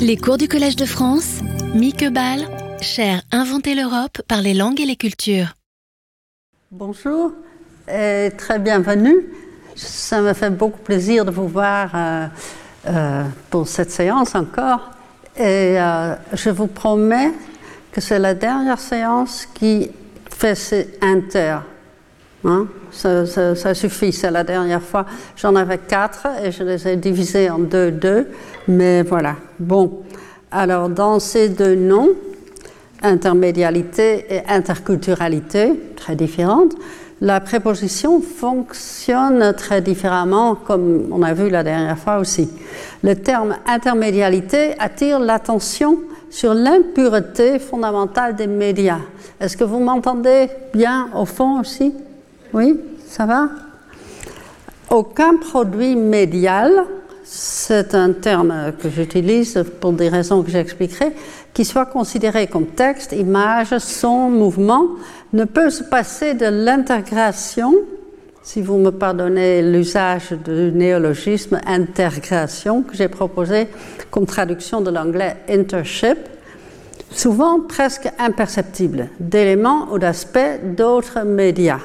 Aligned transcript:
Les 0.00 0.16
cours 0.16 0.38
du 0.38 0.48
Collège 0.48 0.76
de 0.76 0.86
France, 0.86 1.40
Mieke 1.74 2.10
Ball, 2.10 2.46
cher 2.80 3.20
Inventer 3.32 3.74
l'Europe 3.74 4.22
par 4.26 4.40
les 4.40 4.54
langues 4.54 4.80
et 4.80 4.86
les 4.86 4.96
cultures. 4.96 5.54
Bonjour 6.70 7.32
et 7.86 8.30
très 8.36 8.58
bienvenue. 8.58 9.26
Ça 9.76 10.22
me 10.22 10.32
fait 10.32 10.48
beaucoup 10.48 10.78
plaisir 10.78 11.26
de 11.26 11.30
vous 11.30 11.48
voir 11.48 11.90
euh, 11.94 12.26
euh, 12.88 13.24
pour 13.50 13.68
cette 13.68 13.90
séance 13.90 14.34
encore. 14.34 14.90
Et 15.36 15.78
euh, 15.78 16.14
je 16.32 16.48
vous 16.48 16.66
promets 16.66 17.32
que 17.92 18.00
c'est 18.00 18.18
la 18.18 18.32
dernière 18.32 18.80
séance 18.80 19.46
qui 19.52 19.90
fait 20.30 20.54
ces 20.54 20.98
inter. 21.02 21.58
Hein? 22.44 22.66
Ça, 22.90 23.74
suffit, 23.74 24.12
c'est 24.12 24.30
la 24.30 24.44
dernière 24.44 24.82
fois. 24.82 25.06
J'en 25.36 25.54
avais 25.56 25.78
quatre 25.78 26.26
et 26.42 26.50
je 26.50 26.62
les 26.62 26.88
ai 26.88 26.96
divisés 26.96 27.50
en 27.50 27.58
deux, 27.58 27.90
deux. 27.90 28.28
Mais 28.68 29.02
voilà. 29.02 29.36
Bon. 29.58 30.02
Alors, 30.50 30.88
dans 30.88 31.20
ces 31.20 31.48
deux 31.48 31.74
noms, 31.76 32.10
intermédialité 33.02 34.26
et 34.34 34.42
interculturalité, 34.48 35.78
très 35.96 36.16
différentes, 36.16 36.74
la 37.20 37.40
préposition 37.40 38.22
fonctionne 38.22 39.52
très 39.52 39.82
différemment, 39.82 40.54
comme 40.54 41.08
on 41.12 41.22
a 41.22 41.34
vu 41.34 41.50
la 41.50 41.62
dernière 41.62 41.98
fois 41.98 42.18
aussi. 42.18 42.50
Le 43.02 43.14
terme 43.14 43.56
intermédialité 43.66 44.74
attire 44.78 45.18
l'attention 45.20 45.98
sur 46.30 46.54
l'impureté 46.54 47.58
fondamentale 47.58 48.36
des 48.36 48.46
médias. 48.46 49.00
Est-ce 49.38 49.56
que 49.56 49.64
vous 49.64 49.80
m'entendez 49.80 50.48
bien 50.72 51.10
au 51.14 51.26
fond 51.26 51.60
aussi? 51.60 51.94
Oui, 52.52 52.80
ça 53.06 53.26
va? 53.26 53.48
Aucun 54.90 55.36
produit 55.36 55.94
médial, 55.94 56.84
c'est 57.22 57.94
un 57.94 58.12
terme 58.12 58.72
que 58.82 58.90
j'utilise 58.90 59.64
pour 59.80 59.92
des 59.92 60.08
raisons 60.08 60.42
que 60.42 60.50
j'expliquerai, 60.50 61.12
qui 61.54 61.64
soit 61.64 61.86
considéré 61.86 62.48
comme 62.48 62.66
texte, 62.66 63.12
image, 63.12 63.78
son, 63.78 64.30
mouvement, 64.30 64.86
ne 65.32 65.44
peut 65.44 65.70
se 65.70 65.84
passer 65.84 66.34
de 66.34 66.46
l'intégration, 66.46 67.72
si 68.42 68.62
vous 68.62 68.78
me 68.78 68.90
pardonnez 68.90 69.62
l'usage 69.62 70.32
du 70.32 70.72
néologisme 70.72 71.60
intégration 71.66 72.82
que 72.82 72.96
j'ai 72.96 73.08
proposé 73.08 73.68
comme 74.10 74.26
traduction 74.26 74.80
de 74.80 74.90
l'anglais 74.90 75.36
internship, 75.48 76.18
souvent 77.12 77.60
presque 77.60 78.08
imperceptible, 78.18 79.08
d'éléments 79.20 79.86
ou 79.92 80.00
d'aspects 80.00 80.58
d'autres 80.76 81.20
médias. 81.24 81.80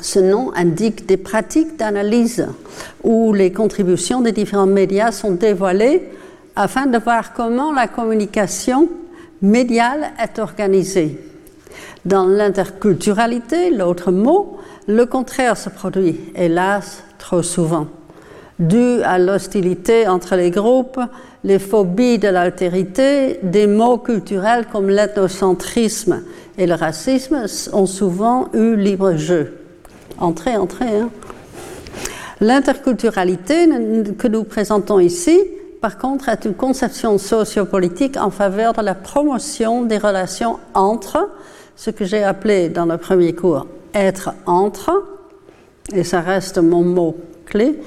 Ce 0.00 0.18
nom 0.18 0.52
indique 0.54 1.06
des 1.06 1.16
pratiques 1.16 1.76
d'analyse 1.76 2.46
où 3.02 3.32
les 3.32 3.52
contributions 3.52 4.20
des 4.20 4.32
différents 4.32 4.66
médias 4.66 5.12
sont 5.12 5.32
dévoilées 5.32 6.08
afin 6.56 6.86
de 6.86 6.98
voir 6.98 7.32
comment 7.32 7.72
la 7.72 7.86
communication 7.86 8.88
médiale 9.42 10.10
est 10.22 10.38
organisée. 10.38 11.18
Dans 12.04 12.24
l'interculturalité, 12.24 13.70
l'autre 13.70 14.10
mot, 14.10 14.58
le 14.88 15.04
contraire 15.04 15.56
se 15.56 15.68
produit, 15.68 16.18
hélas, 16.34 17.02
trop 17.18 17.42
souvent. 17.42 17.86
Dû 18.58 19.02
à 19.02 19.18
l'hostilité 19.18 20.08
entre 20.08 20.36
les 20.36 20.50
groupes, 20.50 21.00
les 21.44 21.58
phobies 21.58 22.18
de 22.18 22.28
l'altérité, 22.28 23.38
des 23.42 23.66
mots 23.66 23.98
culturels 23.98 24.66
comme 24.70 24.88
l'ethnocentrisme 24.88 26.22
et 26.58 26.66
le 26.66 26.74
racisme 26.74 27.46
ont 27.72 27.86
souvent 27.86 28.48
eu 28.52 28.76
libre 28.76 29.16
jeu. 29.16 29.60
Entrez, 30.20 30.56
entrez. 30.56 31.00
Hein. 31.00 31.10
L'interculturalité 32.42 33.66
que 34.18 34.28
nous 34.28 34.44
présentons 34.44 34.98
ici, 34.98 35.38
par 35.80 35.96
contre, 35.96 36.28
est 36.28 36.44
une 36.44 36.54
conception 36.54 37.16
sociopolitique 37.16 38.18
en 38.18 38.30
faveur 38.30 38.74
de 38.74 38.82
la 38.82 38.94
promotion 38.94 39.82
des 39.82 39.96
relations 39.96 40.58
entre, 40.74 41.30
ce 41.74 41.90
que 41.90 42.04
j'ai 42.04 42.22
appelé 42.22 42.68
dans 42.68 42.84
le 42.84 42.98
premier 42.98 43.34
cours 43.34 43.66
être 43.94 44.34
entre, 44.44 44.90
et 45.92 46.04
ça 46.04 46.20
reste 46.20 46.58
mon 46.58 46.82
mot 46.82 47.16
clé, 47.46 47.80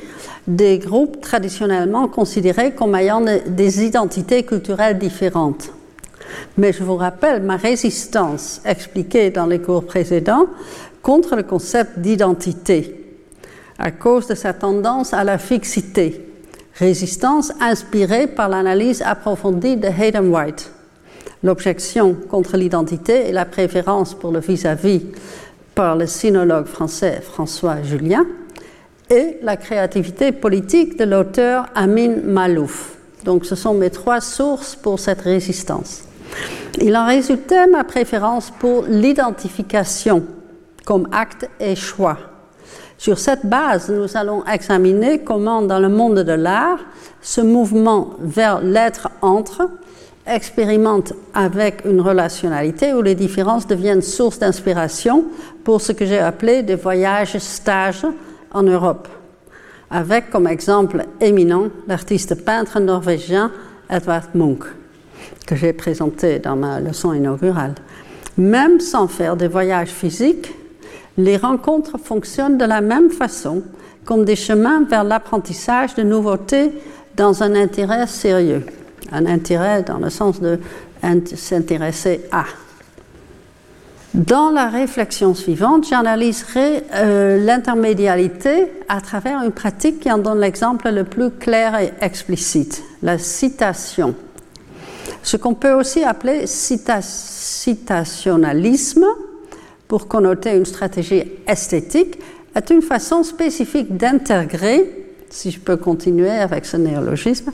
des 0.48 0.80
groupes 0.80 1.22
traditionnellement 1.22 2.08
considérés 2.08 2.74
comme 2.74 2.96
ayant 2.96 3.22
des 3.22 3.86
identités 3.86 4.44
culturelles 4.44 4.98
différentes. 4.98 5.70
Mais 6.58 6.74
je 6.74 6.84
vous 6.84 6.96
rappelle 6.96 7.44
ma 7.44 7.58
résistance 7.58 8.60
expliquée 8.66 9.30
dans 9.30 9.46
les 9.46 9.60
cours 9.60 9.86
précédents 9.86 10.48
contre 11.04 11.36
le 11.36 11.44
concept 11.44 12.00
d'identité 12.00 13.00
à 13.78 13.92
cause 13.92 14.28
de 14.28 14.36
sa 14.36 14.54
tendance 14.54 15.14
à 15.14 15.24
la 15.24 15.38
fixité, 15.38 16.26
résistance 16.76 17.52
inspirée 17.60 18.28
par 18.28 18.50
l'analyse 18.50 19.04
approfondie 19.06 19.78
de 19.78 19.88
Hayden 19.88 20.34
White. 20.34 20.72
L'objection 21.44 22.16
contre 22.30 22.56
l'identité 22.56 23.28
et 23.28 23.32
la 23.34 23.46
préférence 23.46 24.14
pour 24.14 24.32
le 24.32 24.40
vis-à-vis 24.40 25.02
par 25.76 25.98
le 25.98 26.08
sinologue 26.08 26.68
français 26.68 27.20
François 27.22 27.84
Julien 27.84 28.26
et 29.10 29.38
la 29.42 29.58
créativité 29.58 30.32
politique 30.32 30.98
de 30.98 31.04
l'auteur 31.04 31.66
Amin 31.76 32.16
Malouf. 32.24 32.96
Donc 33.26 33.46
ce 33.46 33.56
sont 33.56 33.74
mes 33.74 33.90
trois 33.90 34.22
sources 34.22 34.76
pour 34.76 35.00
cette 35.00 35.22
résistance. 35.22 36.04
Il 36.82 36.96
en 36.96 37.06
résultait 37.06 37.68
ma 37.68 37.84
préférence 37.84 38.52
pour 38.52 38.86
l'identification 38.88 40.24
comme 40.86 41.08
acte 41.12 41.50
et 41.60 41.76
choix. 41.76 42.18
Sur 42.98 43.20
cette 43.20 43.46
base, 43.46 43.90
nous 43.90 44.16
allons 44.16 44.46
examiner 44.46 45.20
comment 45.20 45.62
dans 45.62 45.80
le 45.80 45.90
monde 45.90 46.20
de 46.20 46.32
l'art, 46.32 46.80
ce 47.22 47.42
mouvement 47.42 48.12
vers 48.20 48.62
l'être 48.62 49.10
entre 49.22 49.70
expérimente 50.26 51.14
avec 51.34 51.84
une 51.86 52.02
relationnalité 52.02 52.94
où 52.94 53.02
les 53.02 53.16
différences 53.16 53.68
deviennent 53.68 54.02
source 54.02 54.40
d'inspiration 54.40 55.26
pour 55.64 55.82
ce 55.82 55.92
que 55.92 56.06
j'ai 56.06 56.20
appelé 56.20 56.64
des 56.64 56.76
voyages 56.76 57.38
stages 57.40 58.06
en 58.52 58.64
Europe, 58.64 59.08
avec 59.92 60.30
comme 60.30 60.48
exemple 60.48 61.06
éminent 61.20 61.70
l'artiste 61.88 62.46
peintre 62.46 62.80
norvégien 62.80 63.52
Edvard 63.90 64.30
Munch, 64.34 64.64
que 65.46 65.56
j'ai 65.56 65.74
présenté 65.74 66.40
dans 66.40 66.56
ma 66.56 66.80
leçon 66.80 67.14
inaugurale. 67.14 67.76
Même 68.38 68.80
sans 68.80 69.08
faire 69.08 69.36
des 69.36 69.48
voyages 69.48 69.90
physiques, 69.90 70.54
les 71.18 71.38
rencontres 71.38 71.98
fonctionnent 71.98 72.58
de 72.58 72.66
la 72.66 72.82
même 72.82 73.10
façon, 73.10 73.64
comme 74.06 74.26
des 74.26 74.36
chemins 74.36 74.84
vers 74.84 75.04
l'apprentissage 75.04 75.96
de 75.96 76.04
nouveautés 76.04 76.72
dans 77.16 77.44
un 77.44 77.56
intérêt 77.56 78.08
sérieux. 78.08 78.66
Un 79.12 79.26
intérêt 79.26 79.84
dans 79.84 80.00
le 80.00 80.10
sens 80.10 80.42
de 80.42 80.60
s'intéresser 81.36 82.22
à. 82.32 82.46
Dans 84.14 84.52
la 84.52 84.70
réflexion 84.70 85.34
suivante, 85.34 85.88
j'analyserai 85.88 86.84
euh, 86.94 87.44
l'intermédialité 87.44 88.72
à 88.88 89.02
travers 89.02 89.42
une 89.42 89.52
pratique 89.52 90.02
qui 90.02 90.12
en 90.12 90.20
donne 90.20 90.40
l'exemple 90.40 90.92
le 90.92 91.04
plus 91.04 91.32
clair 91.32 91.80
et 91.80 91.92
explicite, 92.00 92.84
la 93.02 93.18
citation. 93.18 94.14
Ce 95.24 95.36
qu'on 95.36 95.56
peut 95.56 95.74
aussi 95.74 96.04
appeler 96.04 96.46
cita 96.46 97.02
citationnalisme, 97.02 99.06
pour 99.94 100.08
connoter 100.08 100.56
une 100.56 100.66
stratégie 100.66 101.24
esthétique, 101.46 102.18
est 102.56 102.72
une 102.72 102.82
façon 102.82 103.22
spécifique 103.22 103.96
d'intégrer, 103.96 104.90
si 105.30 105.52
je 105.52 105.60
peux 105.60 105.78
continuer 105.78 106.32
avec 106.32 106.66
ce 106.66 106.78
néologisme, 106.78 107.52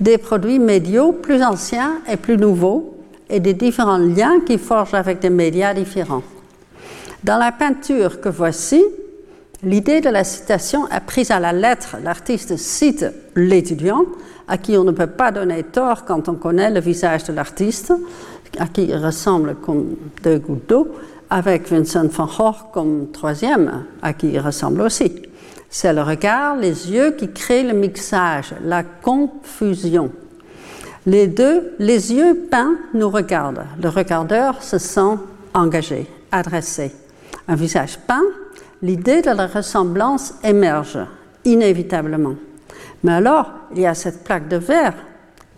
des 0.00 0.16
produits 0.16 0.58
médiaux 0.58 1.12
plus 1.12 1.42
anciens 1.42 2.00
et 2.10 2.16
plus 2.16 2.38
nouveaux 2.38 2.96
et 3.28 3.40
des 3.40 3.52
différents 3.52 3.98
liens 3.98 4.40
qui 4.40 4.56
forgent 4.56 4.94
avec 4.94 5.18
des 5.18 5.28
médias 5.28 5.74
différents. 5.74 6.22
Dans 7.24 7.36
la 7.36 7.52
peinture 7.52 8.22
que 8.22 8.30
voici, 8.30 8.82
l'idée 9.62 10.00
de 10.00 10.08
la 10.08 10.24
citation 10.24 10.88
est 10.88 11.04
prise 11.04 11.30
à 11.30 11.40
la 11.40 11.52
lettre. 11.52 11.96
L'artiste 12.02 12.56
cite 12.56 13.04
l'étudiant, 13.36 14.06
à 14.48 14.56
qui 14.56 14.78
on 14.78 14.84
ne 14.84 14.92
peut 14.92 15.08
pas 15.08 15.30
donner 15.30 15.62
tort 15.62 16.06
quand 16.06 16.30
on 16.30 16.36
connaît 16.36 16.70
le 16.70 16.80
visage 16.80 17.24
de 17.24 17.34
l'artiste, 17.34 17.92
à 18.58 18.66
qui 18.66 18.84
il 18.84 18.96
ressemble 18.96 19.56
comme 19.56 19.96
deux 20.22 20.38
gouttes 20.38 20.68
d'eau, 20.70 20.88
avec 21.32 21.70
Vincent 21.70 22.08
van 22.08 22.26
Gogh 22.26 22.56
comme 22.74 23.10
troisième, 23.10 23.84
à 24.02 24.12
qui 24.12 24.28
il 24.28 24.38
ressemble 24.38 24.82
aussi. 24.82 25.10
C'est 25.70 25.94
le 25.94 26.02
regard, 26.02 26.56
les 26.56 26.92
yeux 26.92 27.12
qui 27.12 27.32
créent 27.32 27.62
le 27.62 27.72
mixage, 27.72 28.54
la 28.62 28.82
confusion. 28.82 30.12
Les 31.06 31.28
deux, 31.28 31.72
les 31.78 32.12
yeux 32.12 32.46
peints 32.50 32.76
nous 32.92 33.08
regardent. 33.08 33.64
Le 33.82 33.88
regardeur 33.88 34.62
se 34.62 34.76
sent 34.76 35.16
engagé, 35.54 36.06
adressé. 36.30 36.92
Un 37.48 37.54
visage 37.54 37.98
peint, 38.06 38.20
l'idée 38.82 39.22
de 39.22 39.30
la 39.30 39.46
ressemblance 39.46 40.34
émerge 40.44 40.98
inévitablement. 41.46 42.34
Mais 43.04 43.12
alors, 43.12 43.50
il 43.74 43.80
y 43.80 43.86
a 43.86 43.94
cette 43.94 44.22
plaque 44.22 44.48
de 44.48 44.58
verre 44.58 44.94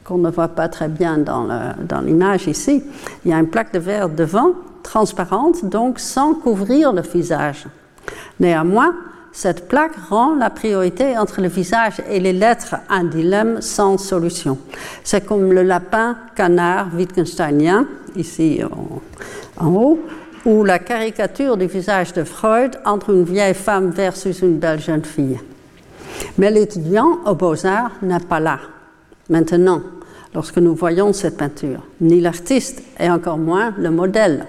qu'on 0.04 0.18
ne 0.18 0.30
voit 0.30 0.48
pas 0.48 0.68
très 0.68 0.88
bien 0.88 1.18
dans 1.18 2.00
l'image 2.00 2.46
ici. 2.46 2.84
Il 3.24 3.32
y 3.32 3.34
a 3.34 3.38
une 3.38 3.48
plaque 3.48 3.72
de 3.72 3.80
verre 3.80 4.08
devant, 4.08 4.52
transparente, 4.84 5.64
donc 5.64 5.98
sans 5.98 6.34
couvrir 6.34 6.92
le 6.92 7.02
visage. 7.02 7.66
Néanmoins, 8.38 8.94
cette 9.32 9.66
plaque 9.66 9.96
rend 10.08 10.36
la 10.36 10.48
priorité 10.48 11.18
entre 11.18 11.40
le 11.40 11.48
visage 11.48 12.00
et 12.08 12.20
les 12.20 12.32
lettres 12.32 12.76
un 12.88 13.02
dilemme 13.02 13.60
sans 13.60 13.98
solution. 13.98 14.58
C'est 15.02 15.26
comme 15.26 15.52
le 15.52 15.64
lapin 15.64 16.16
canard 16.36 16.86
wittgensteinien, 16.94 17.88
ici 18.14 18.60
en, 19.58 19.66
haut, 19.66 19.98
ou 20.44 20.62
la 20.62 20.78
caricature 20.78 21.56
du 21.56 21.66
visage 21.66 22.12
de 22.12 22.22
Freud 22.22 22.78
entre 22.84 23.10
une 23.10 23.24
vieille 23.24 23.54
femme 23.54 23.90
versus 23.90 24.40
une 24.40 24.58
belle 24.58 24.80
jeune 24.80 25.04
fille. 25.04 25.40
Mais 26.38 26.52
l'étudiant 26.52 27.18
aux 27.26 27.34
beaux-arts 27.34 27.90
n'est 28.02 28.20
pas 28.20 28.38
là, 28.38 28.60
maintenant, 29.28 29.82
lorsque 30.32 30.58
nous 30.58 30.76
voyons 30.76 31.12
cette 31.12 31.36
peinture, 31.36 31.80
ni 32.00 32.20
l'artiste 32.20 32.84
et 33.00 33.10
encore 33.10 33.38
moins 33.38 33.74
le 33.78 33.90
modèle. 33.90 34.46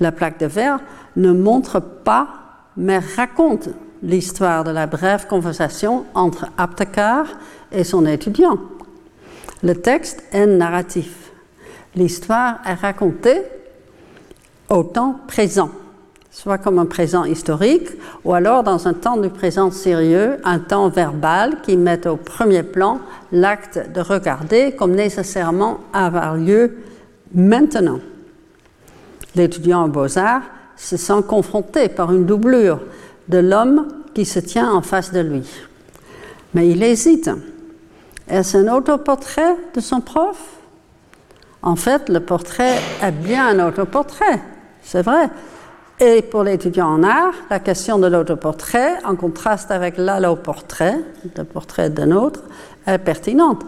La 0.00 0.12
plaque 0.12 0.40
de 0.40 0.46
verre 0.46 0.80
ne 1.16 1.32
montre 1.32 1.80
pas, 1.80 2.28
mais 2.76 3.00
raconte 3.16 3.68
l'histoire 4.02 4.64
de 4.64 4.70
la 4.70 4.86
brève 4.86 5.26
conversation 5.26 6.04
entre 6.14 6.46
Aptekar 6.56 7.26
et 7.72 7.84
son 7.84 8.06
étudiant. 8.06 8.58
Le 9.62 9.74
texte 9.74 10.22
est 10.32 10.46
narratif. 10.46 11.32
L'histoire 11.96 12.58
est 12.64 12.74
racontée 12.74 13.42
au 14.68 14.84
temps 14.84 15.18
présent, 15.26 15.70
soit 16.30 16.58
comme 16.58 16.78
un 16.78 16.86
présent 16.86 17.24
historique, 17.24 17.88
ou 18.24 18.34
alors 18.34 18.62
dans 18.62 18.86
un 18.86 18.92
temps 18.92 19.16
du 19.16 19.30
présent 19.30 19.70
sérieux, 19.72 20.36
un 20.44 20.60
temps 20.60 20.88
verbal 20.88 21.60
qui 21.62 21.76
met 21.76 22.06
au 22.06 22.16
premier 22.16 22.62
plan 22.62 23.00
l'acte 23.32 23.90
de 23.92 24.00
regarder 24.00 24.72
comme 24.72 24.94
nécessairement 24.94 25.80
avoir 25.92 26.36
lieu 26.36 26.76
maintenant. 27.34 27.98
L'étudiant 29.34 29.82
en 29.82 29.88
beaux-arts 29.88 30.42
se 30.76 30.96
sent 30.96 31.22
confronté 31.26 31.88
par 31.88 32.12
une 32.12 32.26
doublure 32.26 32.80
de 33.28 33.38
l'homme 33.38 33.88
qui 34.14 34.24
se 34.24 34.38
tient 34.38 34.72
en 34.72 34.82
face 34.82 35.12
de 35.12 35.20
lui. 35.20 35.48
Mais 36.54 36.68
il 36.68 36.82
hésite. 36.82 37.30
Est-ce 38.28 38.56
un 38.56 38.74
autoportrait 38.74 39.56
de 39.74 39.80
son 39.80 40.00
prof? 40.00 40.38
En 41.62 41.76
fait, 41.76 42.08
le 42.08 42.20
portrait 42.20 42.76
est 43.02 43.12
bien 43.12 43.48
un 43.48 43.68
autoportrait, 43.68 44.40
c'est 44.82 45.02
vrai. 45.02 45.28
Et 46.00 46.22
pour 46.22 46.44
l'étudiant 46.44 46.86
en 46.86 47.02
art, 47.02 47.34
la 47.50 47.58
question 47.58 47.98
de 47.98 48.06
l'autoportrait, 48.06 49.02
en 49.04 49.16
contraste 49.16 49.72
avec 49.72 49.98
l'alloportrait, 49.98 51.00
le 51.36 51.44
portrait 51.44 51.90
d'un 51.90 52.12
autre, 52.12 52.42
est 52.86 52.98
pertinente. 52.98 53.64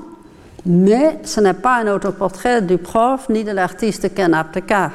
Mais 0.65 1.19
ce 1.25 1.41
n'est 1.41 1.55
pas 1.55 1.79
un 1.79 1.93
autoportrait 1.93 2.63
du 2.63 2.79
prof 2.79 3.29
ni 3.29 3.43
de 3.43 3.51
l'artiste 3.51 4.15
Ken 4.15 4.35
Aptekar. 4.35 4.93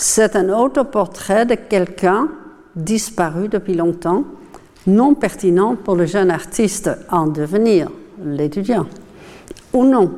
C'est 0.00 0.36
un 0.36 0.50
autoportrait 0.50 1.44
de 1.44 1.56
quelqu'un 1.56 2.28
disparu 2.76 3.48
depuis 3.48 3.74
longtemps, 3.74 4.22
non 4.86 5.14
pertinent 5.14 5.74
pour 5.74 5.96
le 5.96 6.06
jeune 6.06 6.30
artiste 6.30 6.88
en 7.10 7.26
devenir, 7.26 7.90
l'étudiant. 8.24 8.86
Ou 9.72 9.84
non, 9.84 10.14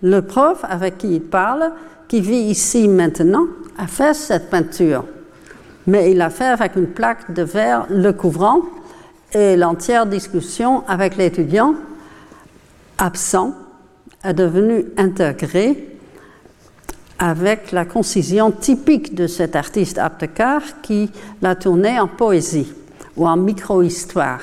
le 0.00 0.22
prof 0.22 0.64
avec 0.66 0.96
qui 0.96 1.16
il 1.16 1.20
parle, 1.20 1.72
qui 2.08 2.22
vit 2.22 2.48
ici 2.48 2.88
maintenant, 2.88 3.44
a 3.76 3.86
fait 3.86 4.14
cette 4.14 4.48
peinture, 4.48 5.04
mais 5.86 6.10
il 6.10 6.16
l'a 6.16 6.30
fait 6.30 6.46
avec 6.46 6.76
une 6.76 6.86
plaque 6.86 7.34
de 7.34 7.42
verre 7.42 7.84
le 7.90 8.14
couvrant 8.14 8.62
et 9.34 9.56
l'entière 9.56 10.06
discussion 10.06 10.84
avec 10.88 11.18
l'étudiant 11.18 11.74
absent 12.96 13.52
est 14.24 14.32
devenue 14.32 14.86
intégrée 14.96 15.97
avec 17.18 17.72
la 17.72 17.84
concision 17.84 18.50
typique 18.50 19.14
de 19.14 19.26
cet 19.26 19.56
artiste 19.56 19.98
Aptekar 19.98 20.62
qui 20.82 21.10
l'a 21.42 21.56
tourné 21.56 21.98
en 21.98 22.06
poésie 22.06 22.72
ou 23.16 23.26
en 23.26 23.36
micro-histoire. 23.36 24.40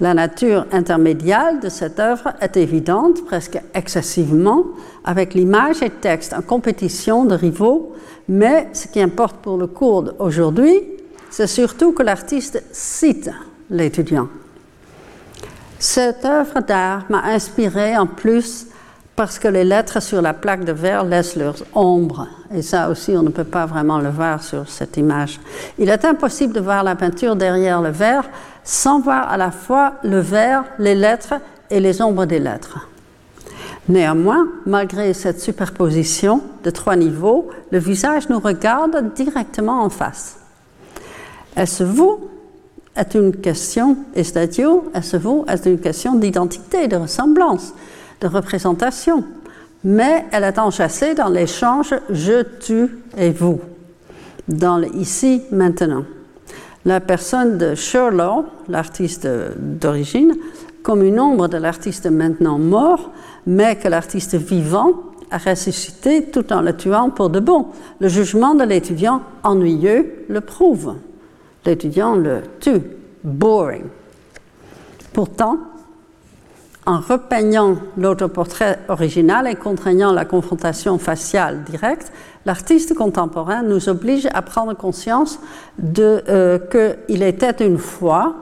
La 0.00 0.14
nature 0.14 0.66
intermédiale 0.72 1.60
de 1.60 1.68
cette 1.68 2.00
œuvre 2.00 2.32
est 2.40 2.56
évidente, 2.56 3.24
presque 3.26 3.60
excessivement, 3.74 4.64
avec 5.04 5.34
l'image 5.34 5.82
et 5.82 5.88
le 5.88 5.90
texte 5.90 6.32
en 6.32 6.40
compétition 6.40 7.26
de 7.26 7.34
rivaux, 7.34 7.94
mais 8.26 8.68
ce 8.72 8.88
qui 8.88 9.02
importe 9.02 9.36
pour 9.36 9.58
le 9.58 9.66
cours 9.66 10.04
d'aujourd'hui, 10.04 10.80
c'est 11.28 11.46
surtout 11.46 11.92
que 11.92 12.02
l'artiste 12.02 12.62
cite 12.72 13.30
l'étudiant. 13.68 14.28
Cette 15.78 16.24
œuvre 16.24 16.60
d'art 16.60 17.04
m'a 17.10 17.22
inspiré 17.24 17.96
en 17.96 18.06
plus 18.06 18.66
parce 19.20 19.38
que 19.38 19.48
les 19.48 19.64
lettres 19.64 20.00
sur 20.00 20.22
la 20.22 20.32
plaque 20.32 20.64
de 20.64 20.72
verre 20.72 21.04
laissent 21.04 21.36
leur 21.36 21.54
ombre. 21.74 22.26
Et 22.54 22.62
ça 22.62 22.88
aussi, 22.88 23.10
on 23.10 23.22
ne 23.22 23.28
peut 23.28 23.44
pas 23.44 23.66
vraiment 23.66 23.98
le 23.98 24.08
voir 24.08 24.42
sur 24.42 24.66
cette 24.66 24.96
image. 24.96 25.38
Il 25.78 25.90
est 25.90 26.06
impossible 26.06 26.54
de 26.54 26.60
voir 26.60 26.82
la 26.82 26.96
peinture 26.96 27.36
derrière 27.36 27.82
le 27.82 27.90
verre 27.90 28.24
sans 28.64 28.98
voir 28.98 29.30
à 29.30 29.36
la 29.36 29.50
fois 29.50 29.96
le 30.04 30.20
verre, 30.20 30.64
les 30.78 30.94
lettres 30.94 31.34
et 31.68 31.80
les 31.80 32.00
ombres 32.00 32.24
des 32.24 32.38
lettres. 32.38 32.88
Néanmoins, 33.90 34.48
malgré 34.64 35.12
cette 35.12 35.42
superposition 35.42 36.40
de 36.64 36.70
trois 36.70 36.96
niveaux, 36.96 37.50
le 37.72 37.78
visage 37.78 38.30
nous 38.30 38.40
regarde 38.40 39.12
directement 39.12 39.82
en 39.82 39.90
face. 39.90 40.38
Est-ce 41.58 41.84
vous 41.84 42.20
est 42.96 43.14
une 43.14 43.36
question, 43.36 43.98
est-ce 44.14 45.18
vous 45.18 45.44
est 45.46 45.66
une 45.66 45.78
question 45.78 46.14
d'identité, 46.14 46.88
de 46.88 46.96
ressemblance? 46.96 47.74
De 48.20 48.26
représentation, 48.26 49.24
mais 49.84 50.26
elle 50.32 50.44
est 50.44 50.58
enchâssée 50.58 51.14
dans 51.14 51.28
l'échange 51.28 51.94
je, 52.10 52.42
tu 52.60 52.98
et 53.16 53.30
vous, 53.30 53.60
dans 54.48 54.78
le 54.78 54.94
ici, 54.96 55.42
maintenant. 55.50 56.04
La 56.84 57.00
personne 57.00 57.58
de 57.58 57.74
Sherlock, 57.74 58.46
l'artiste 58.68 59.28
d'origine, 59.56 60.34
comme 60.82 61.02
une 61.02 61.20
ombre 61.20 61.48
de 61.48 61.58
l'artiste 61.58 62.06
maintenant 62.06 62.58
mort, 62.58 63.10
mais 63.46 63.76
que 63.76 63.88
l'artiste 63.88 64.34
vivant 64.34 64.92
a 65.30 65.38
ressuscité 65.38 66.24
tout 66.24 66.52
en 66.52 66.62
le 66.62 66.76
tuant 66.76 67.10
pour 67.10 67.30
de 67.30 67.40
bon. 67.40 67.66
Le 68.00 68.08
jugement 68.08 68.54
de 68.54 68.64
l'étudiant 68.64 69.22
ennuyeux 69.42 70.24
le 70.28 70.40
prouve. 70.40 70.96
L'étudiant 71.64 72.14
le 72.14 72.42
tue. 72.60 72.80
Boring. 73.22 73.84
Pourtant, 75.12 75.58
en 76.90 76.98
repeignant 76.98 77.76
l'autoportrait 77.96 78.80
original 78.88 79.46
et 79.46 79.54
contraignant 79.54 80.12
la 80.12 80.24
confrontation 80.24 80.98
faciale 80.98 81.62
directe, 81.62 82.10
l'artiste 82.44 82.94
contemporain 82.94 83.62
nous 83.62 83.88
oblige 83.88 84.26
à 84.34 84.42
prendre 84.42 84.74
conscience 84.74 85.38
de 85.78 86.20
euh, 86.28 86.58
qu'il 87.06 87.22
était 87.22 87.64
une 87.64 87.78
fois, 87.78 88.34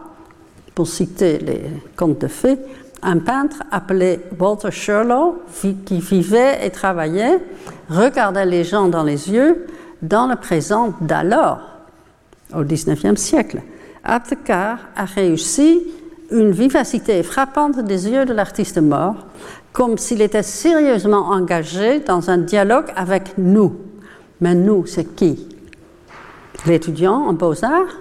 pour 0.75 0.89
citer 0.89 1.37
les 1.39 1.63
contes 1.95 2.23
de 2.23 2.29
fées, 2.29 2.57
un 3.03 3.19
peintre 3.19 3.63
appelé 3.71 4.21
Walter 4.41 4.71
Sherlock 4.71 5.37
qui 5.85 6.01
vivait 6.01 6.67
et 6.67 6.71
travaillait, 6.71 7.41
regardait 7.91 8.47
les 8.47 8.65
gens 8.65 8.89
dans 8.89 9.03
les 9.03 9.31
yeux 9.31 9.67
dans 10.01 10.27
le 10.27 10.37
présent 10.37 10.95
d'alors, 11.03 11.61
au 12.57 12.63
XIXe 12.63 13.21
siècle. 13.21 13.61
Aptekar 14.05 14.79
a 14.97 15.05
réussi 15.05 15.83
une 16.31 16.51
vivacité 16.51 17.23
frappante 17.23 17.81
des 17.81 18.09
yeux 18.09 18.25
de 18.25 18.33
l'artiste 18.33 18.79
mort, 18.79 19.27
comme 19.73 19.97
s'il 19.97 20.23
était 20.23 20.43
sérieusement 20.43 21.31
engagé 21.31 22.01
dans 22.01 22.31
un 22.31 22.39
dialogue 22.39 22.93
avec 22.97 23.39
nous. 23.39 23.77
Mais 24.41 24.55
nous, 24.55 24.87
c'est 24.87 25.15
qui? 25.17 25.49
L'étudiant 26.67 27.27
en 27.27 27.33
beaux-arts? 27.33 27.97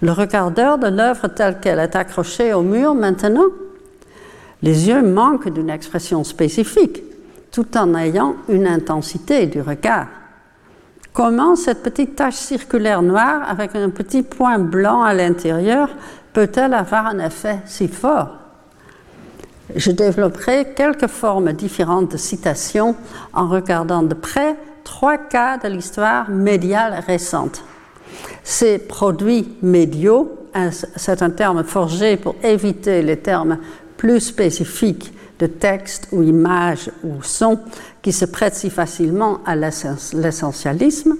Le 0.00 0.12
regardeur 0.12 0.78
de 0.78 0.88
l'œuvre 0.88 1.28
telle 1.28 1.58
qu'elle 1.60 1.78
est 1.78 1.96
accrochée 1.96 2.52
au 2.52 2.62
mur 2.62 2.94
maintenant? 2.94 3.46
Les 4.62 4.88
yeux 4.88 5.02
manquent 5.02 5.48
d'une 5.48 5.70
expression 5.70 6.24
spécifique, 6.24 7.02
tout 7.50 7.76
en 7.76 7.94
ayant 7.94 8.36
une 8.48 8.66
intensité 8.66 9.46
du 9.46 9.60
regard. 9.60 10.08
Comment 11.12 11.56
cette 11.56 11.82
petite 11.82 12.14
tache 12.14 12.34
circulaire 12.34 13.02
noire 13.02 13.42
avec 13.48 13.74
un 13.74 13.90
petit 13.90 14.22
point 14.22 14.58
blanc 14.58 15.02
à 15.02 15.14
l'intérieur 15.14 15.88
peut-elle 16.38 16.74
avoir 16.74 17.06
un 17.06 17.18
effet 17.18 17.58
si 17.66 17.88
fort? 17.88 18.28
Je 19.74 19.90
développerai 19.90 20.72
quelques 20.76 21.08
formes 21.08 21.52
différentes 21.52 22.12
de 22.12 22.16
citation 22.16 22.94
en 23.32 23.48
regardant 23.48 24.04
de 24.04 24.14
près 24.14 24.54
trois 24.84 25.18
cas 25.18 25.58
de 25.58 25.66
l'histoire 25.66 26.30
médiale 26.30 27.02
récente. 27.04 27.64
Ces 28.44 28.78
produits 28.78 29.56
médiaux, 29.62 30.46
c'est 30.94 31.22
un 31.22 31.30
terme 31.30 31.64
forgé 31.64 32.16
pour 32.16 32.36
éviter 32.44 33.02
les 33.02 33.16
termes 33.16 33.58
plus 33.96 34.20
spécifiques 34.20 35.12
de 35.40 35.46
texte 35.48 36.06
ou 36.12 36.22
image 36.22 36.88
ou 37.02 37.20
son 37.24 37.58
qui 38.00 38.12
se 38.12 38.26
prêtent 38.26 38.54
si 38.54 38.70
facilement 38.70 39.40
à 39.44 39.56
l'essentialisme, 39.56 41.16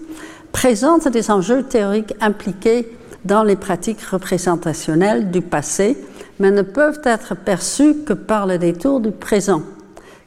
présentent 0.52 1.08
des 1.08 1.28
enjeux 1.32 1.64
théoriques 1.64 2.14
impliqués 2.20 2.97
dans 3.24 3.42
les 3.42 3.56
pratiques 3.56 4.02
représentationnelles 4.02 5.30
du 5.30 5.42
passé, 5.42 5.96
mais 6.38 6.50
ne 6.50 6.62
peuvent 6.62 7.00
être 7.04 7.34
perçus 7.34 7.96
que 8.06 8.12
par 8.12 8.46
le 8.46 8.58
détour 8.58 9.00
du 9.00 9.10
présent, 9.10 9.62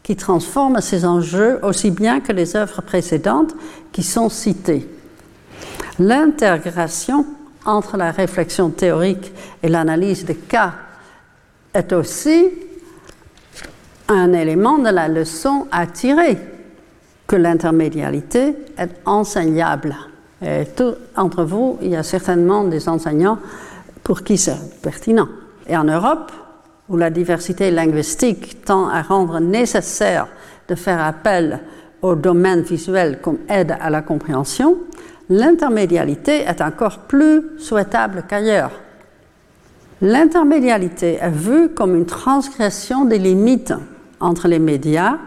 qui 0.03 0.15
transforme 0.15 0.81
ces 0.81 1.05
enjeux 1.05 1.59
aussi 1.63 1.91
bien 1.91 2.19
que 2.19 2.31
les 2.31 2.55
œuvres 2.55 2.81
précédentes 2.81 3.55
qui 3.91 4.03
sont 4.03 4.29
citées. 4.29 4.87
L'intégration 5.99 7.25
entre 7.65 7.97
la 7.97 8.11
réflexion 8.11 8.69
théorique 8.69 9.31
et 9.61 9.69
l'analyse 9.69 10.25
des 10.25 10.35
cas 10.35 10.73
est 11.73 11.93
aussi 11.93 12.49
un 14.07 14.33
élément 14.33 14.77
de 14.77 14.89
la 14.89 15.07
leçon 15.07 15.67
à 15.71 15.87
tirer, 15.87 16.37
que 17.27 17.35
l'intermédialité 17.37 18.55
est 18.77 18.91
enseignable. 19.05 19.95
Et 20.41 20.65
tout, 20.75 20.95
entre 21.15 21.43
vous, 21.43 21.77
il 21.81 21.89
y 21.89 21.95
a 21.95 22.03
certainement 22.03 22.63
des 22.63 22.89
enseignants 22.89 23.37
pour 24.03 24.23
qui 24.23 24.37
c'est 24.37 24.57
pertinent. 24.81 25.27
Et 25.67 25.77
en 25.77 25.83
Europe, 25.83 26.31
où 26.89 26.97
la 26.97 27.09
diversité 27.09 27.71
linguistique 27.71 28.65
tend 28.65 28.89
à 28.89 29.01
rendre 29.01 29.39
nécessaire 29.39 30.27
de 30.67 30.75
faire 30.75 31.01
appel 31.01 31.59
au 32.01 32.15
domaine 32.15 32.61
visuel 32.61 33.19
comme 33.21 33.37
aide 33.47 33.77
à 33.79 33.89
la 33.89 34.01
compréhension, 34.01 34.77
l'intermédialité 35.29 36.41
est 36.41 36.61
encore 36.61 36.99
plus 36.99 37.59
souhaitable 37.59 38.23
qu'ailleurs. 38.27 38.71
L'intermédialité 40.01 41.19
est 41.21 41.29
vue 41.29 41.69
comme 41.69 41.95
une 41.95 42.07
transgression 42.07 43.05
des 43.05 43.19
limites 43.19 43.73
entre 44.19 44.47
les 44.47 44.59
médias 44.59 45.17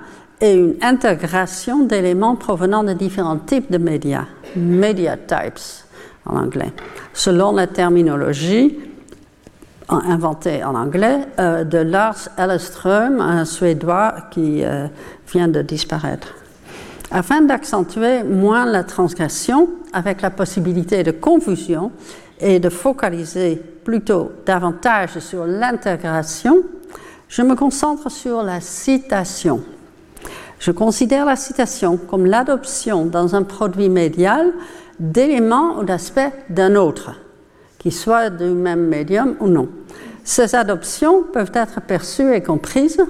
et 0.40 0.54
une 0.54 0.74
intégration 0.82 1.84
d'éléments 1.84 2.36
provenant 2.36 2.84
de 2.84 2.92
différents 2.92 3.38
types 3.38 3.70
de 3.70 3.78
médias, 3.78 4.26
media 4.56 5.16
types 5.16 5.84
en 6.26 6.36
anglais, 6.36 6.72
selon 7.12 7.52
la 7.52 7.66
terminologie 7.66 8.78
inventée 9.88 10.64
en 10.64 10.74
anglais 10.74 11.20
euh, 11.38 11.64
de 11.64 11.78
Lars 11.78 12.28
Elleström, 12.38 13.20
un 13.20 13.44
Suédois 13.44 14.14
qui 14.30 14.64
euh, 14.64 14.86
vient 15.32 15.48
de 15.48 15.62
disparaître. 15.62 16.34
Afin 17.10 17.42
d'accentuer 17.42 18.22
moins 18.22 18.64
la 18.64 18.82
transgression, 18.82 19.68
avec 19.92 20.22
la 20.22 20.30
possibilité 20.30 21.02
de 21.02 21.10
confusion 21.10 21.92
et 22.40 22.58
de 22.58 22.68
focaliser 22.68 23.60
plutôt 23.84 24.32
davantage 24.44 25.18
sur 25.18 25.44
l'intégration, 25.44 26.62
je 27.28 27.42
me 27.42 27.54
concentre 27.54 28.10
sur 28.10 28.42
la 28.42 28.60
citation. 28.60 29.62
Je 30.58 30.70
considère 30.70 31.26
la 31.26 31.36
citation 31.36 31.96
comme 31.96 32.26
l'adoption 32.26 33.04
dans 33.04 33.34
un 33.34 33.42
produit 33.42 33.88
médial 33.88 34.52
d'éléments 34.98 35.78
ou 35.78 35.84
d'aspects 35.84 36.20
d'un 36.48 36.76
autre, 36.76 37.12
qui 37.78 37.90
soit 37.90 38.30
du 38.30 38.44
même 38.44 38.86
médium 38.86 39.36
ou 39.40 39.48
non. 39.48 39.68
Ces 40.22 40.54
adoptions 40.54 41.22
peuvent 41.22 41.52
être 41.54 41.80
perçues 41.80 42.34
et 42.34 42.42
comprises, 42.42 43.04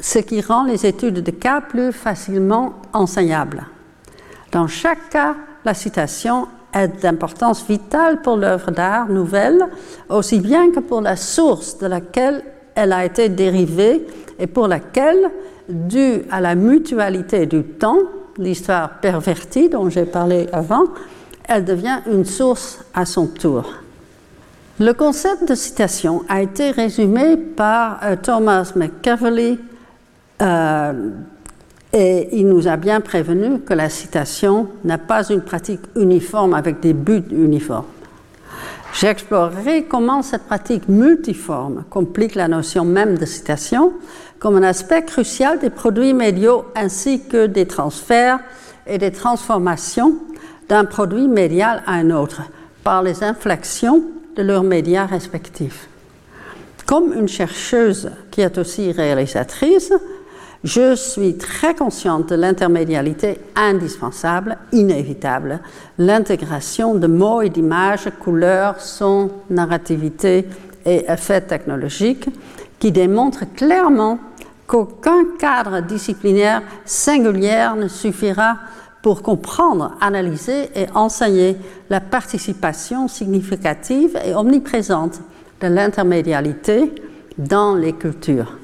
ce 0.00 0.18
qui 0.18 0.40
rend 0.40 0.64
les 0.64 0.84
études 0.84 1.22
de 1.22 1.30
cas 1.30 1.60
plus 1.60 1.92
facilement 1.92 2.74
enseignables. 2.92 3.66
Dans 4.50 4.66
chaque 4.66 5.10
cas, 5.10 5.36
la 5.64 5.74
citation 5.74 6.48
est 6.74 7.02
d'importance 7.02 7.64
vitale 7.66 8.20
pour 8.20 8.36
l'œuvre 8.36 8.70
d'art 8.70 9.08
nouvelle, 9.08 9.64
aussi 10.08 10.40
bien 10.40 10.72
que 10.72 10.80
pour 10.80 11.00
la 11.00 11.16
source 11.16 11.78
de 11.78 11.86
laquelle 11.86 12.42
elle 12.74 12.92
a 12.92 13.04
été 13.04 13.28
dérivée 13.28 14.06
et 14.38 14.46
pour 14.46 14.66
laquelle, 14.66 15.30
due 15.68 16.22
à 16.30 16.40
la 16.40 16.54
mutualité 16.54 17.46
du 17.46 17.62
temps, 17.62 17.98
l'histoire 18.38 19.00
pervertie 19.00 19.68
dont 19.68 19.88
j'ai 19.88 20.04
parlé 20.04 20.46
avant, 20.52 20.84
elle 21.48 21.64
devient 21.64 21.98
une 22.10 22.24
source 22.24 22.84
à 22.94 23.04
son 23.04 23.26
tour. 23.26 23.64
Le 24.80 24.92
concept 24.92 25.48
de 25.48 25.54
citation 25.54 26.24
a 26.28 26.42
été 26.42 26.72
résumé 26.72 27.36
par 27.36 28.00
euh, 28.02 28.16
Thomas 28.20 28.72
McCaverly 28.74 29.58
euh, 30.42 31.10
et 31.92 32.36
il 32.36 32.48
nous 32.48 32.66
a 32.66 32.76
bien 32.76 33.00
prévenu 33.00 33.60
que 33.60 33.72
la 33.72 33.88
citation 33.88 34.66
n'a 34.84 34.98
pas 34.98 35.28
une 35.28 35.42
pratique 35.42 35.82
uniforme 35.94 36.54
avec 36.54 36.80
des 36.80 36.92
buts 36.92 37.22
uniformes. 37.30 37.84
J'explorerai 38.94 39.84
comment 39.84 40.22
cette 40.22 40.44
pratique 40.44 40.88
multiforme 40.88 41.84
complique 41.90 42.36
la 42.36 42.46
notion 42.46 42.84
même 42.84 43.18
de 43.18 43.26
citation 43.26 43.92
comme 44.38 44.56
un 44.56 44.62
aspect 44.62 45.04
crucial 45.04 45.58
des 45.58 45.70
produits 45.70 46.14
médiaux 46.14 46.66
ainsi 46.76 47.26
que 47.26 47.46
des 47.46 47.66
transferts 47.66 48.38
et 48.86 48.98
des 48.98 49.10
transformations 49.10 50.14
d'un 50.68 50.84
produit 50.84 51.26
médial 51.26 51.82
à 51.86 51.94
un 51.94 52.10
autre 52.10 52.42
par 52.84 53.02
les 53.02 53.24
inflexions 53.24 54.04
de 54.36 54.42
leurs 54.42 54.62
médias 54.62 55.06
respectifs. 55.06 55.88
Comme 56.86 57.12
une 57.14 57.28
chercheuse 57.28 58.10
qui 58.30 58.42
est 58.42 58.58
aussi 58.58 58.92
réalisatrice, 58.92 59.92
je 60.64 60.96
suis 60.96 61.36
très 61.36 61.74
consciente 61.74 62.30
de 62.30 62.34
l'intermédialité 62.36 63.38
indispensable, 63.54 64.56
inévitable, 64.72 65.60
l'intégration 65.98 66.94
de 66.94 67.06
mots 67.06 67.42
et 67.42 67.50
d'images, 67.50 68.08
couleurs, 68.18 68.80
sons, 68.80 69.30
narrativité 69.50 70.48
et 70.86 71.04
effets 71.06 71.42
technologiques 71.42 72.30
qui 72.78 72.92
démontrent 72.92 73.44
clairement 73.54 74.18
qu'aucun 74.66 75.24
cadre 75.38 75.82
disciplinaire 75.82 76.62
singulier 76.86 77.68
ne 77.76 77.86
suffira 77.88 78.56
pour 79.02 79.22
comprendre, 79.22 79.94
analyser 80.00 80.70
et 80.74 80.86
enseigner 80.94 81.58
la 81.90 82.00
participation 82.00 83.06
significative 83.06 84.18
et 84.24 84.34
omniprésente 84.34 85.20
de 85.60 85.66
l'intermédialité 85.66 86.90
dans 87.36 87.74
les 87.74 87.92
cultures. 87.92 88.63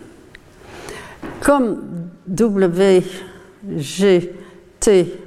Comme 1.40 1.82
W.G.T. 2.26 3.18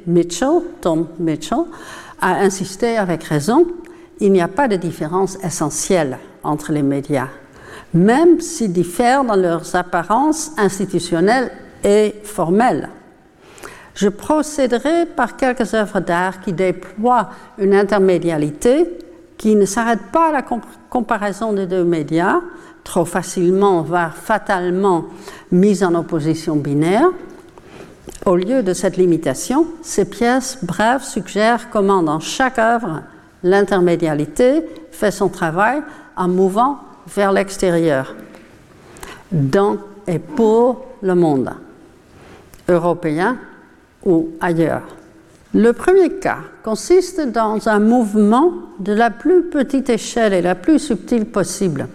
Mitchell, 0.07 0.61
Tom 0.81 1.07
Mitchell, 1.19 1.65
a 2.21 2.39
insisté 2.39 2.97
avec 2.97 3.23
raison, 3.23 3.67
il 4.19 4.31
n'y 4.31 4.41
a 4.41 4.47
pas 4.47 4.67
de 4.67 4.75
différence 4.75 5.37
essentielle 5.43 6.17
entre 6.43 6.71
les 6.71 6.83
médias, 6.83 7.27
même 7.93 8.39
s'ils 8.39 8.71
diffèrent 8.71 9.23
dans 9.23 9.35
leurs 9.35 9.75
apparences 9.75 10.51
institutionnelles 10.57 11.51
et 11.83 12.15
formelles. 12.23 12.89
Je 13.95 14.09
procéderai 14.09 15.05
par 15.05 15.37
quelques 15.37 15.73
œuvres 15.73 15.99
d'art 15.99 16.41
qui 16.41 16.53
déploient 16.53 17.29
une 17.57 17.75
intermédialité 17.75 18.97
qui 19.37 19.55
ne 19.55 19.65
s'arrête 19.65 20.11
pas 20.11 20.29
à 20.29 20.31
la 20.31 20.43
comparaison 20.89 21.53
des 21.53 21.67
deux 21.67 21.83
médias, 21.83 22.39
trop 22.83 23.05
facilement, 23.05 23.81
voire 23.81 24.15
fatalement 24.15 25.05
mise 25.51 25.83
en 25.83 25.95
opposition 25.95 26.55
binaire. 26.55 27.09
Au 28.25 28.35
lieu 28.35 28.63
de 28.63 28.73
cette 28.73 28.97
limitation, 28.97 29.67
ces 29.81 30.05
pièces 30.05 30.59
brèves 30.63 31.03
suggèrent 31.03 31.69
comment 31.69 32.03
dans 32.03 32.19
chaque 32.19 32.59
œuvre, 32.59 33.01
l'intermédialité 33.43 34.63
fait 34.91 35.11
son 35.11 35.29
travail 35.29 35.81
en 36.15 36.27
mouvant 36.27 36.79
vers 37.07 37.31
l'extérieur, 37.31 38.15
dans 39.31 39.77
et 40.07 40.19
pour 40.19 40.85
le 41.01 41.15
monde, 41.15 41.51
européen 42.67 43.37
ou 44.05 44.29
ailleurs. 44.41 44.83
Le 45.53 45.71
premier 45.71 46.09
cas 46.09 46.39
consiste 46.63 47.21
dans 47.21 47.67
un 47.69 47.79
mouvement 47.79 48.53
de 48.79 48.93
la 48.93 49.11
plus 49.11 49.43
petite 49.43 49.89
échelle 49.89 50.33
et 50.33 50.41
la 50.41 50.55
plus 50.55 50.79
subtile 50.79 51.25
possible. 51.25 51.87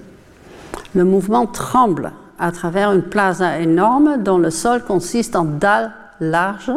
Le 0.94 1.04
mouvement 1.04 1.46
tremble 1.46 2.12
à 2.38 2.50
travers 2.50 2.92
une 2.92 3.02
plaza 3.02 3.58
énorme 3.58 4.22
dont 4.22 4.38
le 4.38 4.50
sol 4.50 4.82
consiste 4.82 5.36
en 5.36 5.44
dalles 5.44 5.92
larges 6.20 6.72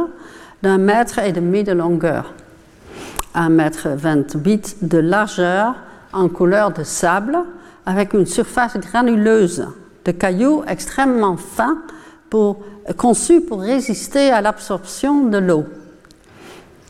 d'un 0.63 0.77
mètre 0.77 1.19
et 1.19 1.31
demi 1.31 1.63
de 1.63 1.71
longueur, 1.71 2.33
un 3.33 3.49
mètre 3.49 3.89
vingt-huit 3.89 4.77
de 4.81 4.97
largeur 4.97 5.75
en 6.13 6.27
couleur 6.27 6.71
de 6.71 6.83
sable 6.83 7.37
avec 7.85 8.13
une 8.13 8.25
surface 8.25 8.77
granuleuse 8.77 9.65
de 10.05 10.11
cailloux 10.11 10.63
extrêmement 10.67 11.37
fins 11.37 11.77
pour, 12.29 12.59
conçus 12.97 13.41
pour 13.41 13.61
résister 13.61 14.29
à 14.29 14.41
l'absorption 14.41 15.25
de 15.25 15.37
l'eau. 15.37 15.65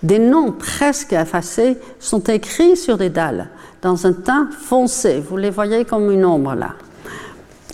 Des 0.01 0.19
noms 0.19 0.51
presque 0.51 1.13
effacés 1.13 1.77
sont 1.99 2.23
écrits 2.23 2.75
sur 2.75 2.97
des 2.97 3.09
dalles 3.09 3.49
dans 3.83 4.07
un 4.07 4.13
teint 4.13 4.49
foncé. 4.51 5.19
Vous 5.19 5.37
les 5.37 5.51
voyez 5.51 5.85
comme 5.85 6.09
une 6.09 6.25
ombre 6.25 6.55
là 6.55 6.71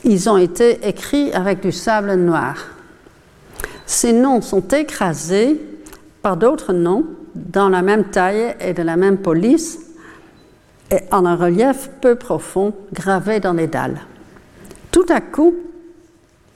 ils 0.04 0.30
ont 0.30 0.38
été 0.38 0.88
écrits 0.88 1.32
avec 1.34 1.62
du 1.62 1.72
sable 1.72 2.14
noir. 2.16 2.56
Ces 3.86 4.14
noms 4.14 4.42
sont 4.42 4.68
écrasés 4.68 5.60
par 6.22 6.38
d'autres 6.38 6.74
noms 6.74 7.06
dans 7.36 7.70
la 7.70 7.82
même 7.82 8.06
taille 8.06 8.56
et 8.60 8.74
de 8.74 8.84
la 8.84 8.98
même 8.98 9.18
police 9.18 9.80
et 10.92 11.00
en 11.12 11.26
un 11.26 11.36
relief 11.36 11.90
peu 12.02 12.16
profond 12.16 12.74
gravé 12.94 13.40
dans 13.40 13.54
les 13.54 13.68
dalles. 13.68 14.00
Tout 14.92 15.06
à 15.10 15.22
coup, 15.22 15.54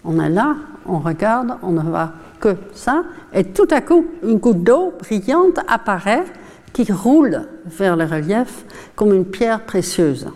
on 0.04 0.20
est 0.20 0.30
là, 0.30 0.56
on 0.86 1.00
regarde, 1.00 1.58
on 1.62 1.72
ne 1.72 1.82
voit 1.82 2.12
que 2.40 2.56
ça, 2.74 3.04
et 3.34 3.44
tout 3.44 3.68
à 3.70 3.82
coup, 3.82 4.06
une 4.24 4.38
goutte 4.38 4.64
d'eau 4.64 4.94
brillante 5.00 5.60
apparaît 5.68 6.24
qui 6.74 6.92
roule 6.92 7.44
vers 7.66 7.96
le 7.96 8.06
relief 8.06 8.66
comme 8.96 9.14
une 9.14 9.26
pierre 9.26 9.62
précieuse 9.62 10.28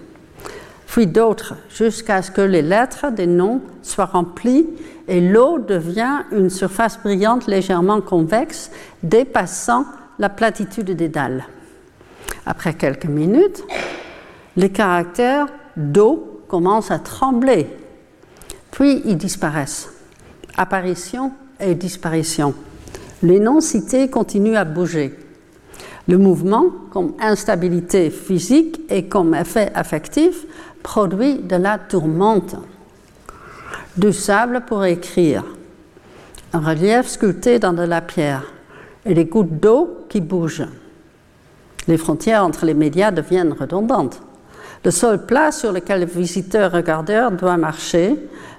puis 0.88 1.08
d'autres, 1.08 1.56
jusqu'à 1.70 2.22
ce 2.22 2.32
que 2.32 2.42
les 2.42 2.62
lettres 2.62 3.12
des 3.12 3.28
noms 3.28 3.62
soient 3.82 4.06
remplies 4.06 4.68
et 5.08 5.22
l'eau 5.22 5.60
devient 5.60 6.22
une 6.32 6.50
surface 6.50 7.00
brillante 7.00 7.48
légèrement 7.48 8.02
convexe, 8.02 8.72
dépassant 9.04 9.86
la 10.20 10.30
platitude 10.30 10.92
des 10.92 11.10
dalles. 11.10 11.46
Après 12.46 12.74
quelques 12.74 13.06
minutes, 13.06 13.64
Les 14.58 14.70
caractères 14.70 15.48
do 15.76 16.42
commencent 16.48 16.92
à 16.92 17.00
trembler, 17.00 17.68
puis 18.72 19.02
ils 19.06 19.18
disparaissent. 19.18 19.90
Apparition 20.56 21.34
et 21.60 21.76
disparition. 21.76 22.54
Les 23.22 23.40
noms 23.40 23.60
cités 23.60 24.10
continuent 24.10 24.56
à 24.56 24.64
bouger. 24.64 25.14
Le 26.08 26.18
mouvement, 26.18 26.66
comme 26.92 27.14
instabilité 27.20 28.12
physique 28.12 28.82
et 28.90 29.06
comme 29.06 29.34
effet 29.34 29.72
affectif, 29.74 30.46
produit 30.84 31.40
de 31.40 31.56
la 31.56 31.80
tourmente. 31.80 32.56
Du 33.98 34.14
sable 34.14 34.62
pour 34.68 34.86
écrire, 34.86 35.44
un 36.54 36.60
relief 36.60 37.08
sculpté 37.08 37.58
dans 37.58 37.74
de 37.74 37.82
la 37.82 38.02
pierre 38.02 38.44
et 39.04 39.16
des 39.16 39.26
gouttes 39.26 39.60
d'eau 39.60 40.06
qui 40.08 40.22
bougent. 40.22 40.68
Les 41.88 41.98
frontières 41.98 42.44
entre 42.44 42.66
les 42.66 42.74
médias 42.74 43.12
deviennent 43.12 43.54
redondantes. 43.54 44.22
Le 44.84 44.92
sol 44.92 45.26
plat 45.26 45.52
sur 45.52 45.72
lequel 45.72 46.02
le 46.02 46.06
visiteur-regardeur 46.06 47.32
doit 47.32 47.58
marcher, 47.58 48.16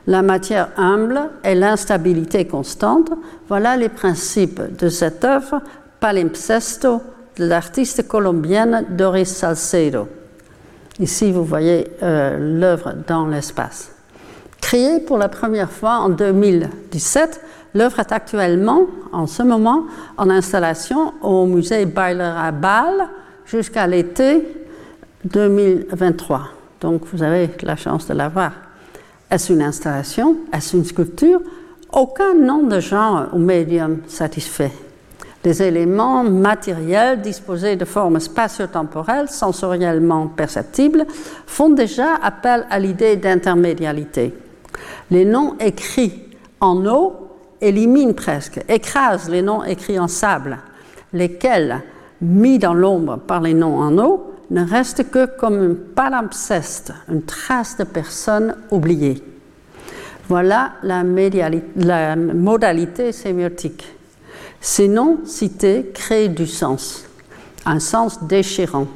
la 0.08 0.22
matière 0.22 0.70
humble 0.76 1.30
et 1.44 1.54
l'instabilité 1.54 2.46
constante, 2.46 3.12
voilà 3.48 3.76
les 3.76 3.88
principes 3.88 4.76
de 4.76 4.88
cette 4.88 5.24
œuvre 5.24 5.60
palimpsesto 6.00 7.00
de 7.36 7.46
l'artiste 7.46 8.06
colombienne 8.08 8.86
Doris 8.90 9.28
Salcedo. 9.28 10.08
Ici, 10.98 11.32
vous 11.32 11.44
voyez 11.44 11.86
euh, 12.02 12.58
l'œuvre 12.58 12.94
dans 13.06 13.26
l'espace. 13.26 13.92
Créée 14.60 15.00
pour 15.00 15.18
la 15.18 15.28
première 15.28 15.70
fois 15.70 15.98
en 15.98 16.08
2017, 16.08 17.40
l'œuvre 17.74 18.00
est 18.00 18.12
actuellement, 18.12 18.86
en 19.12 19.26
ce 19.26 19.42
moment, 19.42 19.84
en 20.16 20.30
installation 20.30 21.12
au 21.22 21.46
musée 21.46 21.84
Byler 21.84 22.32
à 22.36 22.50
Bâle 22.50 23.08
jusqu'à 23.44 23.86
l'été 23.86 24.46
2023. 25.24 26.48
Donc, 26.80 27.02
vous 27.12 27.22
avez 27.22 27.50
la 27.62 27.76
chance 27.76 28.06
de 28.08 28.14
la 28.14 28.28
voir. 28.28 28.52
Est-ce 29.30 29.52
une 29.52 29.62
installation? 29.62 30.36
Est-ce 30.52 30.76
une 30.76 30.84
sculpture? 30.84 31.40
Aucun 31.92 32.34
nom 32.34 32.62
de 32.62 32.80
genre 32.80 33.26
ou 33.32 33.38
médium 33.38 33.98
satisfait. 34.06 34.72
Des 35.46 35.62
éléments 35.62 36.24
matériels 36.24 37.20
disposés 37.20 37.76
de 37.76 37.84
formes 37.84 38.18
spatio-temporelles 38.18 39.28
sensoriellement 39.28 40.26
perceptibles 40.26 41.06
font 41.46 41.68
déjà 41.68 42.16
appel 42.20 42.66
à 42.68 42.80
l'idée 42.80 43.14
d'intermédialité. 43.14 44.34
Les 45.12 45.24
noms 45.24 45.54
écrits 45.60 46.24
en 46.58 46.84
eau 46.84 47.28
éliminent 47.60 48.12
presque, 48.12 48.58
écrasent 48.68 49.30
les 49.30 49.40
noms 49.40 49.62
écrits 49.62 50.00
en 50.00 50.08
sable, 50.08 50.58
lesquels, 51.12 51.80
mis 52.20 52.58
dans 52.58 52.74
l'ombre 52.74 53.16
par 53.16 53.40
les 53.40 53.54
noms 53.54 53.78
en 53.78 53.96
eau, 53.98 54.34
ne 54.50 54.68
restent 54.68 55.08
que 55.12 55.26
comme 55.26 55.62
un 55.62 55.76
palimpseste, 55.94 56.92
une 57.08 57.22
trace 57.22 57.76
de 57.76 57.84
personnes 57.84 58.56
oubliées. 58.72 59.22
Voilà 60.26 60.72
la, 60.82 61.04
la 61.76 62.16
modalité 62.16 63.12
sémiotique. 63.12 63.95
Ces 64.66 64.88
noms 64.88 65.20
cités 65.24 65.92
créent 65.94 66.28
du 66.28 66.48
sens, 66.48 67.04
un 67.66 67.78
sens 67.78 68.24
déchirant. 68.24 68.88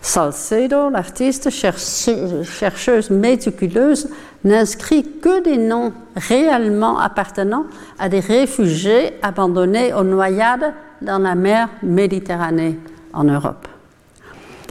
Salcedo, 0.00 0.90
l'artiste 0.90 1.50
chercheuse 1.50 3.10
méticuleuse, 3.10 4.08
n'inscrit 4.42 5.06
que 5.22 5.40
des 5.44 5.56
noms 5.56 5.92
réellement 6.16 6.98
appartenant 6.98 7.66
à 7.96 8.08
des 8.08 8.18
réfugiés 8.18 9.12
abandonnés 9.22 9.94
aux 9.94 10.02
noyades 10.02 10.74
dans 11.00 11.20
la 11.20 11.36
mer 11.36 11.68
Méditerranée 11.84 12.76
en 13.12 13.22
Europe. 13.22 13.68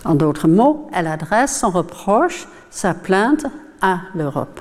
En 0.03 0.15
d'autres 0.15 0.49
mots, 0.49 0.89
elle 0.93 1.07
adresse 1.07 1.57
son 1.57 1.69
reproche, 1.69 2.49
sa 2.69 2.93
plainte 2.93 3.45
à 3.81 3.99
l'Europe. 4.13 4.59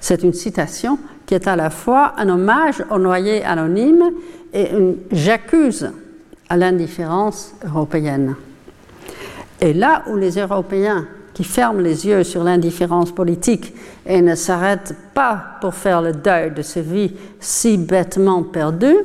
C'est 0.00 0.22
une 0.22 0.32
citation 0.32 0.98
qui 1.32 1.36
est 1.36 1.48
à 1.48 1.56
la 1.56 1.70
fois 1.70 2.12
un 2.18 2.28
hommage 2.28 2.84
aux 2.90 2.98
noyés 2.98 3.42
anonymes 3.42 4.10
et 4.52 4.70
une 4.70 4.96
j'accuse 5.10 5.90
à 6.50 6.58
l'indifférence 6.58 7.54
européenne. 7.64 8.34
Et 9.58 9.72
là 9.72 10.02
où 10.10 10.16
les 10.16 10.32
Européens 10.38 11.06
qui 11.32 11.44
ferment 11.44 11.80
les 11.80 12.06
yeux 12.06 12.22
sur 12.22 12.44
l'indifférence 12.44 13.12
politique 13.12 13.74
et 14.04 14.20
ne 14.20 14.34
s'arrêtent 14.34 14.94
pas 15.14 15.56
pour 15.62 15.74
faire 15.74 16.02
le 16.02 16.12
deuil 16.12 16.50
de 16.50 16.60
ces 16.60 16.82
vies 16.82 17.14
si 17.40 17.78
bêtement 17.78 18.42
perdues, 18.42 19.00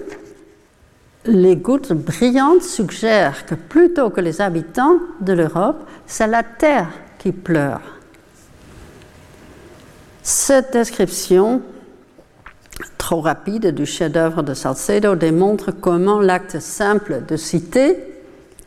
les 1.24 1.56
gouttes 1.56 1.94
brillantes 1.94 2.64
suggèrent 2.64 3.46
que 3.46 3.56
plutôt 3.56 4.10
que 4.10 4.20
les 4.20 4.42
habitants 4.42 5.00
de 5.22 5.32
l'Europe, 5.32 5.88
c'est 6.06 6.28
la 6.28 6.44
Terre 6.44 6.90
qui 7.20 7.32
pleure. 7.32 7.80
Cette 10.22 10.74
description 10.74 11.62
trop 12.98 13.22
rapide 13.22 13.74
du 13.74 13.86
chef-d'œuvre 13.86 14.44
de 14.44 14.54
Salcedo 14.54 15.16
démontre 15.16 15.72
comment 15.72 16.20
l'acte 16.20 16.60
simple 16.60 17.24
de 17.28 17.38
citer, 17.38 17.98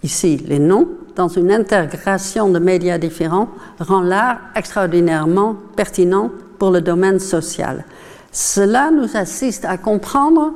ici 0.03 0.39
les 0.47 0.59
noms, 0.59 0.89
dans 1.17 1.29
une 1.29 1.53
intégration 1.53 2.49
de 2.49 2.59
médias 2.59 2.99
différents, 2.99 3.49
rend 3.79 4.01
l'art 4.01 4.39
extraordinairement 4.57 5.57
pertinent 5.77 6.31
pour 6.59 6.71
le 6.71 6.81
domaine 6.81 7.19
social. 7.19 7.85
Cela 8.33 8.91
nous 8.91 9.17
assiste 9.17 9.65
à 9.65 9.77
comprendre 9.77 10.55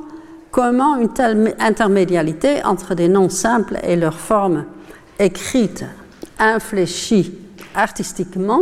comment 0.51 0.95
une 0.95 1.09
telle 1.09 1.55
intermédialité 1.59 2.63
entre 2.63 2.95
des 2.95 3.09
noms 3.09 3.29
simples 3.29 3.77
et 3.83 3.95
leur 3.95 4.15
forme 4.15 4.65
écrite, 5.19 5.85
infléchie 6.39 7.37
artistiquement 7.75 8.61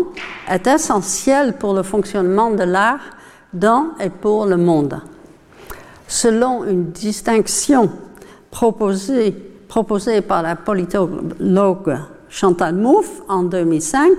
est 0.50 0.68
essentielle 0.68 1.54
pour 1.54 1.74
le 1.74 1.84
fonctionnement 1.84 2.52
de 2.52 2.64
l'art 2.64 3.00
dans 3.54 3.92
et 4.00 4.10
pour 4.10 4.46
le 4.46 4.58
monde. 4.58 5.00
Selon 6.08 6.64
une 6.66 6.92
distinction 6.92 7.90
proposée, 8.52 9.32
proposée 9.68 10.22
par 10.22 10.42
la 10.42 10.56
politologue 10.56 11.98
Chantal 12.30 12.76
Mouffe 12.76 13.22
en 13.28 13.44
2005, 13.44 14.12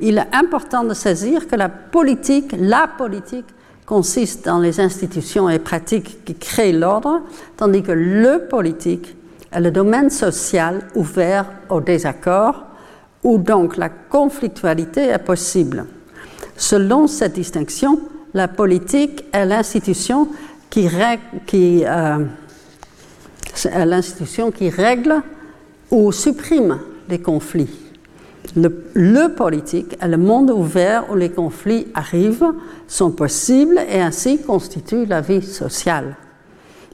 il 0.00 0.18
est 0.18 0.34
important 0.34 0.84
de 0.84 0.94
saisir 0.94 1.46
que 1.46 1.56
la 1.56 1.68
politique, 1.68 2.54
la 2.58 2.88
politique, 2.88 3.46
consiste 3.86 4.44
dans 4.44 4.58
les 4.58 4.80
institutions 4.80 5.48
et 5.48 5.58
pratiques 5.58 6.24
qui 6.24 6.34
créent 6.34 6.72
l'ordre, 6.72 7.22
tandis 7.56 7.82
que 7.82 7.92
le 7.92 8.46
politique 8.48 9.16
est 9.50 9.60
le 9.60 9.70
domaine 9.70 10.10
social 10.10 10.82
ouvert 10.94 11.46
au 11.70 11.80
désaccord, 11.80 12.66
où 13.24 13.38
donc 13.38 13.78
la 13.78 13.88
conflictualité 13.88 15.08
est 15.08 15.18
possible. 15.18 15.86
Selon 16.56 17.06
cette 17.06 17.32
distinction, 17.32 17.98
la 18.34 18.48
politique 18.48 19.24
est 19.32 19.46
l'institution 19.46 20.28
qui, 20.70 20.88
qui, 21.46 21.84
euh, 21.84 22.24
l'institution 23.74 24.50
qui 24.50 24.68
règle 24.70 25.22
ou 25.90 26.12
supprime 26.12 26.78
les 27.08 27.20
conflits. 27.20 27.70
Le, 28.56 28.84
le, 28.94 29.34
politique 29.34 29.96
est 30.00 30.08
le 30.08 30.16
monde 30.16 30.50
ouvert 30.50 31.10
où 31.10 31.14
les 31.14 31.30
conflits 31.30 31.88
arrivent, 31.94 32.52
sont 32.86 33.10
possibles 33.10 33.78
et 33.90 34.00
ainsi 34.00 34.40
constituent 34.40 35.06
la 35.06 35.20
vie 35.20 35.42
sociale. 35.42 36.16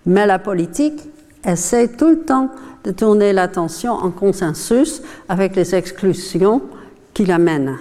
Mais 0.07 0.27
la 0.27 0.39
politique 0.39 1.01
essaie 1.45 1.89
tout 1.89 2.09
le 2.09 2.21
temps 2.21 2.51
de 2.85 2.91
tourner 2.91 3.33
l'attention 3.33 3.93
en 3.93 4.11
consensus 4.11 5.03
avec 5.29 5.57
les 5.57 5.75
exclusions 5.75 6.63
qui 7.13 7.25
l'amènent. 7.25 7.79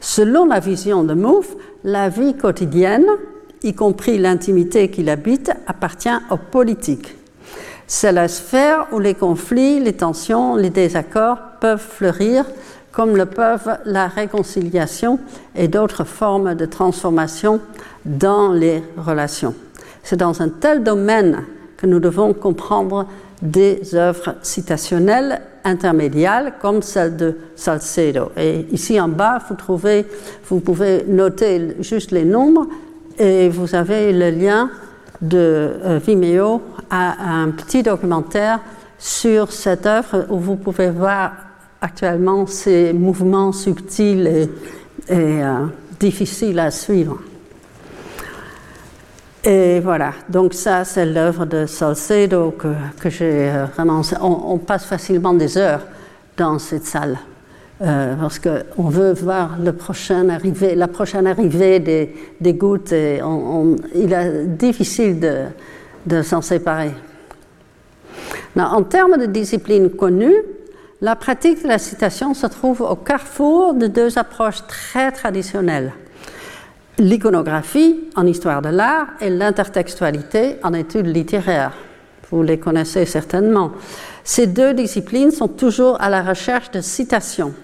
Selon 0.00 0.46
la 0.46 0.58
vision 0.58 1.04
de 1.04 1.14
Mouffe, 1.14 1.54
la 1.84 2.08
vie 2.08 2.34
quotidienne, 2.34 3.06
y 3.62 3.74
compris 3.74 4.18
l'intimité 4.18 4.90
qui 4.90 5.02
l'habite, 5.02 5.52
appartient 5.66 6.08
aux 6.30 6.36
politiques. 6.36 7.16
C'est 7.86 8.12
la 8.12 8.28
sphère 8.28 8.86
où 8.92 8.98
les 8.98 9.14
conflits, 9.14 9.80
les 9.80 9.92
tensions, 9.92 10.56
les 10.56 10.70
désaccords 10.70 11.38
peuvent 11.60 11.80
fleurir, 11.80 12.44
comme 12.90 13.16
le 13.16 13.26
peuvent 13.26 13.78
la 13.84 14.06
réconciliation 14.06 15.18
et 15.54 15.68
d'autres 15.68 16.04
formes 16.04 16.54
de 16.54 16.66
transformation 16.66 17.60
dans 18.04 18.52
les 18.52 18.82
relations. 18.96 19.54
C'est 20.02 20.16
dans 20.16 20.42
un 20.42 20.48
tel 20.48 20.82
domaine 20.82 21.44
nous 21.86 22.00
devons 22.00 22.32
comprendre 22.32 23.06
des 23.40 23.94
œuvres 23.94 24.36
citationnelles 24.42 25.40
intermédiaires 25.64 26.52
comme 26.60 26.82
celle 26.82 27.16
de 27.16 27.36
Salcedo. 27.56 28.30
Et 28.36 28.66
ici 28.70 29.00
en 29.00 29.08
bas, 29.08 29.38
vous, 29.48 29.56
trouvez, 29.56 30.06
vous 30.48 30.60
pouvez 30.60 31.04
noter 31.06 31.76
juste 31.80 32.12
les 32.12 32.24
nombres 32.24 32.66
et 33.18 33.48
vous 33.48 33.74
avez 33.74 34.12
le 34.12 34.30
lien 34.30 34.70
de 35.20 35.38
euh, 35.84 36.00
Vimeo 36.04 36.62
à 36.90 37.40
un 37.40 37.50
petit 37.50 37.82
documentaire 37.82 38.60
sur 38.98 39.50
cette 39.52 39.86
œuvre 39.86 40.26
où 40.30 40.38
vous 40.38 40.56
pouvez 40.56 40.90
voir 40.90 41.32
actuellement 41.80 42.46
ces 42.46 42.92
mouvements 42.92 43.52
subtils 43.52 44.48
et, 45.08 45.12
euh, 45.12 45.66
difficiles 45.98 46.58
à 46.58 46.70
suivre. 46.70 47.18
Et 49.44 49.80
voilà, 49.80 50.12
donc 50.28 50.54
ça 50.54 50.84
c'est 50.84 51.04
l'œuvre 51.04 51.46
de 51.46 51.66
Salcedo 51.66 52.52
que, 52.52 52.68
que 53.00 53.10
j'ai 53.10 53.50
euh, 53.50 53.64
vraiment... 53.74 54.02
On, 54.20 54.58
passe 54.58 54.84
facilement 54.84 55.34
des 55.34 55.58
heures 55.58 55.82
dans 56.36 56.60
cette 56.60 56.84
salle 56.84 57.18
euh, 57.80 58.14
parce 58.14 58.38
qu'on 58.38 58.88
veut 58.88 59.12
voir 59.12 59.58
le 59.58 59.72
prochain 59.72 60.28
arrivée, 60.28 60.76
la 60.76 60.86
prochaine 60.86 61.26
arrivée 61.26 61.80
des, 61.80 62.54
gouttes 62.54 62.92
et 62.92 63.20
il 63.96 64.12
est 64.12 64.46
difficile 64.46 65.18
de 66.06 66.22
s'en 66.22 66.40
séparer. 66.40 66.92
en 68.56 68.82
termes 68.84 69.18
de 69.18 69.26
discipline 69.26 69.90
connue, 69.90 70.36
la 71.00 71.16
pratique 71.16 71.64
de 71.64 71.68
la 71.68 71.78
citation 71.78 72.32
se 72.32 72.46
trouve 72.46 72.82
au 72.82 72.94
carrefour 72.94 73.74
de 73.74 73.88
deux 73.88 74.18
approches 74.18 74.64
très 74.68 75.10
traditionnelles. 75.10 75.92
L'iconographie 77.02 78.04
en 78.14 78.28
histoire 78.28 78.62
de 78.62 78.68
l'art 78.68 79.08
et 79.20 79.28
l'intertextualité 79.28 80.58
en 80.62 80.72
études 80.72 81.08
littéraires. 81.08 81.72
Vous 82.30 82.44
les 82.44 82.60
connaissez 82.60 83.06
certainement. 83.06 83.72
Ces 84.22 84.46
deux 84.46 84.72
disciplines 84.72 85.32
sont 85.32 85.48
toujours 85.48 86.00
à 86.00 86.08
la 86.08 86.22
recherche 86.22 86.70
de 86.70 86.80
citations. 86.80 87.54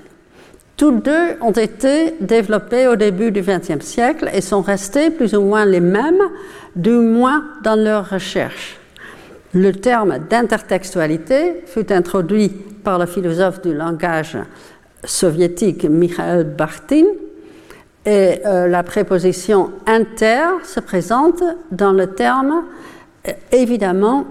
Tous 0.76 0.90
deux 0.90 1.36
ont 1.40 1.52
été 1.52 2.16
développés 2.20 2.88
au 2.88 2.96
début 2.96 3.30
du 3.30 3.42
XXe 3.42 3.86
siècle 3.86 4.28
et 4.34 4.40
sont 4.40 4.60
restés 4.60 5.10
plus 5.10 5.36
ou 5.36 5.42
moins 5.42 5.64
les 5.64 5.78
mêmes, 5.78 6.30
du 6.74 6.90
moins 6.90 7.44
dans 7.62 7.76
leur 7.76 8.10
recherche. 8.10 8.76
Le 9.54 9.70
terme 9.70 10.18
d'intertextualité 10.28 11.62
fut 11.64 11.92
introduit 11.92 12.48
par 12.82 12.98
le 12.98 13.06
philosophe 13.06 13.62
du 13.62 13.72
langage 13.72 14.36
soviétique 15.04 15.84
Mikhail 15.84 16.42
Bakhtin 16.42 17.04
et 18.08 18.40
euh, 18.46 18.68
la 18.68 18.82
préposition 18.82 19.70
inter 19.86 20.46
se 20.64 20.80
présente 20.80 21.42
dans 21.70 21.92
le 21.92 22.06
terme 22.06 22.64
euh, 23.28 23.32
évidemment 23.52 24.24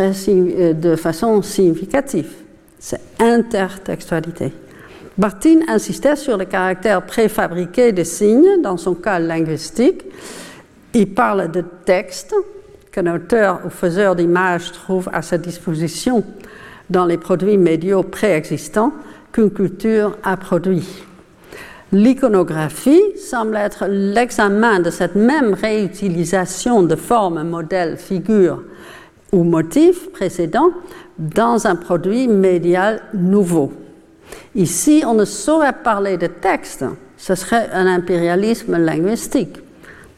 euh, 0.00 0.72
de 0.72 0.96
façon 0.96 1.40
significative. 1.42 2.32
C'est 2.80 3.00
intertextualité. 3.20 4.52
Bartin 5.16 5.60
insistait 5.68 6.16
sur 6.16 6.36
le 6.36 6.46
caractère 6.46 7.02
préfabriqué 7.02 7.92
des 7.92 8.02
signes 8.02 8.60
dans 8.60 8.76
son 8.76 8.96
cas 8.96 9.20
linguistique. 9.20 10.02
Il 10.94 11.14
parle 11.14 11.52
de 11.52 11.62
texte 11.84 12.34
qu'un 12.90 13.14
auteur 13.14 13.60
ou 13.64 13.70
faiseur 13.70 14.16
d'images 14.16 14.72
trouve 14.72 15.08
à 15.12 15.22
sa 15.22 15.38
disposition 15.38 16.24
dans 16.90 17.06
les 17.06 17.18
produits 17.18 17.56
médiaux 17.56 18.02
préexistants 18.02 18.92
qu'une 19.30 19.52
culture 19.52 20.18
a 20.24 20.36
produit. 20.36 21.04
L'iconographie 21.94 23.16
semble 23.16 23.54
être 23.54 23.86
l'examen 23.86 24.80
de 24.80 24.90
cette 24.90 25.14
même 25.14 25.54
réutilisation 25.54 26.82
de 26.82 26.96
formes, 26.96 27.44
modèles, 27.44 27.98
figures 27.98 28.64
ou 29.30 29.44
motifs 29.44 30.10
précédents 30.10 30.70
dans 31.20 31.68
un 31.68 31.76
produit 31.76 32.26
médial 32.26 33.00
nouveau. 33.14 33.72
Ici, 34.56 35.04
on 35.06 35.14
ne 35.14 35.24
saurait 35.24 35.72
parler 35.84 36.16
de 36.16 36.26
texte, 36.26 36.84
ce 37.16 37.36
serait 37.36 37.70
un 37.72 37.86
impérialisme 37.86 38.76
linguistique, 38.76 39.56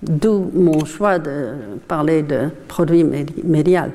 d'où 0.02 0.50
mon 0.54 0.82
choix 0.86 1.18
de 1.18 1.48
parler 1.86 2.22
de 2.22 2.48
produit 2.68 3.04
médial. 3.44 3.90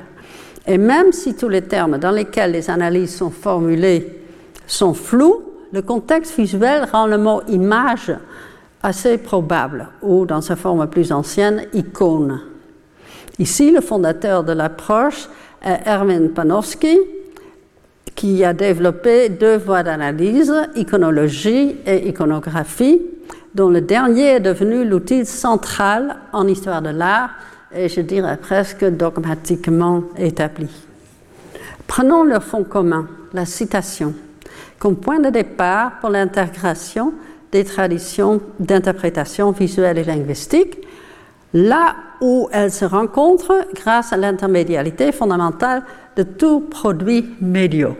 Et 0.68 0.78
même 0.78 1.10
si 1.10 1.34
tous 1.34 1.48
les 1.48 1.62
termes 1.62 1.98
dans 1.98 2.12
lesquels 2.12 2.52
les 2.52 2.70
analyses 2.70 3.16
sont 3.16 3.30
formulées 3.30 4.20
sont 4.68 4.94
flous, 4.94 5.51
le 5.72 5.82
contexte 5.82 6.36
visuel 6.36 6.86
rend 6.90 7.06
le 7.06 7.18
mot 7.18 7.42
image 7.48 8.12
assez 8.82 9.16
probable, 9.18 9.88
ou 10.02 10.26
dans 10.26 10.40
sa 10.40 10.56
forme 10.56 10.86
plus 10.88 11.12
ancienne, 11.12 11.66
icône. 11.72 12.40
Ici, 13.38 13.70
le 13.70 13.80
fondateur 13.80 14.44
de 14.44 14.52
l'approche 14.52 15.28
est 15.64 15.86
Erwin 15.86 16.30
Panofsky, 16.30 16.98
qui 18.14 18.44
a 18.44 18.52
développé 18.52 19.28
deux 19.28 19.56
voies 19.56 19.82
d'analyse, 19.82 20.52
iconologie 20.76 21.76
et 21.86 22.08
iconographie, 22.08 23.00
dont 23.54 23.68
le 23.68 23.80
dernier 23.80 24.34
est 24.34 24.40
devenu 24.40 24.84
l'outil 24.84 25.24
central 25.24 26.16
en 26.32 26.46
histoire 26.46 26.82
de 26.82 26.90
l'art 26.90 27.30
et 27.74 27.88
je 27.88 28.00
dirais 28.00 28.36
presque 28.36 28.84
dogmatiquement 28.84 30.04
établi. 30.16 30.68
Prenons 31.86 32.24
le 32.24 32.38
fond 32.40 32.64
commun, 32.64 33.08
la 33.32 33.46
citation, 33.46 34.14
comme 34.82 34.96
point 34.96 35.20
de 35.20 35.30
départ 35.30 36.00
pour 36.00 36.10
l'intégration 36.10 37.14
des 37.52 37.62
traditions 37.62 38.40
d'interprétation 38.58 39.52
visuelle 39.52 39.96
et 39.96 40.02
linguistique, 40.02 40.76
là 41.54 41.94
où 42.20 42.48
elles 42.50 42.72
se 42.72 42.84
rencontrent 42.84 43.64
grâce 43.76 44.12
à 44.12 44.16
l'intermédialité 44.16 45.12
fondamentale 45.12 45.84
de 46.16 46.24
tout 46.24 46.58
produit 46.62 47.28
médiaux. 47.40 47.96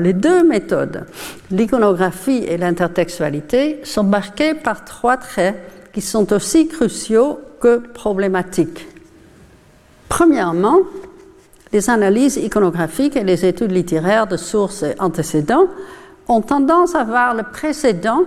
les 0.00 0.14
deux 0.14 0.42
méthodes, 0.48 1.04
l'iconographie 1.50 2.42
et 2.48 2.56
l'intertextualité, 2.56 3.82
sont 3.84 4.04
marquées 4.04 4.54
par 4.54 4.86
trois 4.86 5.18
traits 5.18 5.56
qui 5.92 6.00
sont 6.00 6.32
aussi 6.32 6.68
cruciaux 6.68 7.38
que 7.60 7.76
problématiques. 7.76 8.88
Premièrement, 10.08 10.78
les 11.72 11.88
analyses 11.88 12.36
iconographiques 12.36 13.16
et 13.16 13.24
les 13.24 13.46
études 13.46 13.72
littéraires 13.72 14.26
de 14.26 14.36
sources 14.36 14.82
et 14.82 14.94
antécédents 14.98 15.66
ont 16.28 16.42
tendance 16.42 16.94
à 16.94 17.04
voir 17.04 17.34
le 17.34 17.42
précédent 17.42 18.24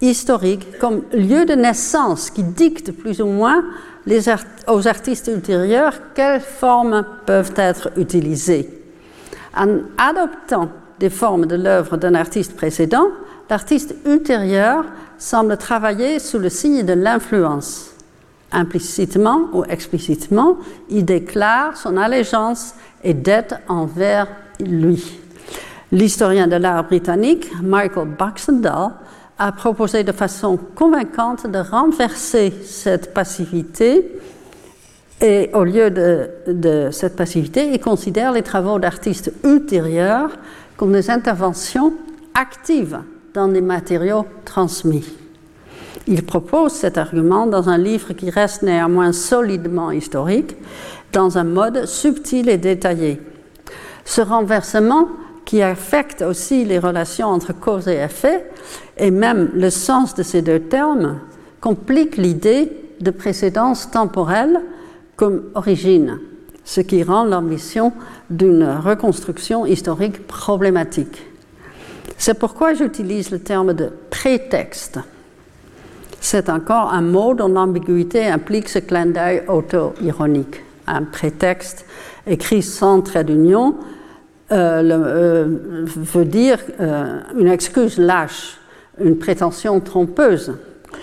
historique 0.00 0.78
comme 0.78 1.02
lieu 1.12 1.44
de 1.44 1.54
naissance 1.54 2.30
qui 2.30 2.42
dicte 2.42 2.92
plus 2.92 3.20
ou 3.20 3.26
moins 3.26 3.64
aux 4.68 4.86
artistes 4.86 5.30
ultérieurs 5.34 5.94
quelles 6.14 6.40
formes 6.40 7.04
peuvent 7.26 7.54
être 7.56 7.90
utilisées. 7.96 8.68
En 9.56 9.78
adoptant 9.98 10.68
des 10.98 11.10
formes 11.10 11.46
de 11.46 11.56
l'œuvre 11.56 11.96
d'un 11.96 12.14
artiste 12.14 12.54
précédent, 12.54 13.08
l'artiste 13.48 13.94
ultérieur 14.04 14.84
semble 15.18 15.56
travailler 15.56 16.18
sous 16.18 16.38
le 16.38 16.48
signe 16.48 16.82
de 16.82 16.92
l'influence. 16.92 17.93
Implicitement 18.54 19.48
ou 19.52 19.64
explicitement, 19.64 20.56
il 20.88 21.04
déclare 21.04 21.76
son 21.76 21.96
allégeance 21.96 22.74
et 23.02 23.12
dette 23.12 23.56
envers 23.68 24.28
lui. 24.60 25.18
L'historien 25.90 26.46
de 26.46 26.56
l'art 26.56 26.84
britannique 26.84 27.50
Michael 27.62 28.08
Baxendale 28.16 28.92
a 29.38 29.52
proposé 29.52 30.04
de 30.04 30.12
façon 30.12 30.56
convaincante 30.74 31.50
de 31.50 31.58
renverser 31.58 32.52
cette 32.64 33.12
passivité 33.12 34.20
et 35.20 35.50
au 35.52 35.64
lieu 35.64 35.90
de, 35.90 36.88
cette 36.90 37.16
passivité, 37.16 37.70
il 37.72 37.80
considère 37.80 38.32
les 38.32 38.42
travaux 38.42 38.78
d'artistes 38.78 39.32
ultérieurs 39.44 40.30
comme 40.76 40.92
des 40.92 41.10
interventions 41.10 41.92
actives 42.34 42.98
dans 43.32 43.46
les 43.46 43.60
matériaux 43.60 44.26
transmis. 44.44 45.23
Il 46.06 46.24
propose 46.24 46.72
cet 46.72 46.98
argument 46.98 47.46
dans 47.46 47.68
un 47.68 47.78
livre 47.78 48.12
qui 48.12 48.28
reste 48.30 48.62
néanmoins 48.62 49.12
solidement 49.12 49.90
historique, 49.90 50.56
dans 51.12 51.38
un 51.38 51.44
mode 51.44 51.86
subtil 51.86 52.48
et 52.48 52.58
détaillé. 52.58 53.20
Ce 54.04 54.20
renversement 54.20 55.08
qui 55.44 55.62
affecte 55.62 56.22
aussi 56.22 56.64
les 56.64 56.78
relations 56.78 57.28
entre 57.28 57.52
cause 57.52 57.88
et 57.88 57.96
effet, 57.96 58.50
et 58.98 59.10
même 59.10 59.50
le 59.54 59.70
sens 59.70 60.14
de 60.14 60.22
ces 60.22 60.42
deux 60.42 60.60
termes, 60.60 61.20
complique 61.60 62.16
l'idée 62.16 62.70
de 63.00 63.10
précédence 63.10 63.90
temporelle 63.90 64.60
comme 65.16 65.44
origine, 65.54 66.18
ce 66.64 66.80
qui 66.80 67.02
rend 67.02 67.24
l'ambition 67.24 67.92
d'une 68.30 68.64
reconstruction 68.64 69.64
historique 69.64 70.26
problématique. 70.26 71.22
C'est 72.18 72.38
pourquoi 72.38 72.74
j'utilise 72.74 73.30
le 73.30 73.38
terme 73.38 73.74
de 73.74 73.90
prétexte. 74.10 74.98
C'est 76.24 76.48
encore 76.48 76.90
un 76.90 77.02
mot 77.02 77.34
dont 77.34 77.48
l'ambiguïté 77.48 78.24
implique 78.24 78.70
ce 78.70 78.78
clin 78.78 79.04
d'œil 79.04 79.42
auto-ironique. 79.46 80.62
Un 80.86 81.02
prétexte 81.02 81.84
écrit 82.26 82.62
sans 82.62 83.02
trait 83.02 83.24
d'union 83.24 83.74
euh, 84.50 84.82
euh, 84.90 85.46
veut 85.84 86.24
dire 86.24 86.56
euh, 86.80 87.20
une 87.38 87.48
excuse 87.48 87.98
lâche, 87.98 88.56
une 88.98 89.18
prétention 89.18 89.78
trompeuse. 89.80 90.54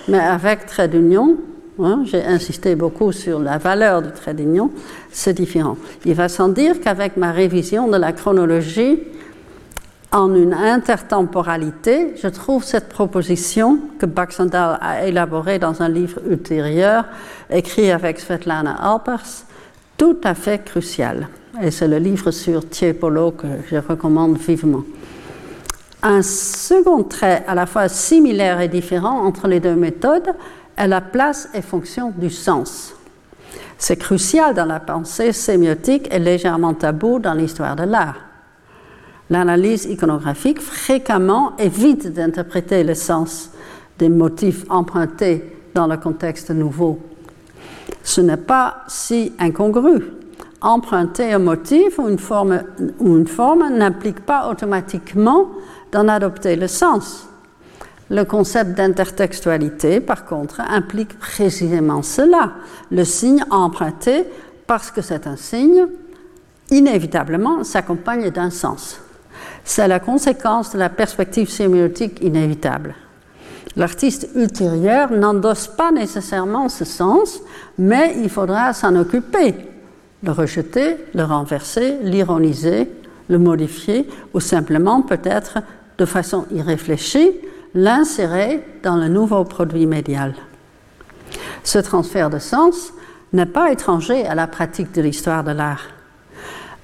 Mais 0.07 0.17
avec 0.17 0.65
trait 0.65 0.87
d'union, 0.87 1.37
hein, 1.79 2.01
j'ai 2.05 2.23
insisté 2.23 2.73
beaucoup 2.73 3.11
sur 3.11 3.39
la 3.39 3.59
valeur 3.59 4.01
du 4.01 4.09
trait 4.09 4.33
d'union, 4.33 4.71
c'est 5.11 5.33
différent. 5.33 5.77
Il 6.03 6.15
va 6.15 6.29
sans 6.29 6.49
dire 6.49 6.81
qu'avec 6.81 7.15
ma 7.15 7.31
révision 7.31 7.87
de 7.87 7.97
la 7.97 8.11
chronologie, 8.11 8.97
en 10.11 10.35
une 10.35 10.53
intertemporalité, 10.53 12.15
je 12.21 12.27
trouve 12.27 12.63
cette 12.63 12.89
proposition 12.89 13.79
que 13.97 14.05
Baxandal 14.05 14.77
a 14.81 15.05
élaborée 15.05 15.57
dans 15.57 15.81
un 15.81 15.87
livre 15.87 16.19
ultérieur, 16.29 17.05
écrit 17.49 17.91
avec 17.91 18.19
Svetlana 18.19 18.75
Alpers, 18.75 19.45
tout 19.97 20.17
à 20.23 20.33
fait 20.33 20.63
cruciale. 20.65 21.29
Et 21.61 21.71
c'est 21.71 21.87
le 21.87 21.97
livre 21.97 22.31
sur 22.31 22.67
Tiepolo 22.67 23.31
que 23.31 23.47
je 23.69 23.77
recommande 23.77 24.37
vivement. 24.37 24.83
Un 26.03 26.21
second 26.23 27.03
trait 27.03 27.43
à 27.47 27.55
la 27.55 27.65
fois 27.65 27.87
similaire 27.87 28.59
et 28.59 28.67
différent 28.67 29.25
entre 29.25 29.47
les 29.47 29.59
deux 29.59 29.75
méthodes 29.75 30.33
est 30.75 30.87
la 30.87 31.01
place 31.01 31.47
et 31.53 31.61
fonction 31.61 32.11
du 32.17 32.29
sens. 32.29 32.93
C'est 33.77 33.97
crucial 33.97 34.55
dans 34.55 34.65
la 34.65 34.79
pensée 34.79 35.31
sémiotique 35.31 36.13
et 36.13 36.19
légèrement 36.19 36.73
tabou 36.73 37.19
dans 37.19 37.33
l'histoire 37.33 37.75
de 37.75 37.83
l'art. 37.83 38.30
L'analyse 39.31 39.85
iconographique 39.85 40.59
fréquemment 40.59 41.53
évite 41.57 42.11
d'interpréter 42.11 42.83
le 42.83 42.95
sens 42.95 43.51
des 43.97 44.09
motifs 44.09 44.65
empruntés 44.69 45.57
dans 45.73 45.87
le 45.87 45.95
contexte 45.95 46.51
nouveau. 46.51 46.99
Ce 48.03 48.19
n'est 48.19 48.35
pas 48.35 48.83
si 48.89 49.31
incongru. 49.39 50.03
Emprunter 50.59 51.31
un 51.31 51.39
motif 51.39 51.97
ou 51.97 52.09
une 52.09 52.17
forme, 53.27 53.69
n'implique 53.71 54.19
pas 54.19 54.49
automatiquement 54.49 55.47
d'en 55.93 56.09
adopter 56.09 56.57
le 56.57 56.67
sens. 56.67 57.25
Le 58.09 58.25
concept 58.25 58.71
d'intertextualité, 58.71 60.01
par 60.01 60.25
contre, 60.25 60.59
implique 60.59 61.17
précisément 61.17 62.01
cela. 62.01 62.51
Le 62.91 63.05
signe 63.05 63.45
emprunté, 63.49 64.25
parce 64.67 64.91
que 64.91 65.01
c'est 65.01 65.25
un 65.25 65.37
signe, 65.37 65.87
inévitablement 66.69 67.63
s'accompagne 67.63 68.29
d'un 68.29 68.49
sens. 68.49 68.99
C'est 69.63 69.87
la 69.87 69.99
conséquence 69.99 70.71
de 70.73 70.79
la 70.79 70.89
perspective 70.89 71.49
sémiotique 71.49 72.21
inévitable. 72.21 72.95
L'artiste 73.75 74.29
ultérieur 74.35 75.11
n'endosse 75.11 75.67
pas 75.67 75.91
nécessairement 75.91 76.67
ce 76.67 76.83
sens, 76.83 77.39
mais 77.77 78.15
il 78.21 78.29
faudra 78.29 78.73
s'en 78.73 78.95
occuper, 78.95 79.55
le 80.23 80.31
rejeter, 80.31 80.97
le 81.13 81.23
renverser, 81.23 81.97
l'ironiser, 82.03 82.91
le 83.29 83.37
modifier, 83.37 84.07
ou 84.33 84.39
simplement 84.39 85.01
peut-être 85.01 85.59
de 85.97 86.05
façon 86.05 86.45
irréfléchie, 86.51 87.31
l'insérer 87.73 88.65
dans 88.83 88.97
le 88.97 89.07
nouveau 89.07 89.45
produit 89.45 89.85
médial. 89.85 90.33
Ce 91.63 91.79
transfert 91.79 92.29
de 92.29 92.39
sens 92.39 92.91
n'est 93.31 93.45
pas 93.45 93.71
étranger 93.71 94.25
à 94.25 94.35
la 94.35 94.47
pratique 94.47 94.91
de 94.93 95.01
l'histoire 95.01 95.43
de 95.43 95.51
l'art. 95.51 95.87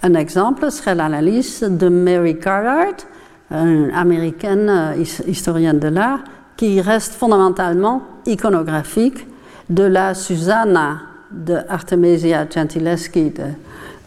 Un 0.04 0.14
exemple 0.14 0.70
serait 0.72 0.96
l'analyse 0.96 1.62
de 1.62 1.90
Mary 1.90 2.38
Carhart, 2.40 3.08
une 3.50 3.92
américaine 3.96 4.70
euh, 4.70 5.04
historienne 5.28 5.80
de 5.80 5.88
l'art, 5.88 6.20
qui 6.56 6.82
reste 6.82 7.14
fondamentalement 7.14 8.04
iconographique 8.26 9.26
de 9.70 9.84
la 9.84 10.14
Susanna 10.14 11.00
de 11.32 11.58
Artemisia 11.70 12.48
Gentileschi 12.50 13.34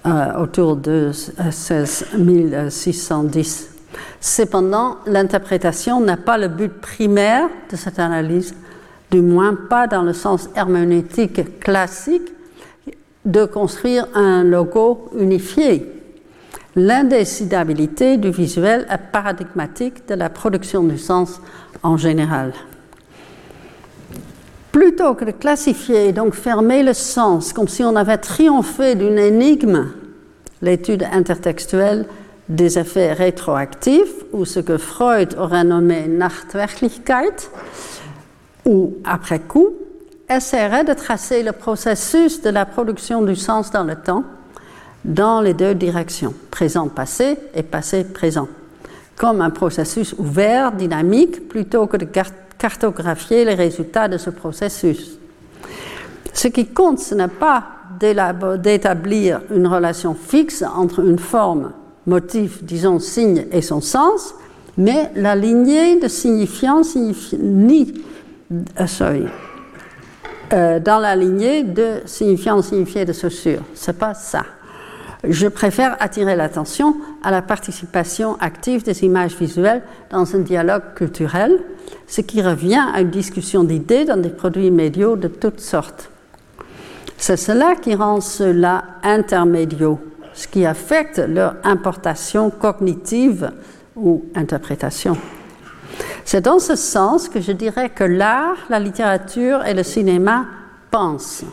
euh, 0.06 0.42
autour 0.42 0.76
de 0.76 1.10
1610. 2.16 3.70
Cependant, 4.20 4.96
l'interprétation 5.06 6.00
n'a 6.00 6.16
pas 6.16 6.38
le 6.38 6.48
but 6.48 6.72
primaire 6.72 7.48
de 7.70 7.76
cette 7.76 7.98
analyse, 7.98 8.54
du 9.10 9.20
moins 9.20 9.54
pas 9.54 9.86
dans 9.86 10.02
le 10.02 10.12
sens 10.12 10.48
herméneutique 10.54 11.58
classique, 11.60 12.32
de 13.24 13.44
construire 13.44 14.06
un 14.14 14.44
logo 14.44 15.10
unifié. 15.18 15.86
L'indécidabilité 16.76 18.16
du 18.16 18.30
visuel 18.30 18.86
est 18.90 19.12
paradigmatique 19.12 20.06
de 20.08 20.14
la 20.14 20.30
production 20.30 20.82
du 20.82 20.98
sens 20.98 21.40
en 21.82 21.96
général. 21.96 22.52
Plutôt 24.72 25.14
que 25.14 25.24
de 25.24 25.32
classifier 25.32 26.08
et 26.08 26.12
donc 26.12 26.34
fermer 26.34 26.82
le 26.82 26.94
sens 26.94 27.52
comme 27.52 27.68
si 27.68 27.82
on 27.82 27.96
avait 27.96 28.18
triomphé 28.18 28.94
d'une 28.94 29.18
énigme, 29.18 29.88
l'étude 30.62 31.04
intertextuelle 31.12 32.06
des 32.48 32.78
effets 32.78 33.12
rétroactifs, 33.12 34.24
ou 34.32 34.44
ce 34.44 34.60
que 34.60 34.76
Freud 34.76 35.36
aurait 35.38 35.64
nommé 35.64 36.06
Nachtwirklichkeit, 36.08 37.50
ou 38.64 38.94
après 39.04 39.40
coup, 39.40 39.74
essaierait 40.30 40.84
de 40.84 40.94
tracer 40.94 41.42
le 41.42 41.52
processus 41.52 42.40
de 42.40 42.50
la 42.50 42.64
production 42.64 43.22
du 43.22 43.36
sens 43.36 43.70
dans 43.70 43.84
le 43.84 43.96
temps, 43.96 44.24
dans 45.04 45.40
les 45.40 45.54
deux 45.54 45.74
directions, 45.74 46.34
présent-passé 46.50 47.36
et 47.54 47.62
passé-présent, 47.62 48.48
comme 49.16 49.40
un 49.40 49.50
processus 49.50 50.14
ouvert, 50.18 50.72
dynamique, 50.72 51.48
plutôt 51.48 51.86
que 51.86 51.96
de 51.96 52.06
cartographier 52.58 53.44
les 53.44 53.54
résultats 53.54 54.08
de 54.08 54.18
ce 54.18 54.30
processus. 54.30 55.18
Ce 56.32 56.48
qui 56.48 56.66
compte, 56.66 57.00
ce 57.00 57.14
n'est 57.14 57.28
pas 57.28 57.64
d'établir 57.98 59.40
une 59.50 59.66
relation 59.66 60.14
fixe 60.14 60.62
entre 60.62 61.00
une 61.00 61.18
forme 61.18 61.72
motif, 62.06 62.62
disons, 62.62 62.98
signe 62.98 63.46
et 63.52 63.62
son 63.62 63.80
sens, 63.80 64.34
mais 64.78 65.10
la 65.16 65.34
lignée 65.34 65.98
de 65.98 66.08
signifiants 66.08 66.82
ni, 67.38 67.92
euh, 68.80 69.26
euh, 70.52 70.80
dans 70.80 70.98
la 70.98 71.16
lignée 71.16 71.62
de 71.62 72.00
signifiant 72.06 72.60
signifié 72.62 73.04
de 73.04 73.12
Ce 73.12 73.28
C'est 73.74 73.98
pas 73.98 74.14
ça. 74.14 74.44
Je 75.22 75.48
préfère 75.48 75.96
attirer 76.00 76.34
l'attention 76.34 76.96
à 77.22 77.30
la 77.30 77.42
participation 77.42 78.36
active 78.40 78.82
des 78.82 79.04
images 79.04 79.36
visuelles 79.36 79.82
dans 80.10 80.34
un 80.34 80.38
dialogue 80.38 80.94
culturel, 80.94 81.58
ce 82.06 82.22
qui 82.22 82.40
revient 82.42 82.82
à 82.94 83.02
une 83.02 83.10
discussion 83.10 83.64
d'idées 83.64 84.06
dans 84.06 84.16
des 84.16 84.30
produits 84.30 84.70
médiaux 84.70 85.16
de 85.16 85.28
toutes 85.28 85.60
sortes. 85.60 86.10
C'est 87.18 87.36
cela 87.36 87.74
qui 87.74 87.94
rend 87.94 88.22
cela 88.22 88.84
intermédiaux 89.02 89.98
ce 90.40 90.48
qui 90.48 90.64
affecte 90.64 91.18
leur 91.18 91.56
importation 91.64 92.50
cognitive 92.50 93.50
ou 93.96 94.24
interprétation. 94.34 95.16
C'est 96.24 96.42
dans 96.42 96.58
ce 96.58 96.76
sens 96.76 97.28
que 97.28 97.40
je 97.40 97.52
dirais 97.52 97.90
que 97.90 98.04
l'art, 98.04 98.56
la 98.68 98.78
littérature 98.78 99.64
et 99.64 99.74
le 99.74 99.82
cinéma 99.82 100.46
pensent. 100.90 101.44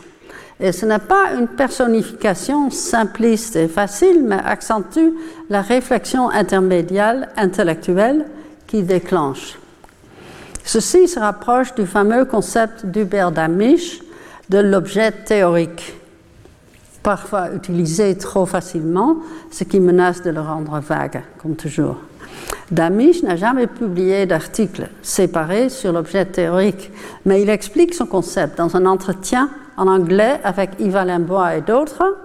Et 0.60 0.72
ce 0.72 0.86
n'est 0.86 0.98
pas 0.98 1.34
une 1.38 1.46
personnification 1.46 2.70
simpliste 2.70 3.56
et 3.56 3.68
facile, 3.68 4.22
mais 4.24 4.40
accentue 4.44 5.12
la 5.48 5.62
réflexion 5.62 6.30
intermédiaire 6.30 7.28
intellectuelle 7.36 8.26
qui 8.66 8.82
déclenche. 8.82 9.58
Ceci 10.64 11.08
se 11.08 11.18
rapproche 11.18 11.74
du 11.74 11.86
fameux 11.86 12.24
concept 12.24 12.84
d'Hubert 12.84 13.32
Damisch 13.32 14.00
de 14.48 14.58
l'objet 14.58 15.12
théorique 15.12 15.94
parfois 17.02 17.54
utilisé 17.54 18.18
trop 18.18 18.44
facilement, 18.44 19.16
ce 19.50 19.64
qui 19.64 19.80
menace 19.80 20.22
de 20.22 20.30
le 20.30 20.40
rendre 20.40 20.78
vague, 20.80 21.22
comme 21.40 21.56
toujours. 21.56 21.96
Damisch 22.70 23.22
n'a 23.22 23.36
jamais 23.36 23.66
publié 23.66 24.26
d'article 24.26 24.90
séparé 25.02 25.68
sur 25.68 25.92
l'objet 25.92 26.24
théorique, 26.26 26.90
mais 27.24 27.42
il 27.42 27.48
explique 27.48 27.94
son 27.94 28.06
concept 28.06 28.58
dans 28.58 28.76
un 28.76 28.84
entretien 28.84 29.50
en 29.76 29.86
anglais 29.86 30.40
avec 30.44 30.70
Yves 30.78 31.02
Limbois 31.04 31.56
et 31.56 31.60
d'autres. 31.62 32.16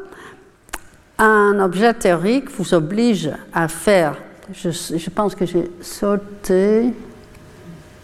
Un 1.17 1.59
objet 1.59 1.93
théorique 1.93 2.49
vous 2.57 2.73
oblige 2.73 3.31
à 3.53 3.67
faire, 3.67 4.17
je, 4.53 4.69
je 4.71 5.09
pense 5.09 5.35
que 5.35 5.45
j'ai 5.45 5.71
sauté, 5.81 6.93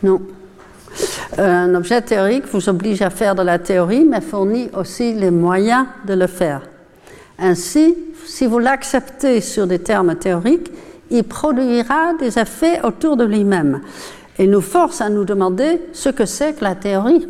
non, 0.03 0.21
un 1.37 1.75
objet 1.75 2.01
théorique 2.01 2.45
vous 2.51 2.69
oblige 2.69 3.01
à 3.01 3.09
faire 3.09 3.35
de 3.35 3.41
la 3.41 3.59
théorie, 3.59 4.03
mais 4.03 4.21
fournit 4.21 4.69
aussi 4.73 5.13
les 5.13 5.31
moyens 5.31 5.85
de 6.05 6.13
le 6.13 6.27
faire. 6.27 6.61
Ainsi, 7.37 7.95
si 8.25 8.45
vous 8.45 8.59
l'acceptez 8.59 9.41
sur 9.41 9.67
des 9.67 9.79
termes 9.79 10.15
théoriques, 10.15 10.71
il 11.11 11.23
produira 11.23 12.13
des 12.13 12.37
effets 12.39 12.81
autour 12.83 13.17
de 13.17 13.23
lui-même 13.23 13.81
et 14.37 14.47
nous 14.47 14.61
force 14.61 15.01
à 15.01 15.09
nous 15.09 15.25
demander 15.25 15.81
ce 15.93 16.09
que 16.09 16.25
c'est 16.25 16.53
que 16.53 16.63
la 16.63 16.75
théorie. 16.75 17.27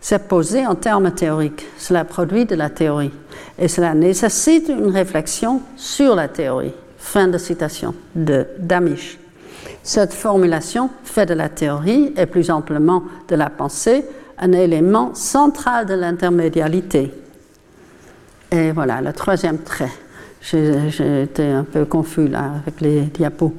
C'est 0.00 0.26
posé 0.28 0.66
en 0.66 0.74
termes 0.74 1.12
théoriques, 1.12 1.66
cela 1.78 2.04
produit 2.04 2.44
de 2.44 2.54
la 2.54 2.70
théorie 2.70 3.12
et 3.58 3.68
cela 3.68 3.94
nécessite 3.94 4.68
une 4.68 4.90
réflexion 4.90 5.60
sur 5.76 6.14
la 6.14 6.28
théorie. 6.28 6.72
Fin 6.98 7.28
de 7.28 7.38
citation 7.38 7.94
de 8.14 8.46
Damisch. 8.58 9.18
Cette 9.82 10.12
formulation 10.12 10.90
fait 11.04 11.26
de 11.26 11.34
la 11.34 11.48
théorie 11.48 12.12
et 12.16 12.26
plus 12.26 12.50
amplement 12.50 13.02
de 13.28 13.34
la 13.34 13.50
pensée 13.50 14.04
un 14.38 14.52
élément 14.52 15.14
central 15.14 15.86
de 15.86 15.94
l'intermédialité. 15.94 17.12
Et 18.50 18.72
voilà, 18.72 19.00
le 19.00 19.12
troisième 19.12 19.58
trait. 19.58 19.90
Été 20.52 21.44
un 21.44 21.64
peu 21.64 21.84
confus 21.84 22.26
là 22.26 22.52
avec 22.62 22.80
les 22.80 23.02
diapos. 23.02 23.54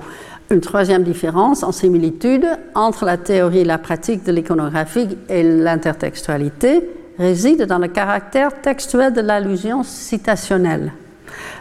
Une 0.52 0.60
troisième 0.60 1.04
différence 1.04 1.63
en 1.63 1.72
similitude 1.72 2.46
entre 2.76 3.06
la 3.06 3.17
théorie 3.17 3.60
et 3.60 3.65
la 3.65 3.78
pratique 3.78 4.24
de 4.26 4.32
l'iconographie 4.32 5.17
et 5.30 5.43
l'intertextualité 5.43 6.82
réside 7.17 7.63
dans 7.63 7.80
le 7.80 7.88
caractère 7.88 8.62
textuel 8.62 9.13
de 9.13 9.22
l'allusion 9.22 9.84
citationnelle. 9.84 10.91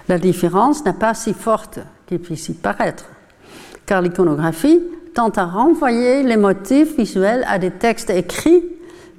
La 0.08 0.18
différence 0.18 0.84
n'est 0.84 0.92
pas 0.92 1.14
si 1.14 1.34
forte 1.34 1.78
qu'il 2.06 2.18
puisse 2.18 2.48
y 2.48 2.54
paraître, 2.54 3.04
car 3.86 4.02
l'iconographie 4.02 4.80
tente 5.14 5.38
à 5.38 5.44
renvoyer 5.44 6.24
les 6.24 6.36
motifs 6.36 6.96
visuels 6.98 7.44
à 7.48 7.58
des 7.58 7.70
textes 7.70 8.10
écrits 8.10 8.64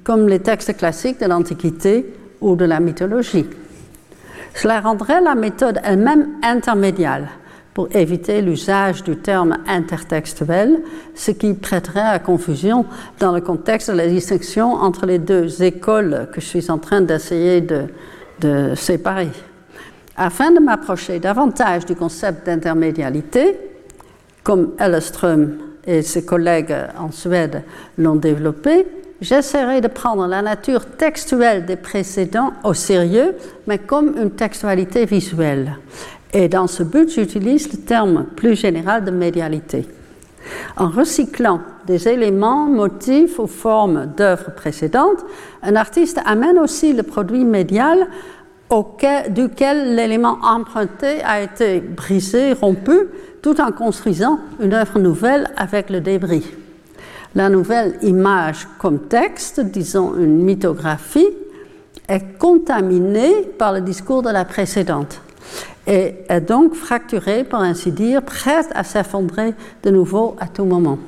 comme 0.04 0.28
les 0.28 0.40
textes 0.40 0.76
classiques 0.76 1.20
de 1.20 1.26
l'Antiquité 1.26 2.14
ou 2.40 2.56
de 2.56 2.66
la 2.66 2.78
mythologie. 2.78 3.46
Cela 4.54 4.80
rendrait 4.80 5.20
la 5.20 5.34
méthode 5.34 5.80
elle-même 5.82 6.28
intermédiaire 6.42 7.28
pour 7.74 7.88
éviter 7.94 8.40
l'usage 8.40 9.02
du 9.02 9.16
terme 9.16 9.56
intertextuel, 9.66 10.80
ce 11.14 11.32
qui 11.32 11.54
prêterait 11.54 12.00
à 12.00 12.20
confusion 12.20 12.86
dans 13.18 13.32
le 13.32 13.40
contexte 13.40 13.90
de 13.90 13.96
la 13.96 14.06
distinction 14.06 14.74
entre 14.74 15.06
les 15.06 15.18
deux 15.18 15.62
écoles 15.62 16.28
que 16.32 16.40
je 16.40 16.46
suis 16.46 16.70
en 16.70 16.78
train 16.78 17.00
d'essayer 17.00 17.60
de, 17.60 17.86
de 18.40 18.74
séparer. 18.76 19.30
Afin 20.16 20.52
de 20.52 20.60
m'approcher 20.60 21.18
davantage 21.18 21.84
du 21.84 21.96
concept 21.96 22.46
d'intermédialité, 22.46 23.58
comme 24.44 24.74
Elleström 24.78 25.58
et 25.84 26.02
ses 26.02 26.24
collègues 26.24 26.74
en 26.96 27.10
Suède 27.10 27.64
l'ont 27.98 28.14
développé, 28.14 28.86
j'essaierai 29.24 29.80
de 29.80 29.88
prendre 29.88 30.26
la 30.26 30.42
nature 30.42 30.84
textuelle 30.84 31.64
des 31.64 31.76
précédents 31.76 32.52
au 32.62 32.74
sérieux, 32.74 33.34
mais 33.66 33.78
comme 33.78 34.14
une 34.20 34.30
textualité 34.30 35.06
visuelle. 35.06 35.78
Et 36.32 36.48
dans 36.48 36.66
ce 36.66 36.82
but, 36.82 37.10
j'utilise 37.10 37.72
le 37.72 37.78
terme 37.78 38.26
plus 38.36 38.54
général 38.54 39.04
de 39.04 39.10
médialité. 39.10 39.86
En 40.76 40.88
recyclant 40.88 41.60
des 41.86 42.06
éléments, 42.06 42.66
motifs 42.66 43.38
ou 43.38 43.46
formes 43.46 44.12
d'œuvres 44.14 44.50
précédentes, 44.54 45.24
un 45.62 45.74
artiste 45.74 46.20
amène 46.26 46.58
aussi 46.58 46.92
le 46.92 47.02
produit 47.02 47.44
médial 47.44 48.06
auquel, 48.68 49.32
duquel 49.32 49.94
l'élément 49.94 50.38
emprunté 50.42 51.22
a 51.24 51.40
été 51.40 51.80
brisé, 51.80 52.52
rompu, 52.52 53.08
tout 53.42 53.58
en 53.60 53.72
construisant 53.72 54.38
une 54.60 54.74
œuvre 54.74 54.98
nouvelle 54.98 55.50
avec 55.56 55.88
le 55.88 56.00
débris. 56.00 56.44
La 57.34 57.48
nouvelle 57.48 57.98
image 58.02 58.68
comme 58.78 59.00
texte, 59.00 59.60
disons 59.60 60.14
une 60.16 60.42
mythographie, 60.44 61.28
est 62.08 62.38
contaminée 62.38 63.42
par 63.58 63.72
le 63.72 63.80
discours 63.80 64.22
de 64.22 64.30
la 64.30 64.44
précédente 64.44 65.20
et 65.86 66.14
est 66.28 66.40
donc 66.40 66.74
fracturée, 66.74 67.44
pour 67.44 67.58
ainsi 67.58 67.90
dire, 67.90 68.22
prête 68.22 68.68
à 68.74 68.84
s'effondrer 68.84 69.54
de 69.82 69.90
nouveau 69.90 70.36
à 70.38 70.46
tout 70.46 70.64
moment. 70.64 70.98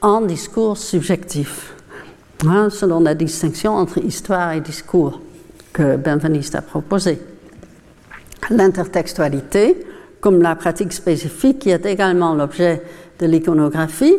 en 0.00 0.20
discours 0.20 0.76
subjectif, 0.76 1.74
hein, 2.46 2.70
selon 2.70 3.00
la 3.00 3.14
distinction 3.14 3.74
entre 3.74 3.98
histoire 3.98 4.52
et 4.52 4.60
discours 4.60 5.20
que 5.72 5.96
Benveniste 5.96 6.54
a 6.54 6.62
proposée. 6.62 7.18
L'intertextualité, 8.50 9.84
comme 10.20 10.40
la 10.40 10.54
pratique 10.54 10.92
spécifique 10.92 11.58
qui 11.58 11.70
est 11.70 11.84
également 11.84 12.34
l'objet 12.34 12.82
de 13.18 13.26
l'iconographie, 13.26 14.14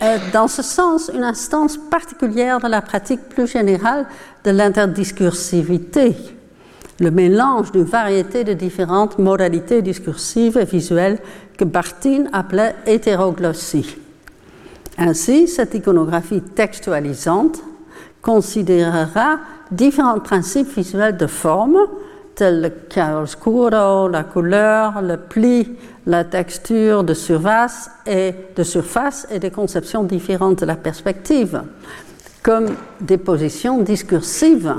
est 0.00 0.32
dans 0.32 0.48
ce 0.48 0.62
sens 0.62 1.10
une 1.14 1.24
instance 1.24 1.78
particulière 1.78 2.58
de 2.60 2.68
la 2.68 2.82
pratique 2.82 3.28
plus 3.28 3.46
générale 3.46 4.06
de 4.44 4.50
l'interdiscursivité, 4.50 6.14
le 7.00 7.10
mélange 7.10 7.72
d'une 7.72 7.84
variété 7.84 8.44
de 8.44 8.52
différentes 8.52 9.18
modalités 9.18 9.82
discursives 9.82 10.58
et 10.58 10.64
visuelles 10.64 11.18
que 11.58 11.64
Barthin 11.64 12.24
appelait 12.32 12.74
hétéroglossie. 12.86 13.96
Ainsi, 14.98 15.48
cette 15.48 15.74
iconographie 15.74 16.42
textualisante 16.42 17.62
considérera 18.20 19.38
différents 19.70 20.20
principes 20.20 20.74
visuels 20.74 21.16
de 21.16 21.26
forme, 21.26 21.78
tels 22.34 22.60
le 22.60 22.72
chiaroscuro, 22.88 24.08
la 24.08 24.24
couleur, 24.24 25.02
le 25.02 25.16
pli, 25.16 25.76
la 26.06 26.24
texture 26.24 27.04
de 27.04 27.14
surface 27.14 27.90
et 28.06 28.34
de 28.54 28.62
surface 28.62 29.26
et 29.30 29.38
des 29.38 29.50
conceptions 29.50 30.04
différentes 30.04 30.60
de 30.60 30.66
la 30.66 30.76
perspective, 30.76 31.62
comme 32.42 32.68
des 33.00 33.18
positions 33.18 33.78
discursives 33.78 34.74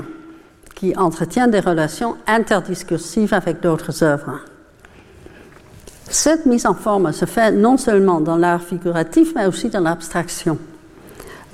qui 0.84 0.94
entretiennent 0.98 1.50
des 1.50 1.60
relations 1.60 2.16
interdiscursives 2.26 3.32
avec 3.32 3.60
d'autres 3.60 4.04
œuvres. 4.04 4.40
Cette 6.10 6.44
mise 6.44 6.66
en 6.66 6.74
forme 6.74 7.10
se 7.12 7.24
fait 7.24 7.52
non 7.52 7.78
seulement 7.78 8.20
dans 8.20 8.36
l'art 8.36 8.60
figuratif, 8.60 9.32
mais 9.34 9.46
aussi 9.46 9.70
dans 9.70 9.80
l'abstraction. 9.80 10.58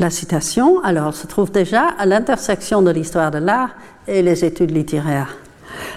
La 0.01 0.11
citation, 0.11 0.83
alors, 0.83 1.14
se 1.14 1.29
trouve 1.29 1.53
déjà 1.53 1.90
à 1.97 2.07
l'intersection 2.07 2.83
de 2.83 2.90
l'histoire 2.90 3.31
de 3.31 3.38
l'art 3.38 3.71
et 4.09 4.21
les 4.21 4.45
études 4.45 4.73
littéraires. 4.73 5.37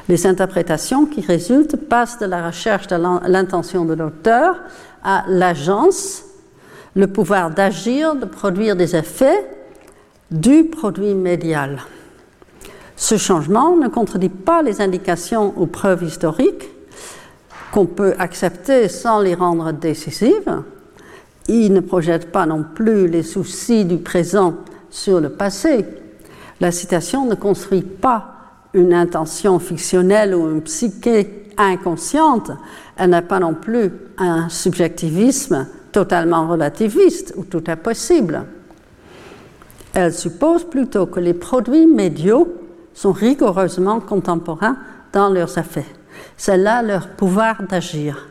Les 0.08 0.28
interprétations 0.28 1.08
qui 1.08 1.22
résultent 1.22 1.78
passent 1.90 2.20
de 2.20 2.28
la 2.28 2.46
recherche 2.46 2.86
de 2.86 2.98
l'intention 3.28 3.84
de 3.84 3.96
l'auteur 3.96 4.58
à 5.04 5.24
l'agence, 5.28 6.24
le 6.96 7.08
pouvoir 7.08 7.50
d'agir, 7.50 8.14
de 8.14 8.26
produire 8.26 8.76
des 8.76 8.96
effets 8.96 9.50
du 10.30 10.66
produit 10.66 11.16
médial. 11.16 11.80
Ce 13.04 13.18
changement 13.18 13.76
ne 13.76 13.90
contredit 13.90 14.30
pas 14.30 14.62
les 14.62 14.80
indications 14.80 15.54
ou 15.58 15.66
preuves 15.66 16.04
historiques 16.04 16.70
qu'on 17.74 17.86
peut 17.86 18.14
accepter 18.18 18.88
sans 18.88 19.20
les 19.20 19.36
rendre 19.36 19.74
décisives. 19.74 20.64
Il 21.50 21.74
ne 21.74 21.82
projette 21.82 22.32
pas 22.32 22.46
non 22.46 22.64
plus 22.64 23.10
les 23.10 23.24
soucis 23.24 23.84
du 23.84 23.98
présent 23.98 24.56
sur 24.90 25.20
le 25.20 25.28
passé. 25.28 25.84
La 26.62 26.72
citation 26.72 27.26
ne 27.26 27.36
construit 27.36 27.82
pas 27.82 28.36
une 28.74 28.94
intention 28.94 29.60
fictionnelle 29.60 30.34
ou 30.34 30.50
une 30.50 30.62
psyché 30.62 31.50
inconsciente, 31.58 32.52
elle 32.96 33.10
n'a 33.10 33.22
pas 33.22 33.40
non 33.42 33.54
plus 33.54 33.92
un 34.18 34.48
subjectivisme 34.48 35.68
totalement 35.92 36.48
relativiste 36.48 37.34
où 37.36 37.44
tout 37.44 37.70
est 37.70 37.76
possible. 37.76 38.46
Elle 39.94 40.14
suppose 40.14 40.64
plutôt 40.64 41.06
que 41.06 41.20
les 41.20 41.34
produits 41.34 41.86
médiaux 41.86 42.63
sont 42.94 43.12
rigoureusement 43.12 44.00
contemporains 44.00 44.78
dans 45.12 45.30
leurs 45.30 45.58
effets. 45.58 45.86
C'est 46.38 46.58
là 46.58 46.82
leur 46.82 47.08
pouvoir 47.10 47.64
d'agir. 47.64 48.28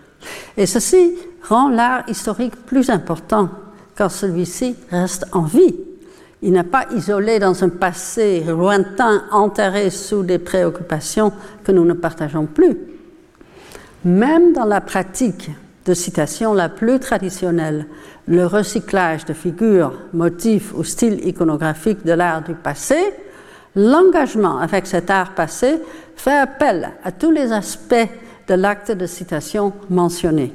Et 0.57 0.67
ceci 0.67 1.17
rend 1.49 1.69
l'art 1.69 2.05
historique 2.09 2.57
plus 2.67 2.91
important 2.91 3.49
car 3.97 4.11
celui-ci 4.11 4.77
reste 4.91 5.27
en 5.33 5.43
vie 5.43 5.75
il 6.43 6.53
n'est 6.53 6.65
pas 6.65 6.87
isolé 6.93 7.39
dans 7.39 7.63
un 7.63 7.69
passé 7.69 8.43
lointain, 8.47 9.23
enterré 9.31 9.91
sous 9.91 10.25
des 10.25 10.39
préoccupations 10.39 11.33
que 11.63 11.71
nous 11.71 11.85
ne 11.85 11.93
partageons 11.93 12.47
plus. 12.47 12.77
Même 14.05 14.53
dans 14.53 14.65
la 14.65 14.81
pratique 14.81 15.51
de 15.87 15.95
citation 15.95 16.53
la 16.53 16.69
plus 16.69 16.99
traditionnelle, 16.99 17.87
le 18.27 18.45
recyclage 18.45 19.25
de 19.25 19.33
figures, 19.33 19.97
motifs 20.13 20.75
ou 20.75 20.83
styles 20.83 21.27
iconographiques 21.27 22.05
de 22.05 22.13
l'art 22.13 22.43
du 22.43 22.55
passé, 22.55 22.97
l'engagement 23.75 24.59
avec 24.59 24.87
cet 24.87 25.11
art 25.11 25.35
passé 25.35 25.81
fait 26.17 26.37
appel 26.37 26.91
à 27.05 27.13
tous 27.13 27.31
les 27.31 27.53
aspects 27.53 28.09
de 28.49 28.55
l'acte 28.55 28.93
de 28.93 29.07
citation 29.07 29.73
mentionné. 29.89 30.55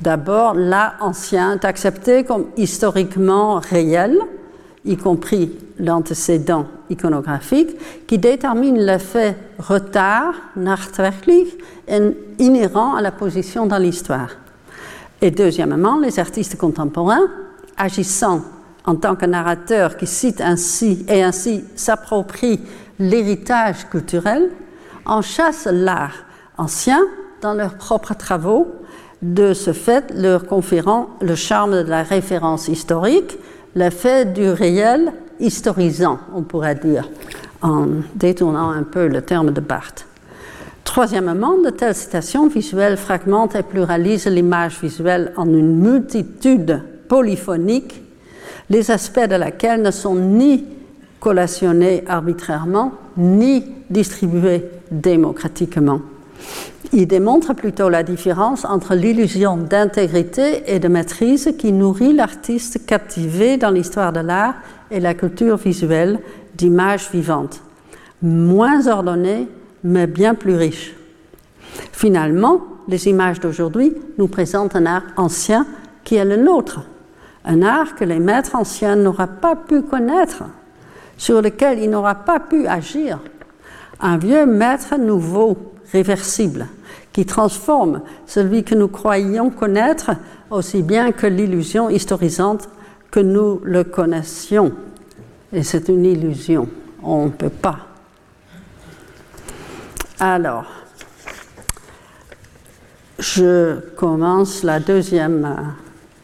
D'abord, 0.00 0.54
l'art 0.54 0.96
ancien 1.00 1.54
est 1.54 1.64
accepté 1.64 2.24
comme 2.24 2.46
historiquement 2.56 3.60
réel, 3.60 4.18
y 4.84 4.96
compris 4.96 5.56
l'antécédent 5.78 6.66
iconographique, 6.90 7.76
qui 8.06 8.18
détermine 8.18 8.78
l'effet 8.78 9.36
retard, 9.58 10.34
nachtwerklich, 10.56 11.56
inhérent 12.38 12.94
à 12.94 13.00
la 13.00 13.10
position 13.10 13.66
dans 13.66 13.78
l'histoire. 13.78 14.30
Et 15.22 15.30
deuxièmement, 15.30 15.98
les 15.98 16.18
artistes 16.18 16.56
contemporains, 16.56 17.28
agissant 17.76 18.42
en 18.86 18.94
tant 18.94 19.16
que 19.16 19.26
narrateurs 19.26 19.96
qui 19.96 20.06
citent 20.06 20.40
ainsi 20.40 21.04
et 21.08 21.22
ainsi 21.22 21.64
s'approprient 21.74 22.60
l'héritage 22.98 23.88
culturel, 23.90 24.50
en 25.04 25.22
chassent 25.22 25.68
l'art 25.70 26.24
ancien 26.56 27.00
dans 27.42 27.54
leurs 27.54 27.74
propres 27.74 28.14
travaux, 28.14 28.72
de 29.22 29.54
ce 29.54 29.72
fait 29.72 30.12
leur 30.14 30.46
conférant 30.46 31.08
le 31.20 31.34
charme 31.34 31.82
de 31.82 31.88
la 31.88 32.02
référence 32.02 32.68
historique, 32.68 33.38
l'effet 33.74 34.24
du 34.24 34.48
réel 34.48 35.12
historisant, 35.40 36.18
on 36.34 36.42
pourrait 36.42 36.76
dire, 36.76 37.08
en 37.62 37.86
détournant 38.14 38.70
un 38.70 38.82
peu 38.82 39.06
le 39.08 39.22
terme 39.22 39.52
de 39.52 39.60
Barthes. 39.60 40.06
Troisièmement, 40.84 41.58
de 41.58 41.70
telles 41.70 41.94
citations 41.94 42.48
visuelles 42.48 42.96
fragmentent 42.96 43.56
et 43.56 43.62
pluralisent 43.62 44.28
l'image 44.28 44.80
visuelle 44.80 45.32
en 45.36 45.46
une 45.46 45.78
multitude 45.78 46.80
polyphonique, 47.08 48.02
les 48.70 48.90
aspects 48.90 49.28
de 49.28 49.36
laquelle 49.36 49.82
ne 49.82 49.90
sont 49.90 50.14
ni 50.14 50.64
collationnés 51.20 52.04
arbitrairement, 52.06 52.92
ni 53.16 53.64
distribués 53.90 54.64
démocratiquement. 54.90 56.00
Il 56.92 57.06
démontre 57.06 57.54
plutôt 57.54 57.88
la 57.88 58.02
différence 58.02 58.64
entre 58.64 58.94
l'illusion 58.94 59.56
d'intégrité 59.56 60.62
et 60.66 60.78
de 60.78 60.88
maîtrise 60.88 61.52
qui 61.58 61.72
nourrit 61.72 62.12
l'artiste 62.12 62.86
captivé 62.86 63.56
dans 63.56 63.70
l'histoire 63.70 64.12
de 64.12 64.20
l'art 64.20 64.54
et 64.90 65.00
la 65.00 65.14
culture 65.14 65.56
visuelle 65.56 66.20
d'images 66.54 67.10
vivantes, 67.12 67.60
moins 68.22 68.86
ordonnées 68.86 69.48
mais 69.82 70.06
bien 70.06 70.34
plus 70.34 70.54
riches. 70.54 70.94
Finalement, 71.92 72.60
les 72.88 73.08
images 73.08 73.40
d'aujourd'hui 73.40 73.94
nous 74.18 74.28
présentent 74.28 74.76
un 74.76 74.86
art 74.86 75.02
ancien 75.16 75.66
qui 76.04 76.14
est 76.14 76.24
le 76.24 76.36
nôtre, 76.36 76.80
un 77.46 77.62
art 77.62 77.94
que 77.94 78.04
les 78.04 78.18
maîtres 78.18 78.56
anciens 78.56 78.96
n'auraient 78.96 79.38
pas 79.40 79.56
pu 79.56 79.82
connaître, 79.82 80.42
sur 81.16 81.40
lequel 81.40 81.78
ils 81.78 81.88
n'auraient 81.88 82.24
pas 82.26 82.40
pu 82.40 82.66
agir. 82.66 83.20
Un 84.00 84.18
vieux 84.18 84.44
maître 84.44 84.96
nouveau, 84.98 85.56
réversible, 85.92 86.66
qui 87.12 87.24
transforme 87.24 88.02
celui 88.26 88.64
que 88.64 88.74
nous 88.74 88.88
croyions 88.88 89.50
connaître 89.50 90.10
aussi 90.50 90.82
bien 90.82 91.12
que 91.12 91.26
l'illusion 91.26 91.88
historisante 91.88 92.68
que 93.10 93.20
nous 93.20 93.60
le 93.64 93.84
connaissions. 93.84 94.72
Et 95.52 95.62
c'est 95.62 95.88
une 95.88 96.04
illusion, 96.04 96.68
on 97.02 97.26
ne 97.26 97.30
peut 97.30 97.48
pas. 97.48 97.78
Alors, 100.18 100.66
je 103.18 103.80
commence 103.96 104.62
la 104.62 104.80
deuxième 104.80 105.74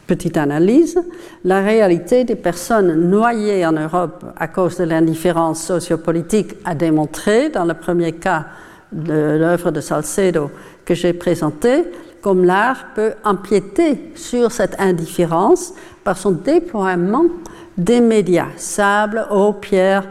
petite 0.07 0.37
analyse. 0.37 0.99
La 1.43 1.61
réalité 1.61 2.23
des 2.23 2.35
personnes 2.35 3.09
noyées 3.09 3.65
en 3.65 3.73
Europe 3.73 4.25
à 4.37 4.47
cause 4.47 4.77
de 4.77 4.83
l'indifférence 4.83 5.63
sociopolitique 5.63 6.55
a 6.65 6.75
démontré, 6.75 7.49
dans 7.49 7.65
le 7.65 7.73
premier 7.73 8.13
cas 8.13 8.45
de 8.91 9.37
l'œuvre 9.39 9.71
de 9.71 9.81
Salcedo 9.81 10.51
que 10.85 10.93
j'ai 10.93 11.13
présentée, 11.13 11.83
comme 12.21 12.45
l'art 12.45 12.85
peut 12.95 13.13
empiéter 13.23 14.11
sur 14.15 14.51
cette 14.51 14.79
indifférence 14.79 15.73
par 16.03 16.17
son 16.17 16.31
déploiement 16.31 17.25
des 17.77 18.01
médias, 18.01 18.47
sable, 18.55 19.25
eau, 19.31 19.53
pierre, 19.53 20.07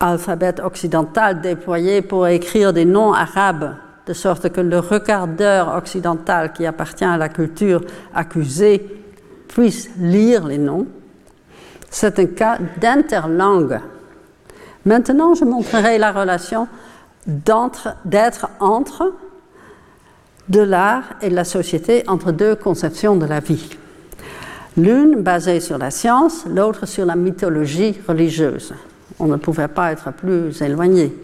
alphabet 0.00 0.60
occidental 0.62 1.40
déployé 1.40 2.02
pour 2.02 2.26
écrire 2.26 2.72
des 2.72 2.84
noms 2.84 3.12
arabes, 3.12 3.74
de 4.06 4.12
sorte 4.12 4.50
que 4.50 4.60
le 4.60 4.78
regardeur 4.78 5.74
occidental 5.74 6.52
qui 6.52 6.66
appartient 6.66 7.04
à 7.04 7.16
la 7.16 7.28
culture 7.28 7.80
accusée 8.14 8.86
puisse 9.48 9.90
lire 9.98 10.46
les 10.46 10.58
noms. 10.58 10.86
C'est 11.90 12.18
un 12.18 12.26
cas 12.26 12.58
d'interlangue. 12.80 13.80
Maintenant, 14.84 15.34
je 15.34 15.44
montrerai 15.44 15.96
la 15.98 16.12
relation 16.12 16.68
d'être 17.26 18.48
entre 18.60 19.12
de 20.48 20.60
l'art 20.60 21.04
et 21.22 21.30
de 21.30 21.34
la 21.34 21.44
société 21.44 22.04
entre 22.06 22.32
deux 22.32 22.54
conceptions 22.54 23.16
de 23.16 23.24
la 23.24 23.40
vie. 23.40 23.70
L'une 24.76 25.22
basée 25.22 25.60
sur 25.60 25.78
la 25.78 25.90
science, 25.90 26.44
l'autre 26.46 26.86
sur 26.86 27.06
la 27.06 27.16
mythologie 27.16 27.96
religieuse. 28.06 28.74
On 29.18 29.26
ne 29.26 29.36
pouvait 29.36 29.68
pas 29.68 29.92
être 29.92 30.12
plus 30.12 30.60
éloigné. 30.60 31.14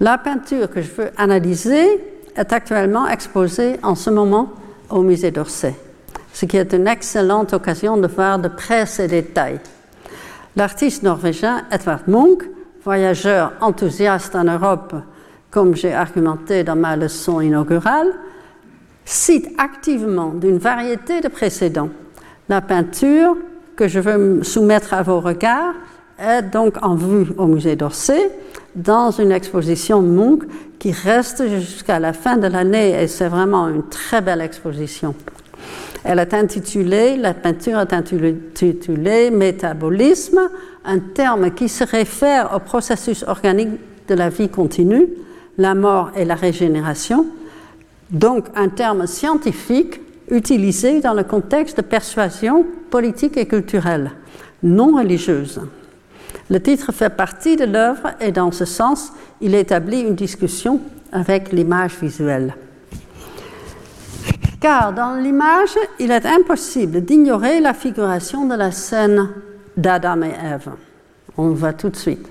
La 0.00 0.16
peinture 0.16 0.70
que 0.70 0.80
je 0.80 0.92
veux 0.92 1.10
analyser 1.16 2.00
est 2.36 2.52
actuellement 2.52 3.08
exposée 3.08 3.80
en 3.82 3.96
ce 3.96 4.10
moment 4.10 4.52
au 4.90 5.02
musée 5.02 5.32
d'Orsay, 5.32 5.74
ce 6.32 6.46
qui 6.46 6.56
est 6.56 6.72
une 6.72 6.86
excellente 6.86 7.52
occasion 7.52 7.96
de 7.96 8.06
voir 8.06 8.38
de 8.38 8.46
près 8.46 8.86
ces 8.86 9.08
détails. 9.08 9.58
L'artiste 10.54 11.02
norvégien 11.02 11.64
Edvard 11.72 12.02
Munch, 12.06 12.44
voyageur 12.84 13.52
enthousiaste 13.60 14.36
en 14.36 14.44
Europe 14.44 14.94
comme 15.50 15.74
j'ai 15.74 15.94
argumenté 15.94 16.62
dans 16.62 16.76
ma 16.76 16.96
leçon 16.96 17.40
inaugurale, 17.40 18.12
cite 19.04 19.48
activement 19.58 20.28
d'une 20.28 20.58
variété 20.58 21.20
de 21.20 21.28
précédents. 21.28 21.88
La 22.48 22.60
peinture 22.60 23.36
que 23.74 23.88
je 23.88 23.98
veux 23.98 24.44
soumettre 24.44 24.94
à 24.94 25.02
vos 25.02 25.18
regards 25.20 25.74
est 26.18 26.42
donc 26.42 26.74
en 26.82 26.94
vue 26.94 27.32
au 27.36 27.46
musée 27.46 27.74
d'Orsay 27.74 28.30
dans 28.78 29.10
une 29.10 29.32
exposition 29.32 30.00
Munch 30.00 30.42
qui 30.78 30.92
reste 30.92 31.46
jusqu'à 31.48 31.98
la 31.98 32.12
fin 32.12 32.36
de 32.36 32.46
l'année 32.46 33.02
et 33.02 33.08
c'est 33.08 33.28
vraiment 33.28 33.68
une 33.68 33.82
très 33.88 34.20
belle 34.20 34.40
exposition. 34.40 35.14
Elle 36.04 36.20
est 36.20 36.32
intitulée, 36.32 37.16
la 37.16 37.34
peinture 37.34 37.80
est 37.80 37.92
intitulée 37.92 39.30
Métabolisme, 39.30 40.40
un 40.84 40.98
terme 41.00 41.50
qui 41.50 41.68
se 41.68 41.84
réfère 41.84 42.54
au 42.54 42.60
processus 42.60 43.24
organique 43.26 43.70
de 44.06 44.14
la 44.14 44.28
vie 44.30 44.48
continue 44.48 45.08
la 45.58 45.74
mort 45.74 46.12
et 46.16 46.24
la 46.24 46.36
régénération, 46.36 47.26
donc 48.10 48.46
un 48.54 48.68
terme 48.68 49.08
scientifique 49.08 50.00
utilisé 50.30 51.00
dans 51.00 51.14
le 51.14 51.24
contexte 51.24 51.78
de 51.78 51.82
persuasion 51.82 52.64
politique 52.90 53.36
et 53.36 53.46
culturelle, 53.46 54.12
non 54.62 54.96
religieuse. 54.96 55.60
Le 56.50 56.60
titre 56.60 56.92
fait 56.92 57.10
partie 57.10 57.56
de 57.56 57.64
l'œuvre 57.64 58.10
et 58.20 58.32
dans 58.32 58.52
ce 58.52 58.64
sens, 58.64 59.12
il 59.40 59.54
établit 59.54 60.00
une 60.00 60.14
discussion 60.14 60.80
avec 61.12 61.52
l'image 61.52 61.96
visuelle. 62.00 62.54
Car 64.60 64.92
dans 64.92 65.14
l'image, 65.14 65.76
il 66.00 66.10
est 66.10 66.26
impossible 66.26 67.02
d'ignorer 67.02 67.60
la 67.60 67.74
figuration 67.74 68.46
de 68.46 68.54
la 68.54 68.72
scène 68.72 69.28
d'Adam 69.76 70.22
et 70.22 70.34
Ève. 70.44 70.70
On 71.36 71.48
le 71.48 71.54
voit 71.54 71.72
tout 71.72 71.90
de 71.90 71.96
suite. 71.96 72.28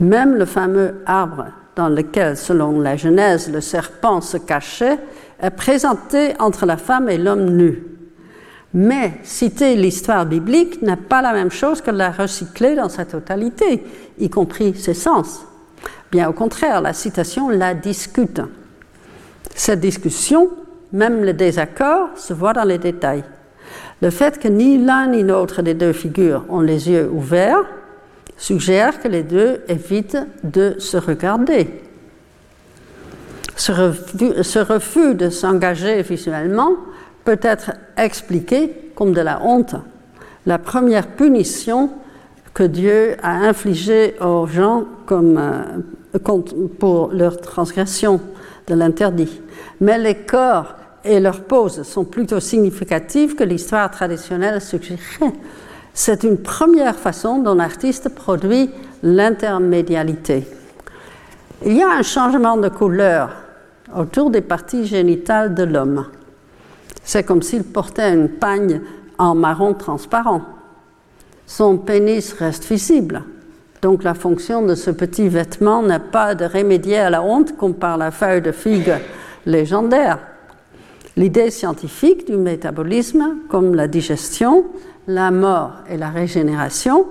Même 0.00 0.36
le 0.36 0.46
fameux 0.46 1.02
arbre 1.04 1.46
dans 1.76 1.88
lequel, 1.88 2.36
selon 2.36 2.80
la 2.80 2.96
Genèse, 2.96 3.52
le 3.52 3.60
serpent 3.60 4.22
se 4.22 4.38
cachait, 4.38 4.98
est 5.42 5.50
présenté 5.50 6.34
entre 6.38 6.64
la 6.64 6.78
femme 6.78 7.10
et 7.10 7.18
l'homme 7.18 7.50
nu. 7.50 7.82
Mais 8.72 9.14
citer 9.24 9.74
l'histoire 9.74 10.26
biblique 10.26 10.80
n'est 10.82 10.96
pas 10.96 11.22
la 11.22 11.32
même 11.32 11.50
chose 11.50 11.80
que 11.80 11.90
la 11.90 12.10
recycler 12.10 12.76
dans 12.76 12.88
sa 12.88 13.04
totalité, 13.04 13.84
y 14.18 14.30
compris 14.30 14.74
ses 14.74 14.94
sens. 14.94 15.44
Bien 16.12 16.28
au 16.28 16.32
contraire, 16.32 16.80
la 16.80 16.92
citation 16.92 17.48
la 17.48 17.74
discute. 17.74 18.40
Cette 19.54 19.80
discussion, 19.80 20.50
même 20.92 21.24
le 21.24 21.32
désaccord, 21.32 22.10
se 22.16 22.32
voit 22.32 22.52
dans 22.52 22.64
les 22.64 22.78
détails. 22.78 23.24
Le 24.02 24.10
fait 24.10 24.38
que 24.38 24.48
ni 24.48 24.78
l'un 24.78 25.08
ni 25.08 25.22
l'autre 25.22 25.62
des 25.62 25.74
deux 25.74 25.92
figures 25.92 26.44
ont 26.48 26.60
les 26.60 26.88
yeux 26.88 27.08
ouverts 27.12 27.64
suggère 28.36 29.00
que 29.00 29.08
les 29.08 29.22
deux 29.22 29.60
évitent 29.68 30.26
de 30.42 30.76
se 30.78 30.96
regarder. 30.96 31.68
Ce 33.56 34.58
refus, 34.58 35.14
de 35.14 35.28
s'engager 35.28 36.00
visuellement 36.00 36.72
peut 37.24 37.38
être 37.42 37.72
expliqué 37.96 38.92
comme 38.94 39.12
de 39.12 39.20
la 39.20 39.42
honte, 39.42 39.76
la 40.46 40.58
première 40.58 41.08
punition 41.08 41.90
que 42.54 42.62
Dieu 42.64 43.16
a 43.22 43.46
infligée 43.48 44.14
aux 44.20 44.46
gens 44.46 44.84
comme, 45.06 45.38
euh, 45.38 46.18
pour 46.78 47.12
leur 47.12 47.40
transgression 47.40 48.20
de 48.66 48.74
l'interdit. 48.74 49.40
Mais 49.80 49.98
les 49.98 50.16
corps 50.16 50.74
et 51.04 51.20
leurs 51.20 51.42
poses 51.42 51.82
sont 51.82 52.04
plutôt 52.04 52.40
significatifs 52.40 53.36
que 53.36 53.44
l'histoire 53.44 53.90
traditionnelle 53.90 54.60
suggérerait. 54.60 55.32
C'est 55.92 56.24
une 56.24 56.38
première 56.38 56.96
façon 56.96 57.38
dont 57.38 57.54
l'artiste 57.54 58.10
produit 58.10 58.70
l'intermédialité. 59.02 60.46
Il 61.64 61.76
y 61.76 61.82
a 61.82 61.90
un 61.90 62.02
changement 62.02 62.56
de 62.56 62.68
couleur 62.68 63.30
autour 63.96 64.30
des 64.30 64.40
parties 64.40 64.86
génitales 64.86 65.54
de 65.54 65.64
l'homme. 65.64 66.06
C'est 67.04 67.24
comme 67.24 67.42
s'il 67.42 67.64
portait 67.64 68.12
une 68.12 68.28
pagne 68.28 68.80
en 69.18 69.34
marron 69.34 69.74
transparent. 69.74 70.42
Son 71.46 71.76
pénis 71.76 72.32
reste 72.32 72.64
visible. 72.64 73.22
Donc 73.82 74.04
la 74.04 74.14
fonction 74.14 74.62
de 74.64 74.74
ce 74.74 74.90
petit 74.90 75.28
vêtement 75.28 75.82
n'est 75.82 75.98
pas 75.98 76.34
de 76.34 76.44
remédier 76.44 76.98
à 76.98 77.10
la 77.10 77.22
honte 77.22 77.56
comme 77.56 77.74
par 77.74 77.96
la 77.96 78.10
feuille 78.10 78.42
de 78.42 78.52
figue 78.52 78.94
légendaire. 79.46 80.18
L'idée 81.16 81.50
scientifique 81.50 82.26
du 82.26 82.36
métabolisme, 82.36 83.36
comme 83.48 83.74
la 83.74 83.88
digestion, 83.88 84.66
la 85.06 85.30
mort 85.30 85.72
et 85.88 85.96
la 85.96 86.10
régénération, 86.10 87.06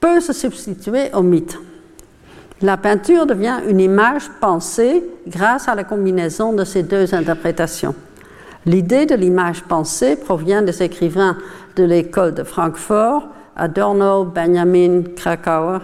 peut 0.00 0.20
se 0.20 0.32
substituer 0.32 1.14
au 1.14 1.22
mythe. 1.22 1.58
La 2.62 2.76
peinture 2.76 3.26
devient 3.26 3.58
une 3.68 3.80
image 3.80 4.28
pensée 4.40 5.04
grâce 5.26 5.68
à 5.68 5.74
la 5.74 5.84
combinaison 5.84 6.52
de 6.52 6.64
ces 6.64 6.82
deux 6.82 7.14
interprétations. 7.14 7.94
L'idée 8.64 9.06
de 9.06 9.14
l'image 9.14 9.62
pensée 9.64 10.16
provient 10.16 10.62
des 10.62 10.82
écrivains 10.82 11.36
de 11.76 11.84
l'école 11.84 12.34
de 12.34 12.44
Francfort, 12.44 13.28
Adorno, 13.56 14.24
Benjamin, 14.24 15.02
Krakauer, 15.16 15.80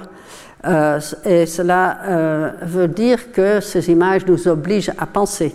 euh, 0.66 1.00
et 1.24 1.46
cela 1.46 1.98
euh, 2.04 2.50
veut 2.62 2.88
dire 2.88 3.32
que 3.32 3.60
ces 3.60 3.90
images 3.90 4.26
nous 4.26 4.48
obligent 4.48 4.92
à 4.98 5.06
penser. 5.06 5.54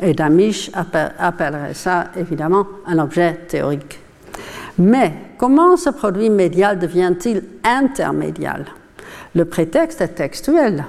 Et 0.00 0.12
Damisch 0.12 0.70
appellerait 0.74 1.74
ça 1.74 2.06
évidemment 2.16 2.66
un 2.86 2.98
objet 2.98 3.40
théorique. 3.48 4.00
Mais 4.78 5.12
comment 5.38 5.76
ce 5.76 5.90
produit 5.90 6.30
médial 6.30 6.78
devient-il 6.78 7.44
intermédial? 7.62 8.66
Le 9.34 9.44
prétexte 9.44 10.00
est 10.00 10.08
textuel, 10.08 10.84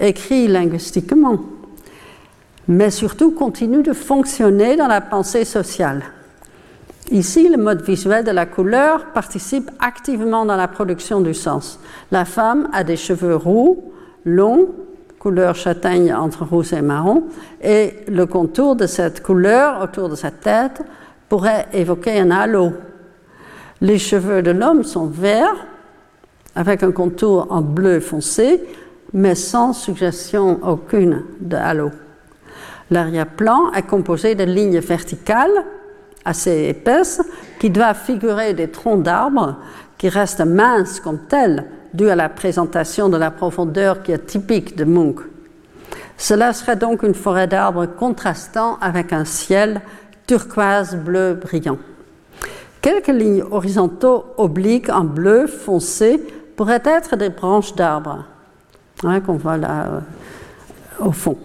écrit 0.00 0.48
linguistiquement. 0.48 1.38
Mais 2.68 2.90
surtout 2.90 3.30
continue 3.30 3.82
de 3.82 3.92
fonctionner 3.92 4.76
dans 4.76 4.86
la 4.86 5.00
pensée 5.00 5.44
sociale. 5.44 6.02
Ici, 7.10 7.48
le 7.48 7.58
mode 7.58 7.82
visuel 7.82 8.24
de 8.24 8.30
la 8.30 8.46
couleur 8.46 9.06
participe 9.12 9.70
activement 9.78 10.46
dans 10.46 10.56
la 10.56 10.68
production 10.68 11.20
du 11.20 11.34
sens. 11.34 11.78
La 12.10 12.24
femme 12.24 12.68
a 12.72 12.82
des 12.82 12.96
cheveux 12.96 13.36
roux, 13.36 13.92
longs, 14.24 14.68
couleur 15.18 15.54
châtaigne 15.54 16.14
entre 16.14 16.44
rouge 16.44 16.72
et 16.72 16.80
marron, 16.80 17.24
et 17.62 17.94
le 18.08 18.24
contour 18.24 18.76
de 18.76 18.86
cette 18.86 19.22
couleur 19.22 19.82
autour 19.82 20.08
de 20.08 20.16
sa 20.16 20.30
tête 20.30 20.82
pourrait 21.28 21.66
évoquer 21.72 22.18
un 22.20 22.30
halo. 22.30 22.72
Les 23.80 23.98
cheveux 23.98 24.42
de 24.42 24.50
l'homme 24.50 24.84
sont 24.84 25.06
verts, 25.06 25.66
avec 26.54 26.82
un 26.82 26.92
contour 26.92 27.48
en 27.50 27.60
bleu 27.60 28.00
foncé, 28.00 28.62
mais 29.12 29.34
sans 29.34 29.74
suggestion 29.74 30.60
aucune 30.62 31.22
de 31.40 31.56
halo. 31.56 31.90
L'arrière-plan 32.94 33.72
est 33.72 33.82
composé 33.82 34.36
de 34.36 34.44
lignes 34.44 34.78
verticales 34.78 35.64
assez 36.24 36.68
épaisse 36.68 37.20
qui 37.58 37.68
doit 37.68 37.92
figurer 37.92 38.54
des 38.54 38.70
troncs 38.70 39.02
d'arbres 39.02 39.56
qui 39.98 40.08
restent 40.08 40.46
minces 40.46 41.00
comme 41.00 41.18
tels, 41.26 41.64
dû 41.92 42.08
à 42.08 42.14
la 42.14 42.28
présentation 42.28 43.08
de 43.08 43.16
la 43.16 43.32
profondeur 43.32 44.04
qui 44.04 44.12
est 44.12 44.26
typique 44.26 44.76
de 44.76 44.84
Munch. 44.84 45.24
Cela 46.16 46.52
serait 46.52 46.76
donc 46.76 47.02
une 47.02 47.14
forêt 47.14 47.48
d'arbres 47.48 47.86
contrastant 47.86 48.78
avec 48.80 49.12
un 49.12 49.24
ciel 49.24 49.80
turquoise 50.28 50.94
bleu 50.94 51.34
brillant. 51.34 51.78
Quelques 52.80 53.08
lignes 53.08 53.42
horizontaux 53.50 54.24
obliques 54.36 54.88
en 54.88 55.02
bleu 55.02 55.48
foncé 55.48 56.24
pourraient 56.54 56.82
être 56.84 57.16
des 57.16 57.30
branches 57.30 57.74
d'arbres, 57.74 58.24
hein, 59.02 59.20
qu'on 59.20 59.34
voit 59.34 59.56
là 59.56 59.86
euh, 59.86 60.00
au 61.00 61.10
fond. 61.10 61.36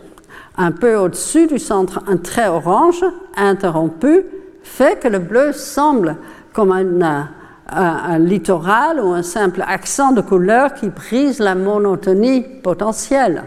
Un 0.62 0.72
peu 0.72 0.98
au-dessus 0.98 1.48
du 1.48 1.58
centre, 1.58 2.02
un 2.06 2.18
trait 2.18 2.50
orange 2.50 3.06
interrompu 3.38 4.26
fait 4.62 5.00
que 5.00 5.08
le 5.08 5.20
bleu 5.20 5.54
semble 5.54 6.18
comme 6.52 6.74
un, 6.74 8.20
littoral 8.20 9.00
ou 9.00 9.14
un 9.14 9.24
simple 9.24 9.64
accent 9.66 10.12
de 10.12 10.20
couleur 10.20 10.74
qui 10.74 10.90
brise 10.90 11.40
la 11.40 11.56
monotonie 11.56 12.42
potentielle. 12.42 13.46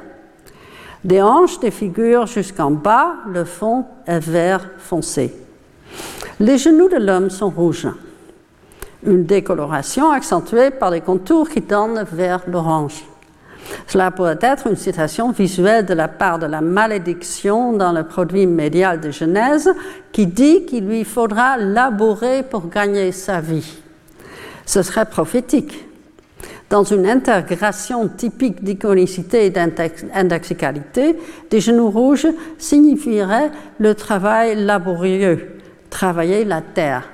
Des 1.05 1.21
hanches 1.21 1.61
des 1.61 1.71
figures 1.71 2.27
jusqu'en 2.27 2.71
bas, 2.71 3.17
le 3.29 3.45
fond 3.45 3.85
est 4.07 4.21
vert 4.21 4.71
foncé. 4.79 5.37
Les 6.41 6.57
genoux 6.57 6.89
de 6.89 6.97
l'homme 6.97 7.29
sont 7.29 7.51
rouges, 7.51 7.89
une 9.05 9.27
décoloration 9.27 10.11
accentuée 10.11 10.71
par 10.71 10.91
des 10.91 11.03
contours 11.03 11.51
qui 11.51 11.61
tendent 11.61 12.07
vers 12.11 12.41
l'orange. 12.47 13.05
Cela 13.87 14.11
pourrait 14.11 14.39
être 14.41 14.67
une 14.67 14.77
citation 14.77 15.31
visuelle 15.31 15.87
de 15.87 15.95
la 15.95 16.09
part 16.09 16.39
de 16.39 16.47
la 16.47 16.61
malédiction 16.61 17.73
dans 17.73 17.93
le 17.93 18.05
produit 18.05 18.47
médial 18.47 19.01
de 19.01 19.11
Genèse 19.11 19.71
qui 20.13 20.27
dit 20.27 20.65
qu'il 20.65 20.87
lui 20.87 21.05
faudra 21.05 21.57
labourer 21.57 22.43
pour 22.43 22.69
gagner 22.69 23.13
sa 23.13 23.41
vie. 23.41 23.79
Ce 24.67 24.83
serait 24.83 25.07
prophétique. 25.07 25.87
Dans 26.71 26.85
une 26.85 27.07
intégration 27.07 28.09
typique 28.09 28.65
d'iconicité 28.65 29.45
et 29.45 29.51
d'indexicalité, 29.51 31.19
des 31.51 31.61
genoux 31.61 31.91
rouges 31.91 32.29
signifierait 32.57 33.51
le 33.79 33.95
travail 33.95 34.57
laborieux, 34.57 35.59
travailler 35.91 36.47
la 36.47 36.63
terre. 36.63 37.12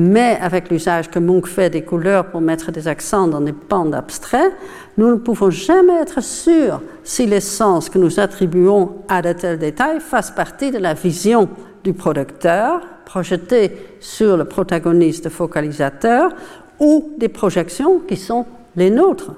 Mais 0.00 0.38
avec 0.40 0.70
l'usage 0.70 1.10
que 1.10 1.18
Munch 1.18 1.48
fait 1.48 1.70
des 1.70 1.82
couleurs 1.82 2.26
pour 2.26 2.40
mettre 2.40 2.70
des 2.70 2.86
accents 2.86 3.26
dans 3.26 3.40
des 3.40 3.50
bandes 3.50 3.96
abstraits, 3.96 4.52
nous 4.96 5.08
ne 5.10 5.16
pouvons 5.16 5.50
jamais 5.50 6.00
être 6.00 6.22
sûrs 6.22 6.80
si 7.02 7.26
les 7.26 7.40
sens 7.40 7.90
que 7.90 7.98
nous 7.98 8.20
attribuons 8.20 8.92
à 9.08 9.22
de 9.22 9.32
tels 9.32 9.58
détails 9.58 9.98
fassent 9.98 10.30
partie 10.30 10.70
de 10.70 10.78
la 10.78 10.94
vision 10.94 11.48
du 11.82 11.94
producteur 11.94 12.80
projetée 13.04 13.72
sur 13.98 14.36
le 14.36 14.44
protagoniste 14.44 15.30
focalisateur 15.30 16.30
ou 16.78 17.10
des 17.18 17.28
projections 17.28 17.98
qui 17.98 18.16
sont 18.16 18.46
les 18.76 18.90
nôtres. 18.90 19.32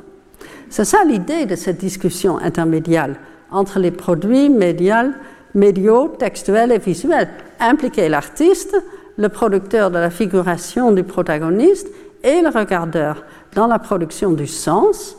C'est 0.68 0.84
ça 0.84 1.04
l'idée 1.06 1.46
de 1.46 1.56
cette 1.56 1.78
discussion 1.78 2.36
intermédiale 2.36 3.16
entre 3.50 3.78
les 3.78 3.92
produits 3.92 4.50
médiaux, 4.50 6.08
textuels 6.18 6.72
et 6.72 6.78
visuels. 6.78 7.30
Impliquer 7.58 8.11
l'artiste, 8.11 8.76
le 9.21 9.29
producteur 9.29 9.91
de 9.91 9.99
la 9.99 10.09
figuration 10.09 10.93
du 10.93 11.05
protagoniste 11.05 11.89
et 12.25 12.41
le 12.41 12.49
regardeur 12.49 13.23
dans 13.55 13.66
la 13.66 13.79
production 13.79 14.33
du 14.33 14.47
sens 14.47 15.16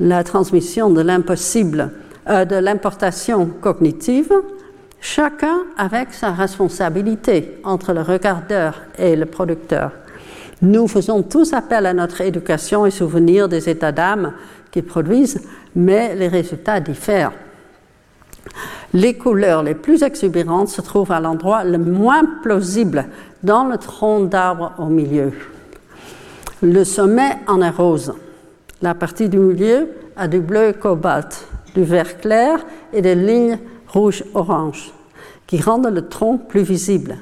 la 0.00 0.24
transmission 0.24 0.90
de 0.90 1.02
l'impossible, 1.02 1.90
euh, 2.28 2.46
de 2.46 2.56
l'importation 2.56 3.46
cognitive, 3.60 4.32
chacun 5.00 5.58
avec 5.76 6.14
sa 6.14 6.32
responsabilité 6.32 7.58
entre 7.62 7.92
le 7.92 8.00
regardeur 8.00 8.80
et 8.98 9.14
le 9.14 9.26
producteur. 9.26 9.92
Nous 10.62 10.88
faisons 10.88 11.22
tous 11.22 11.52
appel 11.52 11.84
à 11.86 11.92
notre 11.92 12.22
éducation 12.22 12.86
et 12.86 12.90
souvenir 12.90 13.48
des 13.48 13.68
états 13.68 13.92
d'âme 13.92 14.32
qui 14.70 14.80
produisent, 14.80 15.42
mais 15.76 16.14
les 16.14 16.28
résultats 16.28 16.80
diffèrent. 16.80 17.32
Les 18.94 19.14
couleurs 19.14 19.62
les 19.62 19.74
plus 19.74 20.02
exubérantes 20.02 20.68
se 20.68 20.80
trouvent 20.80 21.12
à 21.12 21.20
l'endroit 21.20 21.64
le 21.64 21.78
moins 21.78 22.24
plausible, 22.42 23.06
dans 23.42 23.64
le 23.64 23.78
tronc 23.78 24.24
d'arbre 24.24 24.72
au 24.78 24.86
milieu. 24.86 25.32
Le 26.62 26.84
sommet 26.84 27.38
en 27.48 27.62
est 27.62 27.70
rose. 27.70 28.14
La 28.82 28.94
partie 28.94 29.28
du 29.28 29.38
milieu 29.38 29.88
a 30.16 30.28
du 30.28 30.40
bleu 30.40 30.72
cobalt, 30.72 31.46
du 31.74 31.82
vert 31.82 32.18
clair 32.18 32.58
et 32.92 33.02
des 33.02 33.14
lignes 33.14 33.58
rouge-orange 33.88 34.92
qui 35.46 35.60
rendent 35.60 35.92
le 35.92 36.08
tronc 36.08 36.38
plus 36.38 36.62
visible. 36.62 37.16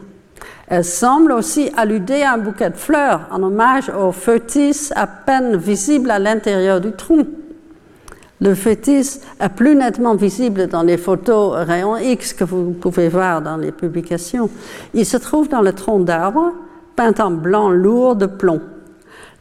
Elle 0.68 0.84
semble 0.84 1.32
aussi 1.32 1.70
alluder 1.76 2.22
à 2.22 2.34
un 2.34 2.38
bouquet 2.38 2.70
de 2.70 2.76
fleurs 2.76 3.26
en 3.32 3.42
hommage 3.42 3.90
au 3.90 4.12
fœtus 4.12 4.92
à 4.94 5.06
peine 5.06 5.56
visible 5.56 6.10
à 6.10 6.18
l'intérieur 6.18 6.80
du 6.80 6.92
tronc. 6.92 7.26
Le 8.40 8.54
fœtus 8.54 9.20
est 9.38 9.48
plus 9.50 9.74
nettement 9.76 10.14
visible 10.14 10.66
dans 10.66 10.82
les 10.82 10.96
photos 10.96 11.52
rayon 11.66 11.98
X 11.98 12.32
que 12.32 12.44
vous 12.44 12.70
pouvez 12.70 13.08
voir 13.08 13.42
dans 13.42 13.58
les 13.58 13.70
publications. 13.70 14.48
Il 14.94 15.04
se 15.04 15.18
trouve 15.18 15.48
dans 15.48 15.60
le 15.60 15.74
tronc 15.74 16.00
d'arbre, 16.00 16.54
peint 16.96 17.14
en 17.18 17.30
blanc 17.30 17.68
lourd 17.68 18.16
de 18.16 18.24
plomb. 18.24 18.62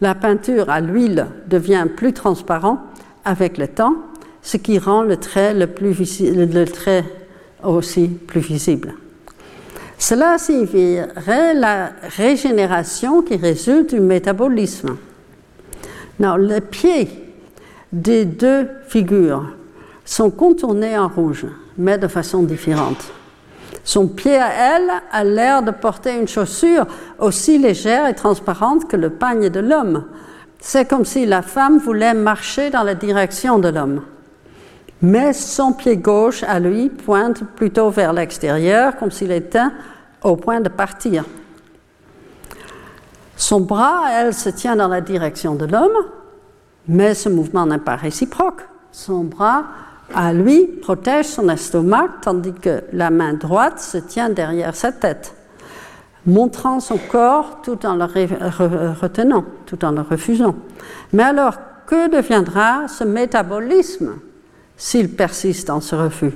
La 0.02 0.16
peinture 0.16 0.70
à 0.70 0.82
l'huile 0.82 1.28
devient 1.48 1.86
plus 1.96 2.12
transparente 2.12 2.80
avec 3.24 3.58
le 3.58 3.70
temps, 3.70 3.96
ce 4.42 4.58
qui 4.58 4.78
rend 4.80 5.04
le 5.04 5.16
trait, 5.16 5.54
le, 5.54 5.68
le 5.82 7.04
aussi 7.64 8.08
plus 8.08 8.42
visible. 8.42 8.96
Cela 9.98 10.38
signifierait 10.38 11.54
la 11.54 11.92
régénération 12.18 13.22
qui 13.22 13.38
résulte 13.38 13.94
du 13.94 14.02
métabolisme. 14.02 14.98
Non, 16.20 16.36
les 16.36 16.62
pieds 16.62 17.29
des 17.92 18.26
deux 18.26 18.68
figures 18.88 19.46
sont 20.06 20.30
contournés 20.30 20.98
en 20.98 21.08
rouge, 21.08 21.46
mais 21.78 21.98
de 21.98 22.08
façon 22.08 22.44
différente. 22.44 23.12
Son 23.84 24.08
pied 24.08 24.36
à 24.36 24.52
elle 24.52 24.92
a 25.12 25.24
l'air 25.24 25.64
de 25.64 25.72
porter 25.72 26.16
une 26.20 26.28
chaussure 26.28 26.86
aussi 27.20 27.58
légère 27.58 28.08
et 28.08 28.14
transparente 28.14 28.88
que 28.88 28.98
le 28.98 29.10
pagne 29.10 29.50
de 29.50 29.60
l'homme. 29.60 30.06
C'est 30.60 30.88
comme 30.88 31.06
si 31.06 31.26
la 31.26 31.42
femme 31.42 31.80
voulait 31.80 32.14
marcher 32.14 32.70
dans 32.70 32.84
la 32.84 32.96
direction 32.96 33.60
de 33.60 33.70
l'homme. 33.70 34.02
Mais 35.02 35.32
son 35.34 35.72
pied 35.72 35.98
gauche 35.98 36.44
à 36.44 36.60
lui 36.60 36.90
pointe 36.90 37.44
plutôt 37.56 37.90
vers 37.90 38.12
l'extérieur, 38.12 38.98
comme 38.98 39.12
s'il 39.12 39.32
était 39.32 39.60
au 40.24 40.36
point 40.36 40.60
de 40.60 40.70
partir. 40.70 41.24
Son 43.38 43.62
bras, 43.62 44.04
elle, 44.12 44.34
se 44.34 44.50
tient 44.50 44.76
dans 44.76 44.90
la 44.90 45.00
direction 45.00 45.56
de 45.56 45.66
l'homme, 45.66 46.06
mais 46.88 47.14
ce 47.14 47.30
mouvement 47.30 47.66
n'est 47.66 47.78
pas 47.78 47.96
réciproque. 47.96 48.62
Son 48.92 49.24
bras 49.24 49.66
à 50.14 50.34
lui 50.34 50.66
protège 50.66 51.26
son 51.26 51.50
estomac 51.50 52.08
tandis 52.22 52.54
que 52.54 52.84
la 52.94 53.10
main 53.10 53.34
droite 53.34 53.80
se 53.80 53.98
tient 53.98 54.30
derrière 54.30 54.76
sa 54.76 54.92
tête, 54.92 55.36
montrant 56.26 56.80
son 56.80 56.98
corps 56.98 57.62
tout 57.64 57.86
en 57.86 57.96
le 57.96 58.06
retenant, 58.06 59.46
tout 59.66 59.84
en 59.86 59.92
le 59.92 60.02
refusant. 60.02 60.56
Mais 61.14 61.24
alors, 61.24 61.56
que 61.86 62.10
deviendra 62.10 62.88
ce 62.88 63.04
métabolisme 63.04 64.16
s'il 64.78 65.10
persiste 65.10 65.68
dans 65.68 65.82
ce 65.82 65.96
refus? 65.96 66.34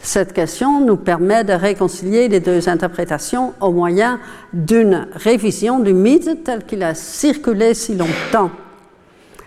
Cette 0.00 0.32
question 0.32 0.80
nous 0.80 0.96
permet 0.96 1.44
de 1.44 1.52
réconcilier 1.52 2.28
les 2.28 2.40
deux 2.40 2.68
interprétations 2.68 3.54
au 3.60 3.72
moyen 3.72 4.20
d'une 4.52 5.08
révision 5.12 5.78
du 5.80 5.92
mythe 5.92 6.44
tel 6.44 6.64
qu'il 6.64 6.82
a 6.82 6.94
circulé 6.94 7.74
si 7.74 7.96
longtemps 7.96 8.50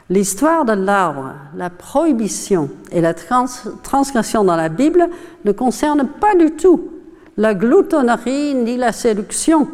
L'histoire 0.10 0.66
de 0.66 0.74
l'arbre, 0.74 1.34
la 1.56 1.70
prohibition 1.70 2.70
et 2.92 3.00
la 3.00 3.14
transgression 3.14 4.44
dans 4.44 4.56
la 4.56 4.70
Bible 4.70 5.08
ne 5.46 5.52
concernent 5.52 6.08
pas 6.20 6.36
du 6.36 6.52
tout 6.52 6.90
la 7.38 7.54
gloutonnerie 7.54 8.54
ni 8.54 8.76
la 8.76 8.92
séduction, 8.92 9.68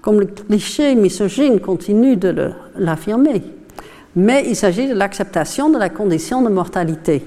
comme 0.00 0.18
le 0.20 0.26
cliché 0.26 0.94
misogyne 0.94 1.60
continue 1.60 2.16
de 2.16 2.50
l'affirmer. 2.76 3.42
Mais 4.16 4.44
il 4.48 4.56
s'agit 4.56 4.88
de 4.88 4.94
l'acceptation 4.94 5.70
de 5.70 5.78
la 5.78 5.88
condition 5.88 6.42
de 6.42 6.48
mortalité, 6.48 7.24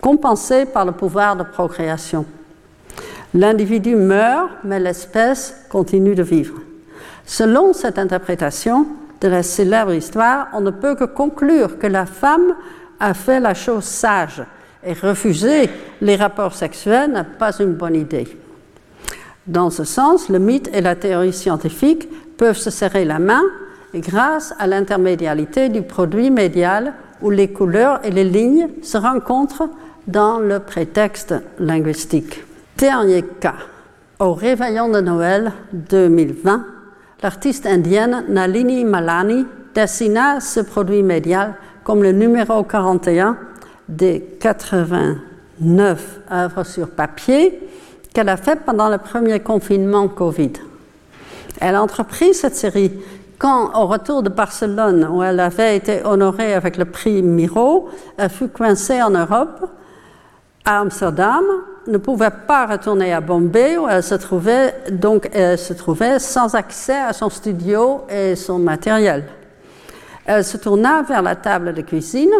compensée 0.00 0.66
par 0.66 0.84
le 0.84 0.92
pouvoir 0.92 1.36
de 1.36 1.44
procréation. 1.44 2.26
L'individu 3.32 3.96
meurt, 3.96 4.50
mais 4.64 4.78
l'espèce 4.78 5.64
continue 5.70 6.14
de 6.14 6.22
vivre. 6.22 6.56
Selon 7.24 7.72
cette 7.72 7.98
interprétation 7.98 8.86
de 9.22 9.28
la 9.28 9.42
célèbre 9.42 9.92
histoire, 9.94 10.48
on 10.52 10.60
ne 10.60 10.70
peut 10.70 10.96
que 10.96 11.04
conclure 11.04 11.78
que 11.78 11.86
la 11.86 12.06
femme 12.06 12.54
a 12.98 13.14
fait 13.14 13.40
la 13.40 13.54
chose 13.54 13.84
sage 13.84 14.42
et 14.84 14.94
refuser 14.94 15.70
les 16.00 16.16
rapports 16.16 16.54
sexuels 16.54 17.12
n'est 17.12 17.24
pas 17.24 17.56
une 17.60 17.74
bonne 17.74 17.94
idée. 17.94 18.36
Dans 19.46 19.70
ce 19.70 19.84
sens, 19.84 20.28
le 20.28 20.40
mythe 20.40 20.68
et 20.72 20.80
la 20.80 20.96
théorie 20.96 21.32
scientifique 21.32 22.08
peuvent 22.36 22.58
se 22.58 22.70
serrer 22.70 23.04
la 23.04 23.20
main 23.20 23.42
grâce 23.94 24.54
à 24.58 24.66
l'intermédialité 24.66 25.68
du 25.68 25.82
produit 25.82 26.30
médial 26.30 26.92
où 27.20 27.30
les 27.30 27.52
couleurs 27.52 28.00
et 28.04 28.10
les 28.10 28.24
lignes 28.24 28.68
se 28.82 28.98
rencontrent 28.98 29.68
dans 30.08 30.40
le 30.40 30.58
prétexte 30.58 31.34
linguistique. 31.60 32.42
Dernier 32.76 33.22
cas. 33.22 33.54
Au 34.18 34.34
réveillon 34.34 34.88
de 34.88 35.00
Noël 35.00 35.52
2020, 35.72 36.64
l'artiste 37.22 37.66
indienne 37.66 38.24
Nalini 38.28 38.84
Malani 38.84 39.46
dessina 39.74 40.40
ce 40.40 40.60
produit 40.60 41.02
médial 41.02 41.54
comme 41.84 42.02
le 42.02 42.12
numéro 42.12 42.62
41 42.64 43.36
des 43.88 44.20
89 44.40 46.20
œuvres 46.30 46.64
sur 46.64 46.90
papier 46.90 47.60
qu'elle 48.12 48.28
a 48.28 48.36
fait 48.36 48.60
pendant 48.64 48.88
le 48.88 48.98
premier 48.98 49.40
confinement 49.40 50.08
Covid. 50.08 50.52
Elle 51.60 51.76
a 51.76 51.82
entrepris 51.82 52.34
cette 52.34 52.56
série 52.56 52.92
quand, 53.38 53.72
au 53.74 53.86
retour 53.86 54.22
de 54.22 54.28
Barcelone, 54.28 55.08
où 55.10 55.22
elle 55.22 55.40
avait 55.40 55.76
été 55.76 56.04
honorée 56.04 56.54
avec 56.54 56.76
le 56.76 56.84
prix 56.84 57.22
Miro, 57.22 57.88
elle 58.16 58.30
fut 58.30 58.48
coincée 58.48 59.02
en 59.02 59.10
Europe, 59.10 59.68
Amsterdam, 60.64 61.44
ne 61.88 61.98
pouvait 61.98 62.30
pas 62.46 62.66
retourner 62.66 63.12
à 63.12 63.20
Bombay, 63.20 63.76
où 63.76 63.88
elle 63.88 64.02
se 64.02 64.14
trouvait, 64.14 64.74
donc 64.90 65.28
elle 65.32 65.58
se 65.58 65.72
trouvait 65.72 66.18
sans 66.18 66.54
accès 66.54 66.96
à 66.96 67.12
son 67.12 67.28
studio 67.28 68.02
et 68.08 68.36
son 68.36 68.58
matériel. 68.58 69.24
Elle 70.24 70.44
se 70.44 70.56
tourna 70.56 71.02
vers 71.02 71.22
la 71.22 71.34
table 71.34 71.74
de 71.74 71.82
cuisine 71.82 72.30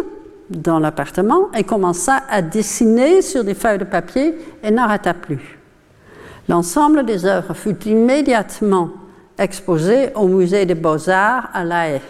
dans 0.49 0.79
l'appartement 0.79 1.49
et 1.53 1.63
commença 1.63 2.21
à 2.29 2.41
dessiner 2.41 3.21
sur 3.21 3.43
des 3.43 3.53
feuilles 3.53 3.79
de 3.79 3.83
papier 3.83 4.37
et 4.63 4.71
n'arrêta 4.71 5.13
plus. 5.13 5.59
L'ensemble 6.47 7.05
des 7.05 7.25
œuvres 7.25 7.53
fut 7.53 7.81
immédiatement 7.85 8.89
exposé 9.37 10.13
au 10.15 10.27
musée 10.27 10.65
des 10.65 10.75
beaux-arts 10.75 11.49
à 11.53 11.63
La 11.63 11.89
Haye. 11.89 12.01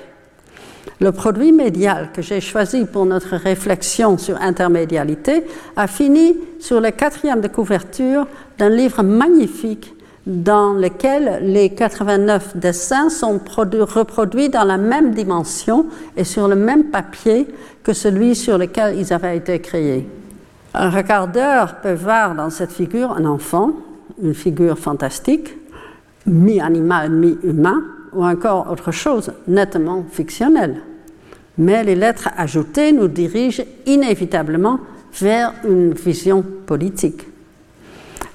Le 1.04 1.12
produit 1.12 1.52
médial 1.52 2.12
que 2.14 2.22
j'ai 2.22 2.40
choisi 2.40 2.86
pour 2.86 3.06
notre 3.06 3.36
réflexion 3.36 4.18
sur 4.18 4.42
intermédialité 4.42 5.44
a 5.76 5.86
fini 5.88 6.38
sur 6.62 6.80
le 6.80 6.92
quatrième 6.92 7.42
de 7.42 7.50
couverture 7.50 8.26
d'un 8.58 8.70
livre 8.70 9.04
magnifique 9.04 9.94
dans 10.26 10.72
lequel 10.72 11.40
les 11.42 11.72
89 11.72 12.56
dessins 12.56 13.10
sont 13.10 13.38
reproduits 13.46 14.48
dans 14.48 14.64
la 14.64 14.78
même 14.78 15.14
dimension 15.14 15.88
et 16.16 16.24
sur 16.24 16.48
le 16.48 16.56
même 16.56 16.86
papier 16.86 17.50
que 17.84 17.92
celui 17.92 18.34
sur 18.34 18.58
lequel 18.58 18.98
ils 18.98 19.12
avaient 19.12 19.36
été 19.36 19.60
créés. 19.60 20.08
Un 20.74 20.90
regardeur 20.90 21.82
peut 21.82 21.96
voir 21.96 22.34
dans 22.34 22.50
cette 22.50 22.72
figure 22.72 23.12
un 23.12 23.26
enfant, 23.26 23.74
une 24.24 24.34
figure 24.34 24.80
fantastique, 24.80 25.58
mi-animal, 26.26 27.10
mi-humain, 27.10 27.84
ou 28.14 28.24
encore 28.24 28.72
autre 28.72 28.92
chose 28.92 29.34
nettement 29.50 30.06
fictionnelle. 30.10 30.78
Mais 31.58 31.84
les 31.84 31.96
lettres 31.96 32.30
ajoutées 32.36 32.92
nous 32.92 33.08
dirigent 33.08 33.64
inévitablement 33.86 34.80
vers 35.14 35.54
une 35.64 35.94
vision 35.94 36.44
politique. 36.66 37.28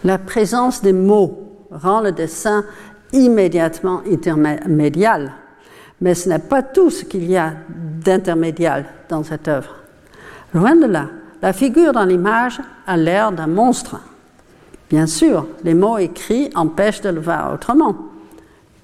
La 0.04 0.18
présence 0.18 0.82
des 0.82 0.92
mots 0.92 1.66
rend 1.70 2.00
le 2.00 2.12
dessin 2.12 2.64
immédiatement 3.12 4.02
intermédial, 4.10 5.32
mais 6.00 6.14
ce 6.14 6.28
n'est 6.28 6.38
pas 6.38 6.62
tout 6.62 6.90
ce 6.90 7.04
qu'il 7.04 7.28
y 7.28 7.36
a 7.36 7.54
d'intermédial 7.68 8.84
dans 9.08 9.24
cette 9.24 9.48
œuvre. 9.48 9.74
Loin 10.54 10.76
de 10.76 10.86
là, 10.86 11.08
la 11.42 11.52
figure 11.52 11.92
dans 11.92 12.04
l'image 12.04 12.60
a 12.86 12.96
l'air 12.96 13.32
d'un 13.32 13.46
monstre. 13.46 14.00
Bien 14.88 15.06
sûr, 15.06 15.46
les 15.64 15.74
mots 15.74 15.98
écrits 15.98 16.50
empêchent 16.54 17.02
de 17.02 17.10
le 17.10 17.20
voir 17.20 17.52
autrement. 17.52 17.96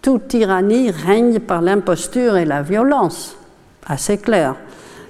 Toute 0.03 0.28
tyrannie 0.28 0.91
règne 0.91 1.39
par 1.39 1.62
l'imposture 1.62 2.37
et 2.37 2.45
la 2.45 2.62
violence. 2.62 3.37
Assez 3.87 4.18
clair. 4.18 4.57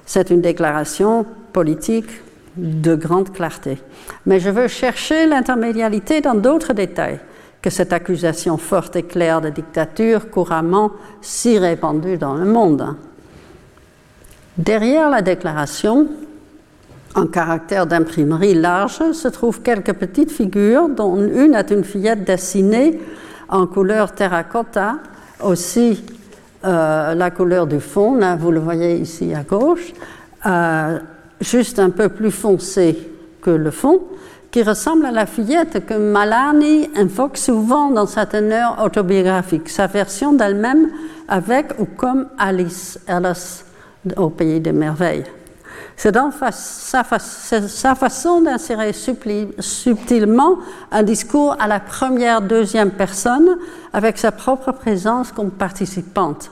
C'est 0.06 0.30
une 0.30 0.40
déclaration 0.40 1.26
politique 1.52 2.10
de 2.56 2.94
grande 2.94 3.32
clarté. 3.32 3.78
Mais 4.26 4.40
je 4.40 4.50
veux 4.50 4.68
chercher 4.68 5.26
l'intermédialité 5.26 6.20
dans 6.20 6.34
d'autres 6.34 6.72
détails 6.72 7.20
que 7.62 7.70
cette 7.70 7.92
accusation 7.92 8.58
forte 8.58 8.96
et 8.96 9.02
claire 9.02 9.40
de 9.40 9.48
dictature 9.48 10.30
couramment 10.30 10.92
si 11.22 11.58
répandue 11.58 12.18
dans 12.18 12.34
le 12.34 12.44
monde. 12.44 12.94
Derrière 14.58 15.08
la 15.08 15.22
déclaration, 15.22 16.06
en 17.14 17.26
caractère 17.26 17.86
d'imprimerie 17.86 18.54
large 18.54 19.12
se 19.12 19.28
trouvent 19.28 19.62
quelques 19.62 19.94
petites 19.94 20.30
figures, 20.30 20.88
dont 20.88 21.16
une 21.16 21.54
est 21.54 21.70
une 21.70 21.84
fillette 21.84 22.24
dessinée 22.24 23.00
en 23.48 23.66
couleur 23.66 24.12
terracotta, 24.12 24.96
aussi 25.42 26.04
euh, 26.64 27.14
la 27.14 27.30
couleur 27.30 27.66
du 27.66 27.80
fond, 27.80 28.14
là 28.16 28.36
vous 28.36 28.50
le 28.50 28.60
voyez 28.60 28.96
ici 28.96 29.34
à 29.34 29.42
gauche, 29.42 29.92
euh, 30.46 30.98
juste 31.40 31.78
un 31.78 31.90
peu 31.90 32.08
plus 32.08 32.30
foncé 32.30 33.10
que 33.42 33.50
le 33.50 33.70
fond, 33.70 34.00
qui 34.50 34.62
ressemble 34.62 35.06
à 35.06 35.10
la 35.10 35.26
fillette 35.26 35.84
que 35.84 35.94
Malani 35.94 36.88
invoque 36.96 37.36
souvent 37.36 37.90
dans 37.90 38.06
sa 38.06 38.24
teneur 38.24 38.80
autobiographique, 38.84 39.68
sa 39.68 39.88
version 39.88 40.32
d'elle-même 40.32 40.90
avec 41.28 41.74
ou 41.78 41.86
comme 41.86 42.28
Alice, 42.38 42.98
Alice 43.06 43.64
au 44.16 44.30
pays 44.30 44.60
des 44.60 44.72
merveilles. 44.72 45.24
C'est 45.96 46.16
sa, 46.50 47.94
façon 47.94 48.40
d'insérer 48.42 48.92
subtilement 48.92 50.58
un 50.90 51.02
discours 51.02 51.56
à 51.60 51.66
la 51.66 51.80
première, 51.80 52.42
deuxième 52.42 52.90
personne 52.90 53.58
avec 53.92 54.18
sa 54.18 54.32
propre 54.32 54.72
présence 54.72 55.32
comme 55.32 55.50
participante. 55.50 56.50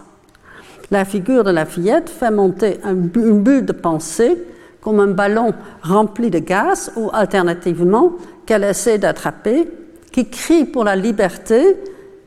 La 0.91 1.05
figure 1.05 1.45
de 1.45 1.51
la 1.51 1.65
fillette 1.65 2.11
fait 2.11 2.31
monter 2.31 2.79
une 2.85 3.43
bulle 3.43 3.65
de 3.65 3.73
pensée 3.73 4.47
comme 4.81 5.01
un 5.01 5.09
ballon 5.09 5.55
rempli 5.83 6.29
de 6.31 6.41
gaz 6.41 6.93
ou 6.97 7.09
alternativement 7.13 8.13
qu'elle 8.45 8.65
essaie 8.65 8.99
d'attraper, 8.99 9.69
qui 10.11 10.29
crie 10.29 10.65
pour 10.65 10.85
la 10.85 10.97
liberté 10.97 11.77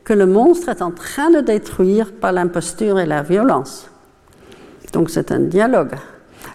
que 0.02 0.12
le 0.12 0.26
monstre 0.26 0.70
est 0.70 0.82
en 0.82 0.90
train 0.90 1.30
de 1.30 1.40
détruire 1.40 2.12
par 2.12 2.32
l'imposture 2.32 2.98
et 2.98 3.06
la 3.06 3.22
violence. 3.22 3.90
Donc 4.92 5.10
c'est 5.10 5.30
un 5.32 5.40
dialogue. 5.40 5.94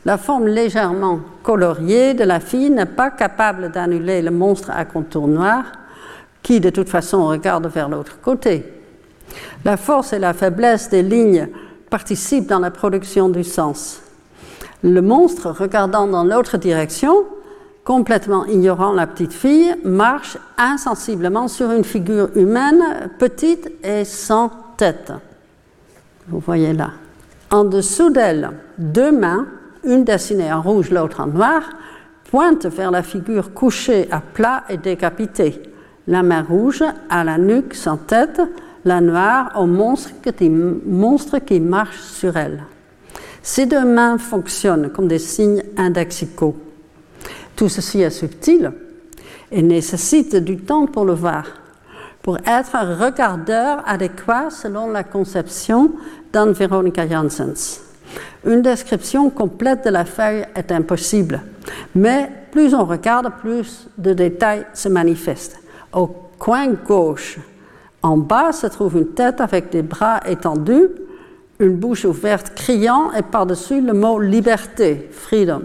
La 0.05 0.17
forme 0.17 0.47
légèrement 0.47 1.19
coloriée 1.43 2.13
de 2.13 2.23
la 2.23 2.39
fille 2.39 2.69
n'est 2.69 2.85
pas 2.85 3.11
capable 3.11 3.71
d'annuler 3.71 4.21
le 4.21 4.31
monstre 4.31 4.71
à 4.71 4.85
contour 4.85 5.27
noir 5.27 5.63
qui 6.43 6.59
de 6.59 6.69
toute 6.69 6.89
façon 6.89 7.27
regarde 7.27 7.67
vers 7.67 7.89
l'autre 7.89 8.19
côté. 8.21 8.65
La 9.63 9.77
force 9.77 10.13
et 10.13 10.19
la 10.19 10.33
faiblesse 10.33 10.89
des 10.89 11.03
lignes 11.03 11.47
participent 11.89 12.47
dans 12.47 12.59
la 12.59 12.71
production 12.71 13.29
du 13.29 13.43
sens. 13.43 14.01
Le 14.83 15.01
monstre, 15.01 15.51
regardant 15.51 16.07
dans 16.07 16.23
l'autre 16.23 16.57
direction, 16.57 17.25
complètement 17.83 18.45
ignorant 18.45 18.93
la 18.93 19.05
petite 19.05 19.33
fille, 19.33 19.75
marche 19.83 20.37
insensiblement 20.57 21.47
sur 21.47 21.71
une 21.71 21.83
figure 21.83 22.29
humaine, 22.35 23.11
petite 23.19 23.71
et 23.83 24.05
sans 24.05 24.51
tête. 24.77 25.11
Vous 26.27 26.39
voyez 26.39 26.73
là. 26.73 26.91
En 27.51 27.65
dessous 27.65 28.09
d'elle, 28.09 28.51
deux 28.77 29.11
mains 29.11 29.45
une 29.83 30.03
dessinée 30.03 30.51
en 30.51 30.61
rouge, 30.61 30.91
l'autre 30.91 31.21
en 31.21 31.27
noir, 31.27 31.61
pointe 32.29 32.65
vers 32.65 32.91
la 32.91 33.03
figure 33.03 33.53
couchée 33.53 34.07
à 34.11 34.21
plat 34.21 34.63
et 34.69 34.77
décapitée. 34.77 35.61
La 36.07 36.23
main 36.23 36.41
rouge 36.41 36.83
à 37.09 37.23
la 37.23 37.37
nuque 37.37 37.73
sans 37.73 37.97
tête, 37.97 38.41
la 38.85 39.01
noire 39.01 39.51
au 39.59 39.65
monstre 39.67 41.39
qui, 41.39 41.59
marche 41.59 41.99
sur 41.99 42.37
elle. 42.37 42.63
Ces 43.43 43.65
deux 43.65 43.85
mains 43.85 44.17
fonctionnent 44.17 44.89
comme 44.89 45.07
des 45.07 45.19
signes 45.19 45.63
indexicaux. 45.77 46.55
Tout 47.55 47.69
ceci 47.69 48.01
est 48.01 48.09
subtil 48.09 48.71
et 49.51 49.61
nécessite 49.61 50.35
du 50.35 50.57
temps 50.57 50.87
pour 50.87 51.05
le 51.05 51.13
voir, 51.13 51.45
pour 52.21 52.37
être 52.37 52.75
un 52.75 52.95
regardeur 52.95 53.83
adéquat 53.85 54.49
selon 54.49 54.89
la 54.89 55.03
conception 55.03 55.91
d'Anne 56.31 56.53
Veronica 56.53 57.07
Janssens. 57.07 57.90
Une 58.45 58.61
description 58.61 59.29
complète 59.29 59.85
de 59.85 59.89
la 59.89 60.05
feuille 60.05 60.45
est 60.55 60.71
impossible, 60.71 61.41
mais 61.95 62.29
plus 62.51 62.73
on 62.73 62.85
regarde, 62.85 63.31
plus 63.39 63.87
de 63.97 64.13
détails 64.13 64.65
se 64.73 64.89
manifestent. 64.89 65.59
Au 65.93 66.07
coin 66.39 66.67
gauche, 66.69 67.37
en 68.01 68.17
bas, 68.17 68.51
se 68.51 68.67
trouve 68.67 68.97
une 68.97 69.09
tête 69.09 69.41
avec 69.41 69.71
des 69.71 69.83
bras 69.83 70.21
étendus, 70.25 70.87
une 71.59 71.75
bouche 71.75 72.05
ouverte 72.05 72.53
criant 72.55 73.11
et 73.13 73.21
par-dessus 73.21 73.81
le 73.81 73.93
mot 73.93 74.19
liberté, 74.19 75.09
freedom, 75.11 75.61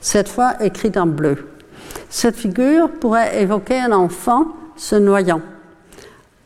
cette 0.00 0.28
fois 0.28 0.54
écrit 0.62 0.92
en 0.96 1.06
bleu. 1.06 1.48
Cette 2.08 2.36
figure 2.36 2.88
pourrait 2.90 3.42
évoquer 3.42 3.80
un 3.80 3.92
enfant 3.92 4.46
se 4.76 4.94
noyant. 4.94 5.40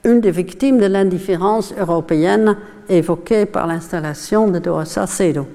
Une 0.03 0.23
des 0.23 0.31
victimes 0.31 0.79
de 0.79 0.87
l'indifférence 0.87 1.75
européenne 1.79 2.57
évoquée 2.89 3.45
par 3.45 3.67
l'installation 3.67 4.49
de 4.49 4.59
Dora 4.59 4.87
Salcedo. 4.87 5.47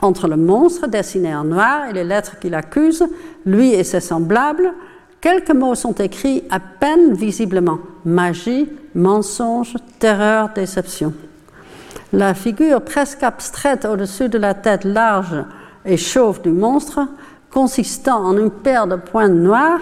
Entre 0.00 0.28
le 0.28 0.36
monstre 0.36 0.86
dessiné 0.86 1.34
en 1.34 1.44
noir 1.44 1.88
et 1.90 1.92
les 1.92 2.04
lettres 2.04 2.38
qui 2.40 2.48
l'accusent, 2.48 3.06
lui 3.44 3.74
et 3.74 3.84
ses 3.84 4.00
semblables, 4.00 4.72
quelques 5.20 5.50
mots 5.50 5.74
sont 5.74 5.92
écrits 5.92 6.42
à 6.48 6.58
peine 6.58 7.12
visiblement 7.12 7.80
magie, 8.06 8.66
mensonge, 8.94 9.74
terreur, 9.98 10.48
déception. 10.54 11.12
La 12.14 12.32
figure 12.32 12.80
presque 12.80 13.22
abstraite 13.22 13.84
au-dessus 13.84 14.30
de 14.30 14.38
la 14.38 14.54
tête 14.54 14.84
large 14.84 15.44
et 15.84 15.98
chauve 15.98 16.40
du 16.40 16.50
monstre, 16.50 17.00
consistant 17.50 18.24
en 18.24 18.38
une 18.38 18.50
paire 18.50 18.86
de 18.86 18.96
pointes 18.96 19.32
noires, 19.32 19.80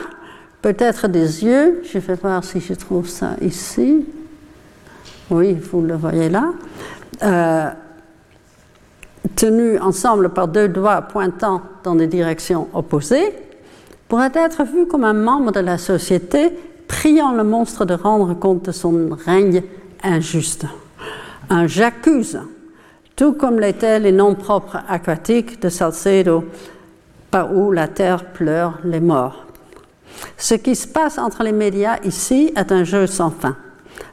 peut-être 0.62 1.09
des 1.09 1.44
yeux, 1.44 1.82
je 1.84 1.98
vais 1.98 2.14
voir 2.14 2.44
si 2.44 2.61
je 2.61 2.74
trouve 2.74 3.09
ça 3.09 3.30
ici. 3.40 4.06
Oui, 5.30 5.54
vous 5.54 5.82
le 5.82 5.94
voyez 5.94 6.28
là. 6.28 6.52
Euh, 7.22 7.70
tenus 9.36 9.80
ensemble 9.80 10.30
par 10.30 10.48
deux 10.48 10.68
doigts 10.68 11.02
pointant 11.02 11.62
dans 11.84 11.94
des 11.94 12.06
directions 12.06 12.68
opposées, 12.74 13.32
pourrait 14.09 14.32
être 14.34 14.64
vu 14.64 14.86
comme 14.86 15.04
un 15.04 15.12
membre 15.12 15.52
de 15.52 15.61
la 15.61 15.78
société 15.78 16.50
priant 16.86 17.32
le 17.32 17.44
monstre 17.44 17.84
de 17.84 17.94
rendre 17.94 18.34
compte 18.34 18.64
de 18.64 18.72
son 18.72 19.11
règne 19.26 19.62
injuste. 20.02 20.64
Un 21.50 21.66
j'accuse, 21.66 22.40
tout 23.16 23.34
comme 23.34 23.61
l'étaient 23.61 24.00
les 24.00 24.12
noms 24.12 24.34
propres 24.34 24.78
aquatiques 24.88 25.61
de 25.61 25.68
Salcedo, 25.68 26.44
par 27.30 27.54
où 27.54 27.70
la 27.72 27.88
terre 27.88 28.24
pleure 28.32 28.78
les 28.84 29.00
morts. 29.00 29.47
Ce 30.36 30.54
qui 30.54 30.74
se 30.74 30.86
passe 30.86 31.18
entre 31.18 31.42
les 31.42 31.52
médias 31.52 31.98
ici 32.04 32.52
est 32.56 32.72
un 32.72 32.84
jeu 32.84 33.06
sans 33.06 33.30
fin. 33.30 33.56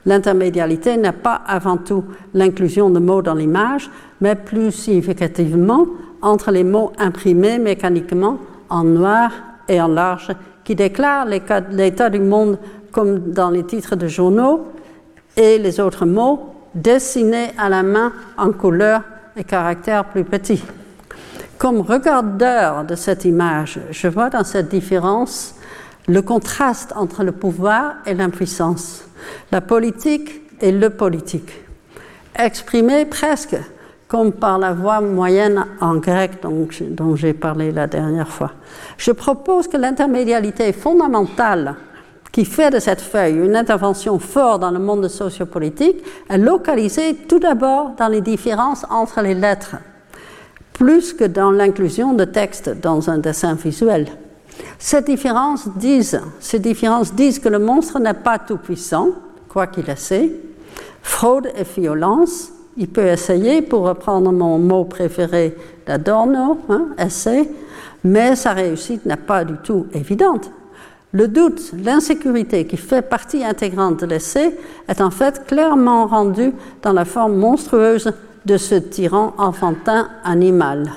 L'intermédialité 0.05 0.97
n'est 0.97 1.11
pas 1.11 1.41
avant 1.47 1.77
tout 1.77 2.03
l'inclusion 2.33 2.89
de 2.89 2.99
mots 2.99 3.21
dans 3.21 3.33
l'image, 3.33 3.89
mais 4.21 4.35
plus 4.35 4.71
significativement 4.71 5.87
entre 6.21 6.51
les 6.51 6.63
mots 6.63 6.91
imprimés 6.97 7.59
mécaniquement 7.59 8.37
en 8.69 8.83
noir 8.83 9.31
et 9.67 9.81
en 9.81 9.87
large, 9.87 10.31
qui 10.63 10.75
déclarent 10.75 11.25
l'état 11.25 12.09
du 12.09 12.19
monde 12.19 12.57
comme 12.91 13.31
dans 13.31 13.49
les 13.49 13.63
titres 13.63 13.95
de 13.95 14.07
journaux, 14.07 14.67
et 15.37 15.57
les 15.57 15.79
autres 15.79 16.05
mots 16.05 16.53
dessinés 16.73 17.51
à 17.57 17.69
la 17.69 17.83
main 17.83 18.13
en 18.37 18.51
couleur 18.51 19.01
et 19.35 19.43
caractères 19.43 20.05
plus 20.05 20.23
petits. 20.23 20.63
Comme 21.57 21.81
regardeur 21.81 22.83
de 22.85 22.95
cette 22.95 23.25
image, 23.25 23.79
je 23.91 24.07
vois 24.07 24.29
dans 24.29 24.43
cette 24.43 24.69
différence 24.69 25.55
le 26.07 26.21
contraste 26.21 26.93
entre 26.95 27.23
le 27.23 27.31
pouvoir 27.31 27.95
et 28.05 28.13
l'impuissance, 28.13 29.03
la 29.51 29.61
politique 29.61 30.41
et 30.61 30.71
le 30.71 30.89
politique, 30.89 31.51
exprimé 32.37 33.05
presque 33.05 33.57
comme 34.07 34.31
par 34.31 34.59
la 34.59 34.73
voix 34.73 35.01
moyenne 35.01 35.65
en 35.81 35.95
grec 35.95 36.33
dont, 36.43 37.15
j'ai 37.15 37.33
parlé 37.33 37.71
la 37.71 37.87
dernière 37.87 38.27
fois. 38.27 38.51
Je 38.97 39.11
propose 39.11 39.67
que 39.67 39.77
l'intermédialité 39.77 40.71
fondamentale 40.73 41.75
qui 42.31 42.45
fait 42.45 42.69
de 42.69 42.79
cette 42.79 43.01
feuille 43.01 43.37
une 43.37 43.55
intervention 43.55 44.19
forte 44.19 44.61
dans 44.61 44.71
le 44.71 44.79
monde 44.79 45.07
sociopolitique 45.07 46.03
est 46.29 46.37
localisée 46.37 47.15
tout 47.27 47.39
d'abord 47.39 47.93
dans 47.97 48.09
les 48.09 48.21
différences 48.21 48.85
entre 48.89 49.21
les 49.21 49.33
lettres, 49.33 49.77
plus 50.73 51.13
que 51.13 51.23
dans 51.23 51.49
l'inclusion 51.49 52.13
de 52.13 52.25
textes 52.25 52.69
dans 52.69 53.09
un 53.09 53.17
dessin 53.17 53.55
visuel. 53.55 54.07
Ces 54.79 55.01
différences 55.01 55.67
disent, 55.75 56.19
que 57.39 57.49
le 57.49 57.59
monstre 57.59 57.99
n'est 57.99 58.13
pas 58.13 58.39
tout 58.39 58.57
puissant, 58.57 59.09
quoi 59.49 59.67
qu'il 59.67 59.89
essaie. 59.89 60.31
Fraude 61.01 61.49
et 61.55 61.63
violence, 61.63 62.51
il 62.77 62.87
peut 62.87 63.07
essayer, 63.07 63.61
pour 63.61 63.83
reprendre 63.83 64.31
mon 64.31 64.57
mot 64.57 64.85
préféré 64.85 65.55
d'Adorno, 65.85 66.59
hein, 66.69 66.87
essayer, 66.97 67.49
mais 68.03 68.35
sa 68.35 68.53
réussite 68.53 69.05
n'est 69.05 69.15
pas 69.15 69.43
du 69.43 69.55
tout 69.57 69.87
évidente. 69.93 70.51
Le 71.13 71.29
doute, 71.29 71.71
l'insécurité 71.81 72.67
qui 72.67 72.75
fait 72.75 73.01
partie 73.01 73.43
intégrante 73.43 74.01
de 74.01 74.05
l'essai 74.05 74.57
est 74.87 74.99
en 74.99 75.11
fait 75.11 75.45
clairement 75.47 76.07
rendu 76.07 76.51
dans 76.81 76.91
la 76.91 77.05
forme 77.05 77.37
monstrueuse 77.37 78.11
de 78.45 78.57
ce 78.57 78.75
tyran 78.75 79.33
enfantin 79.37 80.09
animal. 80.25 80.91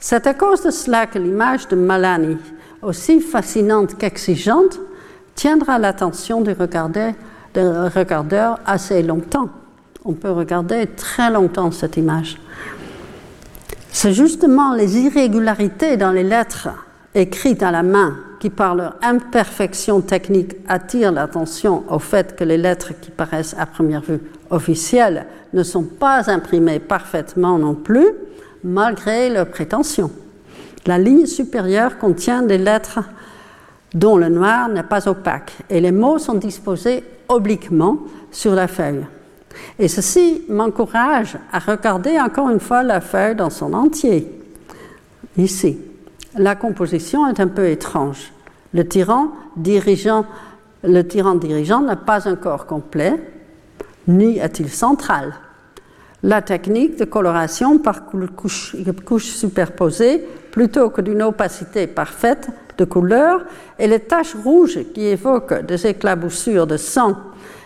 C'est 0.00 0.26
à 0.26 0.32
cause 0.32 0.62
de 0.62 0.70
cela 0.70 1.06
que 1.06 1.18
l'image 1.18 1.68
de 1.68 1.76
Malani, 1.76 2.38
aussi 2.82 3.20
fascinante 3.20 3.96
qu'exigeante, 3.96 4.80
tiendra 5.34 5.78
l'attention 5.78 6.40
du 6.40 6.52
regardeur 6.52 7.14
assez 8.66 9.02
longtemps. 9.02 9.48
On 10.04 10.12
peut 10.12 10.30
regarder 10.30 10.86
très 10.86 11.30
longtemps 11.30 11.70
cette 11.70 11.96
image. 11.96 12.38
C'est 13.90 14.12
justement 14.12 14.74
les 14.74 14.98
irrégularités 14.98 15.96
dans 15.96 16.12
les 16.12 16.22
lettres 16.22 16.68
écrites 17.14 17.62
à 17.62 17.70
la 17.70 17.82
main 17.82 18.16
qui, 18.38 18.50
par 18.50 18.74
leur 18.74 18.96
imperfection 19.02 20.00
technique, 20.00 20.56
attirent 20.68 21.12
l'attention 21.12 21.84
au 21.90 21.98
fait 21.98 22.36
que 22.36 22.44
les 22.44 22.58
lettres 22.58 22.92
qui 23.00 23.10
paraissent 23.10 23.56
à 23.58 23.66
première 23.66 24.02
vue 24.02 24.20
officielles 24.50 25.26
ne 25.52 25.62
sont 25.62 25.82
pas 25.82 26.30
imprimées 26.30 26.78
parfaitement 26.78 27.58
non 27.58 27.74
plus, 27.74 28.06
malgré 28.62 29.30
leurs 29.30 29.48
prétentions. 29.48 30.10
La 30.86 30.98
ligne 30.98 31.26
supérieure 31.26 31.98
contient 31.98 32.42
des 32.42 32.58
lettres 32.58 33.00
dont 33.94 34.16
le 34.16 34.28
noir 34.28 34.68
n'est 34.68 34.82
pas 34.82 35.08
opaque 35.08 35.52
et 35.70 35.80
les 35.80 35.92
mots 35.92 36.18
sont 36.18 36.34
disposés 36.34 37.04
obliquement 37.28 37.98
sur 38.30 38.54
la 38.54 38.68
feuille. 38.68 39.04
Et 39.78 39.88
ceci 39.88 40.42
m'encourage 40.48 41.36
à 41.52 41.58
regarder 41.58 42.18
encore 42.20 42.50
une 42.50 42.60
fois 42.60 42.82
la 42.82 43.00
feuille 43.00 43.34
dans 43.34 43.50
son 43.50 43.72
entier. 43.72 44.30
Ici, 45.36 45.78
la 46.36 46.54
composition 46.56 47.26
est 47.26 47.40
un 47.40 47.48
peu 47.48 47.68
étrange. 47.68 48.32
Le 48.72 48.86
tyran 48.86 49.28
dirigeant, 49.56 50.26
le 50.84 51.02
tyran 51.02 51.34
dirigeant 51.34 51.80
n'a 51.80 51.96
pas 51.96 52.28
un 52.28 52.36
corps 52.36 52.66
complet, 52.66 53.14
ni 54.06 54.38
est-il 54.38 54.68
central. 54.68 55.34
La 56.22 56.42
technique 56.42 56.98
de 56.98 57.04
coloration 57.04 57.78
par 57.78 58.06
couches 58.06 58.76
couche 59.04 59.30
superposées, 59.30 60.24
plutôt 60.50 60.90
que 60.90 61.00
d'une 61.00 61.22
opacité 61.22 61.86
parfaite 61.86 62.48
de 62.76 62.84
couleur, 62.84 63.44
et 63.78 63.86
les 63.86 64.00
taches 64.00 64.34
rouges 64.34 64.80
qui 64.92 65.06
évoquent 65.06 65.64
des 65.64 65.86
éclaboussures 65.86 66.66
de 66.66 66.76
sang 66.76 67.16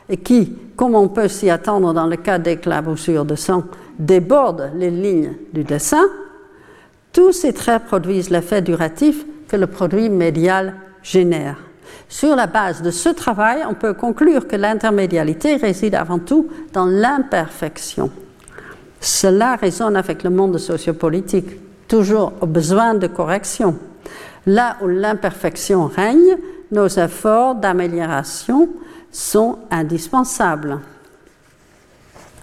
et 0.09 0.19
qui, 0.19 0.59
comme 0.77 0.95
on 0.95 1.09
peut 1.09 1.29
s'y 1.29 1.49
attendre 1.49 1.95
dans 1.95 2.07
le 2.07 2.17
cas 2.17 2.39
d'éclaboussures 2.39 3.25
de 3.25 3.37
sang, 3.37 3.65
débordent 3.99 4.71
les 4.77 4.91
lignes 4.91 5.33
du 5.53 5.65
dessin, 5.65 6.05
tous 7.13 7.33
ces 7.33 7.53
traits 7.53 7.85
produisent 7.85 8.31
l'effet 8.31 8.61
duratif 8.61 9.25
que 9.49 9.57
le 9.57 9.67
produit 9.67 10.11
médial 10.11 10.75
génère. 11.03 11.57
Sur 12.09 12.37
la 12.37 12.47
base 12.47 12.83
de 12.83 12.91
ce 12.91 13.09
travail, 13.09 13.63
on 13.69 13.75
peut 13.75 13.95
conclure 13.95 14.47
que 14.47 14.57
l'intermédialité 14.57 15.57
réside 15.57 15.95
avant 15.95 16.19
tout 16.19 16.49
dans 16.73 16.87
l'imperfection. 16.87 18.11
Cela 19.03 19.57
résonne 19.57 19.97
avec 19.97 20.23
le 20.23 20.31
monde 20.31 20.59
sociopolitique, 20.59 21.59
toujours 21.89 22.33
au 22.41 22.47
besoin 22.47 22.95
de 22.95 23.09
correction. 23.09 23.77
Là 24.47 24.77
où 24.81 24.87
l'imperfection 24.87 25.89
règne, 25.89 26.39
nos 26.71 26.87
efforts 26.87 27.57
d'amélioration 27.57 28.69
sont 29.11 29.59
indispensables. 29.73 30.79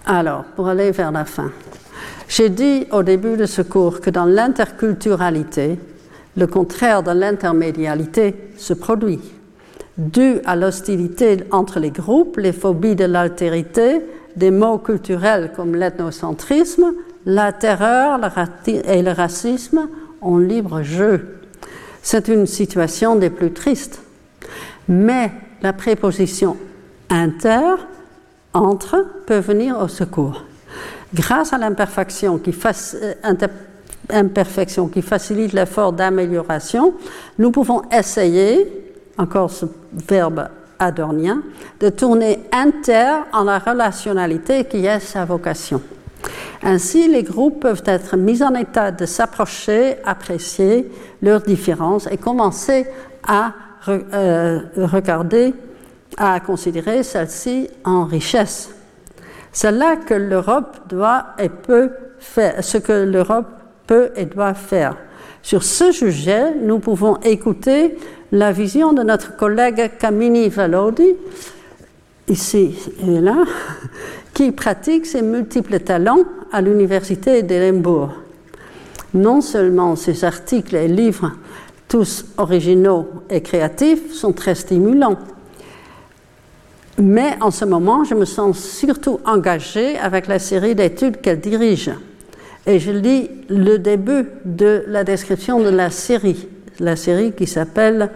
Alors, 0.06 0.44
pour 0.56 0.68
aller 0.68 0.92
vers 0.92 1.14
la 1.14 1.24
fin, 1.24 1.50
j'ai 2.28 2.50
dit 2.50 2.86
au 2.92 3.04
début 3.04 3.38
de 3.38 3.46
ce 3.46 3.62
cours 3.62 4.02
que 4.02 4.10
dans 4.10 4.26
l'interculturalité, 4.26 5.80
le 6.36 6.48
contraire 6.48 7.04
de 7.04 7.12
l'intermédialité 7.12 8.36
se 8.58 8.74
produit, 8.74 9.20
dû 9.98 10.40
à 10.46 10.58
l'hostilité 10.58 11.38
entre 11.52 11.80
les 11.80 11.92
groupes, 11.92 12.38
les 12.38 12.54
phobies 12.54 12.96
de 12.96 13.06
l'altérité, 13.06 14.02
des 14.40 14.52
mots 14.52 14.80
culturels 14.80 15.52
comme 15.56 15.76
l'ethnocentrisme, 15.76 16.94
la 17.26 17.52
terreur 17.52 18.20
et 18.68 19.04
le 19.04 19.12
racisme 19.12 19.90
ont 20.22 20.38
libre 20.38 20.82
jeu. 20.82 21.42
C'est 22.02 22.30
une 22.30 22.48
situation 22.48 23.16
des 23.16 23.30
plus 23.30 23.52
tristes. 23.52 24.02
Mais 24.88 25.32
la 25.62 25.74
préposition 25.74 26.58
inter, 27.10 27.76
entre, 28.54 29.06
peut 29.28 29.40
venir 29.40 29.78
au 29.78 29.88
secours. 29.88 30.46
Grâce 31.14 31.54
à 31.54 31.58
l'imperfection 31.58 32.38
qui, 32.38 32.56
euh, 34.14 34.88
qui 34.92 35.02
facilite 35.02 35.54
l'effort 35.54 35.92
d'amélioration, 35.94 36.94
nous 37.38 37.52
pouvons 37.52 37.82
essayer, 37.92 38.94
encore 39.18 39.52
ce 39.52 39.66
verbe 39.92 40.48
adornien, 40.80 41.44
de 41.80 41.90
tourner 41.90 42.40
inter 42.52 43.24
en 43.34 43.44
la 43.44 43.60
relationnalité 43.60 44.66
qui 44.66 44.86
est 44.86 45.00
sa 45.00 45.26
vocation. 45.26 45.82
Ainsi, 46.64 47.08
les 47.08 47.24
groupes 47.24 47.62
peuvent 47.62 47.84
être 47.86 48.18
mis 48.18 48.44
en 48.44 48.54
état 48.56 48.92
de 48.92 49.06
s'approcher, 49.06 49.98
apprécier 50.06 50.92
leurs 51.22 51.42
différences 51.42 52.08
et 52.12 52.18
commencer 52.18 52.86
à 53.26 53.54
euh, 53.88 54.60
regarder, 54.76 55.54
à 56.18 56.40
considérer 56.42 57.04
celle-ci 57.04 57.70
en 57.86 58.06
richesse. 58.06 58.70
C'est 59.52 59.72
là 59.72 59.96
que 59.96 60.14
l'Europe 60.14 60.78
doit 60.90 61.28
et 61.40 61.50
peut 61.50 61.92
faire, 62.20 62.64
ce 62.64 62.78
que 62.78 62.92
l'Europe 62.92 63.48
peut 63.88 64.12
et 64.16 64.26
doit 64.26 64.54
faire. 64.54 64.96
Sur 65.42 65.64
ce 65.64 65.92
sujet, 65.92 66.54
nous 66.62 66.80
pouvons 66.80 67.18
écouter 67.22 67.98
la 68.32 68.52
vision 68.52 68.94
de 68.94 69.04
notre 69.04 69.36
collègue 69.36 69.92
Camini 69.98 70.50
Valodi, 70.50 71.16
ici 72.28 72.76
et 73.06 73.20
là, 73.20 73.44
qui 74.34 74.52
pratique 74.52 75.06
ses 75.06 75.22
multiples 75.22 75.80
talents 75.80 76.24
à 76.52 76.62
l'Université 76.62 77.42
d'Édimbourg. 77.42 78.12
Non 79.14 79.42
seulement 79.42 79.96
ses 79.96 80.24
articles 80.24 80.76
et 80.76 80.88
livres, 80.88 81.32
tous 81.88 82.26
originaux 82.38 83.08
et 83.30 83.42
créatifs, 83.42 84.14
sont 84.14 84.34
très 84.34 84.54
stimulants, 84.54 85.18
mais 87.02 87.38
en 87.42 87.50
ce 87.50 87.66
moment, 87.66 88.04
je 88.04 88.14
me 88.14 88.26
sens 88.26 88.60
surtout 88.60 89.20
engagée 89.26 89.98
avec 89.98 90.28
la 90.28 90.38
série 90.38 90.76
d'études 90.76 91.22
qu'elle 91.22 91.40
dirige. 91.40 91.92
Et 92.68 92.78
je 92.78 92.92
lis 92.92 93.30
le 93.48 93.78
début 93.78 94.28
de 94.44 94.84
la 94.88 95.04
description 95.04 95.62
de 95.62 95.70
la 95.70 95.90
série, 95.90 96.48
la 96.80 96.96
série 96.96 97.34
qui 97.34 97.48
s'appelle 97.48 98.10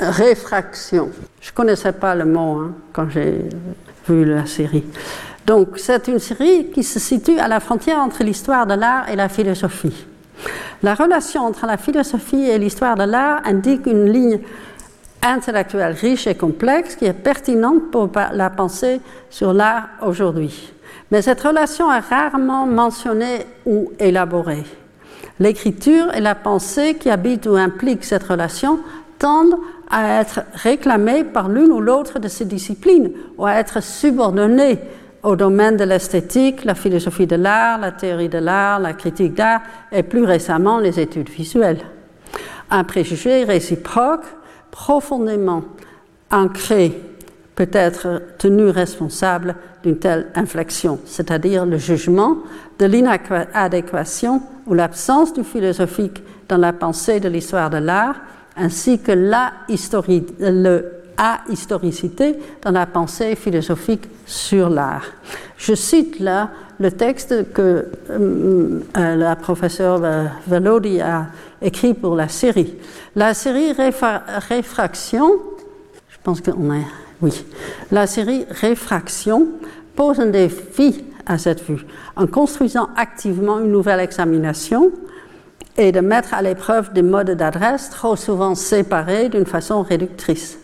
Réfraction. 0.00 1.10
Je 1.40 1.50
ne 1.50 1.54
connaissais 1.54 1.92
pas 1.92 2.14
le 2.14 2.24
mot 2.24 2.60
hein, 2.60 2.74
quand 2.92 3.10
j'ai 3.10 3.48
vu 4.08 4.24
la 4.24 4.46
série. 4.46 4.84
Donc, 5.44 5.70
c'est 5.76 6.06
une 6.08 6.18
série 6.18 6.70
qui 6.70 6.82
se 6.82 6.98
situe 6.98 7.38
à 7.38 7.48
la 7.48 7.58
frontière 7.58 7.98
entre 7.98 8.22
l'histoire 8.22 8.66
de 8.66 8.74
l'art 8.74 9.08
et 9.08 9.16
la 9.16 9.28
philosophie. 9.28 10.06
La 10.82 10.94
relation 10.94 11.42
entre 11.42 11.66
la 11.66 11.76
philosophie 11.76 12.48
et 12.48 12.58
l'histoire 12.58 12.96
de 12.96 13.04
l'art 13.04 13.40
indique 13.44 13.86
une 13.86 14.12
ligne 14.12 14.40
intellectuelle 15.22 15.94
riche 15.94 16.26
et 16.28 16.36
complexe 16.36 16.94
qui 16.94 17.06
est 17.06 17.12
pertinente 17.12 17.90
pour 17.90 18.10
la 18.32 18.50
pensée 18.50 19.00
sur 19.30 19.52
l'art 19.52 19.88
aujourd'hui. 20.02 20.72
Mais 21.10 21.22
cette 21.22 21.40
relation 21.40 21.92
est 21.92 22.00
rarement 22.00 22.66
mentionnée 22.66 23.46
ou 23.66 23.90
élaborée. 23.98 24.64
L'écriture 25.40 26.12
et 26.14 26.20
la 26.20 26.34
pensée 26.34 26.94
qui 26.94 27.10
habitent 27.10 27.46
ou 27.46 27.56
impliquent 27.56 28.04
cette 28.04 28.24
relation 28.24 28.80
tendent 29.18 29.58
à 29.90 30.20
être 30.20 30.40
réclamées 30.54 31.24
par 31.24 31.48
l'une 31.48 31.72
ou 31.72 31.80
l'autre 31.80 32.18
de 32.18 32.28
ces 32.28 32.44
disciplines 32.44 33.12
ou 33.36 33.46
à 33.46 33.54
être 33.54 33.82
subordonnées 33.82 34.78
au 35.22 35.36
domaine 35.36 35.76
de 35.76 35.84
l'esthétique, 35.84 36.64
la 36.64 36.74
philosophie 36.74 37.26
de 37.26 37.36
l'art, 37.36 37.78
la 37.78 37.92
théorie 37.92 38.28
de 38.28 38.38
l'art, 38.38 38.78
la 38.78 38.92
critique 38.92 39.34
d'art 39.34 39.62
et 39.90 40.02
plus 40.02 40.24
récemment 40.24 40.78
les 40.78 41.00
études 41.00 41.28
visuelles. 41.28 41.80
Un 42.70 42.84
préjugé 42.84 43.44
réciproque 43.44 44.26
profondément 44.70 45.64
ancré 46.30 47.00
peut 47.58 47.68
être 47.72 48.22
tenu 48.38 48.68
responsable 48.68 49.56
d'une 49.82 49.98
telle 49.98 50.28
inflexion, 50.36 51.00
c'est-à-dire 51.04 51.66
le 51.66 51.76
jugement 51.76 52.36
de 52.78 52.86
l'inadéquation 52.86 54.40
ou 54.68 54.74
l'absence 54.74 55.32
du 55.32 55.42
philosophique 55.42 56.22
dans 56.48 56.56
la 56.56 56.72
pensée 56.72 57.18
de 57.18 57.28
l'histoire 57.28 57.68
de 57.68 57.78
l'art, 57.78 58.14
ainsi 58.56 59.00
que 59.00 59.10
la 59.10 59.54
le 59.68 60.84
historicité 61.50 62.36
dans 62.62 62.70
la 62.70 62.86
pensée 62.86 63.34
philosophique 63.34 64.04
sur 64.24 64.70
l'art. 64.70 65.06
Je 65.56 65.74
cite 65.74 66.20
là 66.20 66.50
le 66.78 66.92
texte 66.92 67.52
que 67.52 67.86
euh, 68.10 68.80
euh, 68.96 69.16
la 69.16 69.34
professeure 69.34 70.00
Valodi 70.46 71.00
a 71.00 71.26
écrit 71.60 71.94
pour 71.94 72.14
la 72.14 72.28
série. 72.28 72.76
La 73.16 73.34
série 73.34 73.72
Réfraction, 73.72 75.32
je 76.08 76.16
pense 76.22 76.40
qu'on 76.40 76.72
est, 76.72 76.86
oui, 77.20 77.44
la 77.90 78.06
série 78.06 78.46
Réfraction 78.50 79.48
pose 79.96 80.20
un 80.20 80.26
défi 80.26 81.04
à 81.26 81.38
cette 81.38 81.62
vue, 81.62 81.84
en 82.16 82.26
construisant 82.26 82.88
activement 82.96 83.60
une 83.60 83.72
nouvelle 83.72 84.00
examination 84.00 84.92
et 85.76 85.92
de 85.92 86.00
mettre 86.00 86.34
à 86.34 86.42
l'épreuve 86.42 86.92
des 86.92 87.02
modes 87.02 87.30
d'adresse 87.30 87.90
trop 87.90 88.16
souvent 88.16 88.54
séparés 88.54 89.28
d'une 89.28 89.46
façon 89.46 89.82
réductrice. 89.82 90.58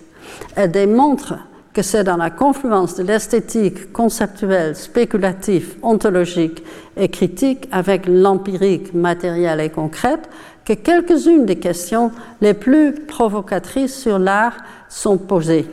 Elle 0.56 0.70
démontre 0.70 1.34
que 1.72 1.82
c'est 1.82 2.04
dans 2.04 2.16
la 2.16 2.30
confluence 2.30 2.94
de 2.94 3.02
l'esthétique 3.02 3.92
conceptuelle, 3.92 4.76
spéculative, 4.76 5.74
ontologique 5.82 6.62
et 6.96 7.08
critique 7.08 7.68
avec 7.72 8.06
l'empirique 8.06 8.94
matériel 8.94 9.60
et 9.60 9.70
concrète 9.70 10.28
que 10.64 10.72
quelques-unes 10.72 11.46
des 11.46 11.56
questions 11.56 12.12
les 12.40 12.54
plus 12.54 12.92
provocatrices 12.92 14.00
sur 14.00 14.20
l'art 14.20 14.56
sont 14.88 15.18
posées. 15.18 15.66